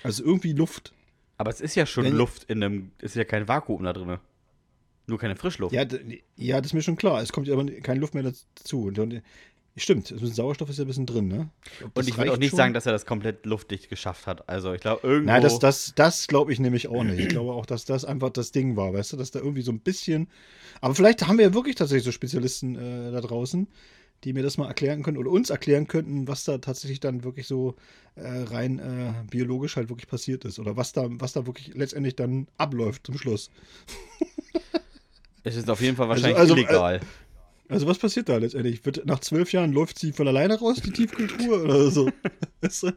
[0.03, 0.93] Also irgendwie Luft.
[1.37, 4.17] Aber es ist ja schon Wenn- Luft in einem, ist ja kein Vakuum da drin.
[5.07, 5.73] Nur keine Frischluft.
[5.73, 5.85] Ja,
[6.35, 7.21] ja, das ist mir schon klar.
[7.21, 8.85] Es kommt ja aber keine Luft mehr dazu.
[8.95, 9.21] Und,
[9.83, 11.49] stimmt, ein bisschen Sauerstoff ist ja ein bisschen drin, ne?
[11.93, 12.57] Und ich würde auch nicht schon?
[12.57, 14.47] sagen, dass er das komplett luftdicht geschafft hat.
[14.49, 15.31] Also ich glaube, irgendwo.
[15.31, 17.19] Nein, das, das, das glaube ich nämlich auch nicht.
[17.19, 19.71] Ich glaube auch, dass das einfach das Ding war, weißt du, dass da irgendwie so
[19.71, 20.27] ein bisschen.
[20.81, 23.67] Aber vielleicht haben wir ja wirklich tatsächlich so Spezialisten äh, da draußen,
[24.23, 27.47] die mir das mal erklären können oder uns erklären könnten, was da tatsächlich dann wirklich
[27.47, 27.75] so
[28.15, 32.15] äh, rein äh, biologisch halt wirklich passiert ist oder was da, was da wirklich letztendlich
[32.15, 33.49] dann abläuft zum Schluss.
[35.43, 36.99] Es ist auf jeden Fall wahrscheinlich also, äh, illegal.
[37.69, 38.83] Also was passiert da letztendlich?
[38.83, 42.09] Wird, nach zwölf Jahren läuft sie von alleine raus, die Tiefkultur oder so?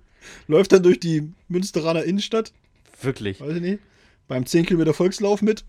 [0.48, 2.52] Läuft dann durch die Münsteraner Innenstadt?
[3.02, 3.40] Wirklich.
[3.40, 3.80] Weiß ich nicht.
[4.28, 5.64] Beim 10 Kilometer Volkslauf mit?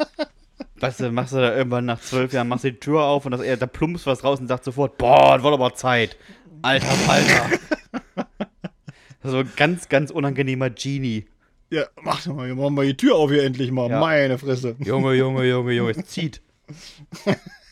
[0.80, 3.30] Weißt du, machst du da irgendwann nach zwölf Jahren, machst du die Tür auf und
[3.30, 6.16] das, da plumpst was raus und sagt sofort, boah, das war aber Zeit.
[6.62, 7.58] Alter Falter.
[9.22, 11.26] so ein ganz, ganz unangenehmer Genie.
[11.70, 13.88] Ja, mach doch mal, wir machen mal die Tür auf hier endlich mal.
[13.88, 14.00] Ja.
[14.00, 14.74] Meine Fresse.
[14.80, 16.42] Junge, Junge, Junge, Junge, es zieht.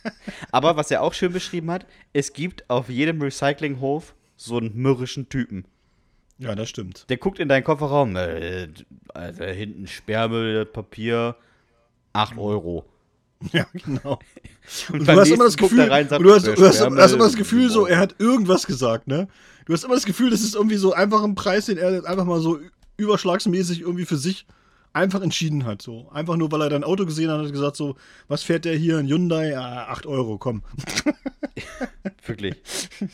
[0.52, 5.28] Aber was er auch schön beschrieben hat, es gibt auf jedem Recyclinghof so einen mürrischen
[5.28, 5.64] Typen.
[6.38, 7.04] Ja, das stimmt.
[7.10, 8.68] Der guckt in deinen Kofferraum, äh,
[9.12, 11.36] also hinten Sperrmüll, Papier,
[12.14, 12.86] 8 Euro.
[13.52, 14.18] Ja, genau.
[14.92, 17.12] Und, Und du hast immer das Gefühl, sagt, du hast, äh, du hast, du hast
[17.12, 19.28] immer das Gefühl, so, er hat irgendwas gesagt, ne?
[19.66, 22.24] Du hast immer das Gefühl, das ist irgendwie so einfach ein Preis, den er einfach
[22.24, 22.58] mal so
[22.96, 24.46] überschlagsmäßig irgendwie für sich
[24.92, 25.82] einfach entschieden hat.
[25.82, 26.08] So.
[26.10, 27.96] Einfach nur, weil er dein Auto gesehen hat, hat gesagt, so,
[28.28, 28.98] was fährt der hier?
[28.98, 29.56] Ein Hyundai?
[29.56, 30.62] Ah, 8 Euro, komm.
[32.26, 32.56] Wirklich.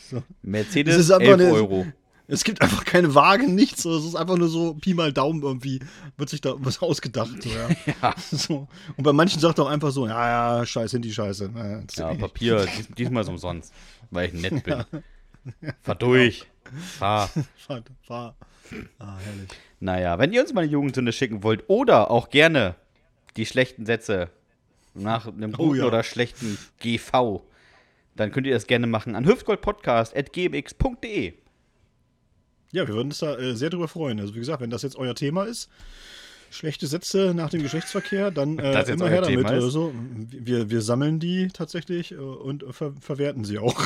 [0.09, 0.21] So.
[0.41, 1.85] Mercedes, Es ist einfach 11 eine- Euro.
[2.29, 3.85] Es gibt einfach keine Waage, nichts.
[3.85, 5.79] Es ist einfach nur so Pi mal Daumen irgendwie,
[6.17, 7.41] wird sich da was ausgedacht.
[7.41, 7.69] So, ja.
[8.01, 8.13] Ja.
[8.19, 8.67] So.
[8.97, 11.51] Und bei manchen sagt er auch einfach so, ja, ja, scheiß die Scheiße.
[11.55, 13.73] Ja, das- Ja, Papier, dies, diesmal ist umsonst,
[14.11, 14.83] weil ich nett bin.
[15.81, 16.45] Fahr durch.
[16.99, 17.29] Fahr.
[17.65, 18.35] Fahr, fahr.
[18.99, 19.49] Ah, herrlich.
[19.79, 22.75] Naja, wenn ihr uns mal eine Jugendsünde schicken wollt oder auch gerne
[23.35, 24.29] die schlechten Sätze
[24.93, 25.85] nach einem Oh, guten ja.
[25.85, 27.43] oder schlechten GV,
[28.15, 31.33] dann könnt ihr das gerne machen an hüftgoldpodcast.gmx.de.
[32.71, 34.19] Ja, wir würden uns da äh, sehr drüber freuen.
[34.19, 35.69] Also wie gesagt, wenn das jetzt euer Thema ist,
[36.49, 39.93] schlechte Sätze nach dem Geschlechtsverkehr, dann äh, immer her damit oder so.
[40.29, 43.79] Wir, wir sammeln die tatsächlich äh, und ver verwerten sie auch.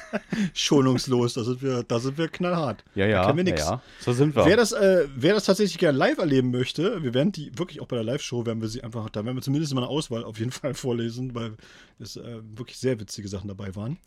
[0.54, 2.84] Schonungslos, da sind wir, da sind wir knallhart.
[2.94, 3.60] Ja, Da ja, kennen wir nix.
[3.60, 3.82] ja.
[4.00, 4.46] So sind wir.
[4.46, 7.86] Wer das, äh, wer das tatsächlich gerne live erleben möchte, wir werden die wirklich auch
[7.86, 10.38] bei der Live-Show, werden wir sie einfach, da werden wir zumindest mal eine Auswahl auf
[10.38, 11.52] jeden Fall vorlesen, weil
[11.98, 13.98] es äh, wirklich sehr witzige Sachen dabei waren.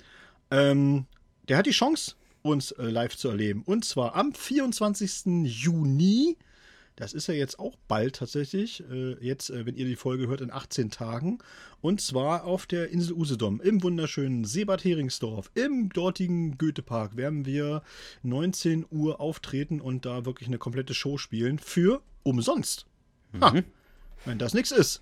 [0.49, 1.05] Ähm,
[1.47, 3.63] der hat die Chance, uns äh, live zu erleben.
[3.65, 5.43] Und zwar am 24.
[5.45, 6.37] Juni.
[6.95, 8.83] Das ist ja jetzt auch bald tatsächlich.
[8.91, 11.39] Äh, jetzt, äh, wenn ihr die Folge hört, in 18 Tagen.
[11.81, 15.51] Und zwar auf der Insel Usedom im wunderschönen Seebad Heringsdorf.
[15.55, 17.81] Im dortigen Goethepark werden wir
[18.23, 21.59] 19 Uhr auftreten und da wirklich eine komplette Show spielen.
[21.59, 22.85] Für umsonst.
[23.39, 23.63] Ha,
[24.25, 25.01] wenn das nichts ist.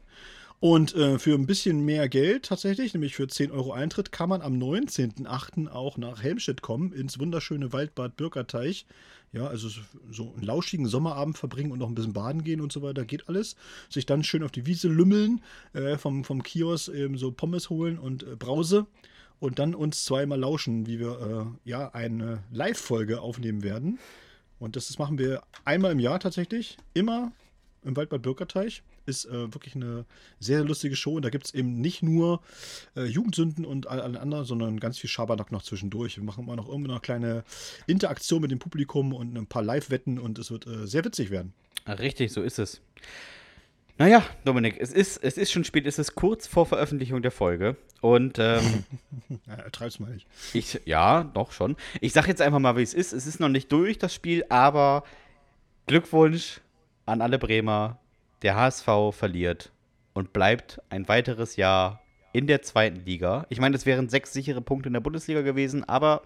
[0.62, 4.42] Und äh, für ein bisschen mehr Geld tatsächlich, nämlich für 10 Euro Eintritt, kann man
[4.42, 5.70] am 19.08.
[5.70, 8.86] auch nach Helmstedt kommen, ins wunderschöne Waldbad Bürgerteich.
[9.32, 9.70] Ja, also
[10.12, 13.30] so- einen lauschigen Sommerabend verbringen und noch ein bisschen baden gehen und so weiter, geht
[13.30, 13.56] alles.
[13.88, 15.42] Sich dann schön auf die Wiese lümmeln,
[15.74, 18.86] äh, vom, vom Kiosk eben so Pommes holen und äh, Brause
[19.40, 23.98] und dann uns zweimal lauschen, wie wir äh, ja eine Live-Folge aufnehmen werden.
[24.60, 27.32] Und das, das machen wir einmal im Jahr tatsächlich, immer
[27.84, 28.84] im Waldbad Bürgerteich.
[29.06, 30.06] Ist äh, wirklich eine
[30.40, 31.16] sehr lustige Show.
[31.16, 32.42] Und da gibt es eben nicht nur
[32.96, 36.18] äh, Jugendsünden und all- alle anderen, sondern ganz viel Schabernack noch zwischendurch.
[36.18, 37.44] Wir machen immer noch irgendwie eine kleine
[37.88, 41.54] Interaktion mit dem Publikum und ein paar Live-Wetten und es wird äh, sehr witzig werden.
[41.88, 42.82] Richtig, so ist es.
[43.98, 47.76] Naja, Dominik, es ist, es ist schon spät, es ist kurz vor Veröffentlichung der Folge.
[48.00, 48.86] Und ähm,
[49.48, 50.26] Ja, treib's mal nicht.
[50.54, 51.76] ich, ja, doch schon.
[52.00, 53.12] Ich sag jetzt einfach mal, wie es ist.
[53.12, 55.04] Es ist noch nicht durch, das Spiel, aber
[55.88, 56.62] Glückwunsch
[57.06, 58.00] an alle Bremer.
[58.42, 59.72] Der HSV verliert
[60.14, 62.02] und bleibt ein weiteres Jahr
[62.32, 63.46] in der zweiten Liga.
[63.50, 66.22] Ich meine, es wären sechs sichere Punkte in der Bundesliga gewesen, aber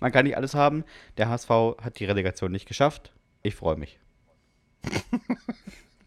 [0.00, 0.84] man kann nicht alles haben.
[1.16, 3.12] Der HSV hat die Relegation nicht geschafft.
[3.42, 3.98] Ich freue mich.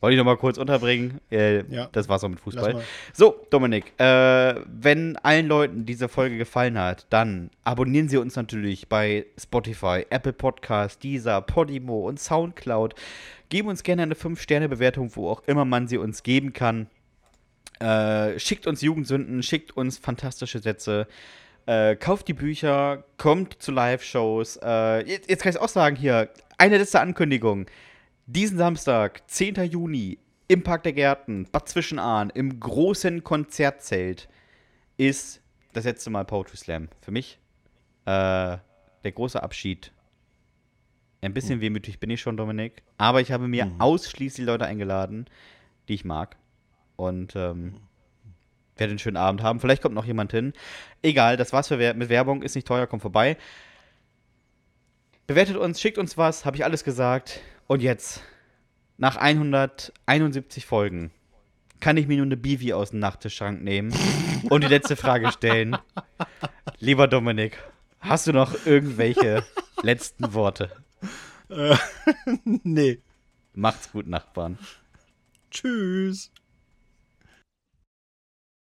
[0.02, 1.20] Wollte ich noch mal kurz unterbringen.
[1.32, 1.90] Äh, Ja.
[1.92, 2.82] Das war's auch mit Fußball.
[3.14, 8.88] So, Dominik, äh, wenn allen Leuten diese Folge gefallen hat, dann abonnieren Sie uns natürlich
[8.88, 12.94] bei Spotify, Apple Podcast, Deezer, Podimo und Soundcloud.
[13.50, 16.88] Geben uns gerne eine 5-Sterne-Bewertung, wo auch immer man sie uns geben kann.
[17.80, 21.08] Äh, schickt uns Jugendsünden, schickt uns fantastische Sätze.
[21.68, 24.60] Äh, kauft die Bücher, kommt zu Live-Shows.
[24.64, 26.30] Äh, jetzt, jetzt kann ich es auch sagen hier.
[26.58, 27.66] Eine letzte Ankündigung.
[28.28, 29.66] Diesen Samstag, 10.
[29.66, 34.28] Juni, im Park der Gärten, Bad Zwischenahn, im großen Konzertzelt,
[34.98, 35.42] ist
[35.74, 36.90] das letzte Mal Poetry Slam.
[37.02, 37.38] Für mich
[38.06, 38.58] äh,
[39.04, 39.92] der große Abschied.
[41.22, 42.82] Ein bisschen wehmütig bin ich schon, Dominik.
[42.98, 45.28] Aber ich habe mir ausschließlich Leute eingeladen,
[45.88, 46.36] die ich mag.
[46.96, 47.76] Und ähm,
[48.76, 49.60] werde einen schönen Abend haben.
[49.60, 50.54] Vielleicht kommt noch jemand hin.
[51.04, 52.42] Egal, das war's für Wer mit Werbung.
[52.42, 53.38] Ist nicht teuer, kommt vorbei.
[55.28, 57.42] Bewertet uns, schickt uns was, habe ich alles gesagt.
[57.68, 58.22] Und jetzt,
[58.98, 61.12] nach 171 Folgen,
[61.80, 63.94] kann ich mir nur eine Bivi aus dem Nachttischschrank nehmen
[64.50, 65.78] und die letzte Frage stellen.
[66.80, 67.58] Lieber Dominik,
[68.00, 69.44] hast du noch irgendwelche
[69.82, 70.72] letzten Worte?
[71.50, 71.76] Äh,
[72.44, 73.00] nee.
[73.54, 74.60] Macht's gut, Nachbarn.
[75.50, 76.32] Tschüss.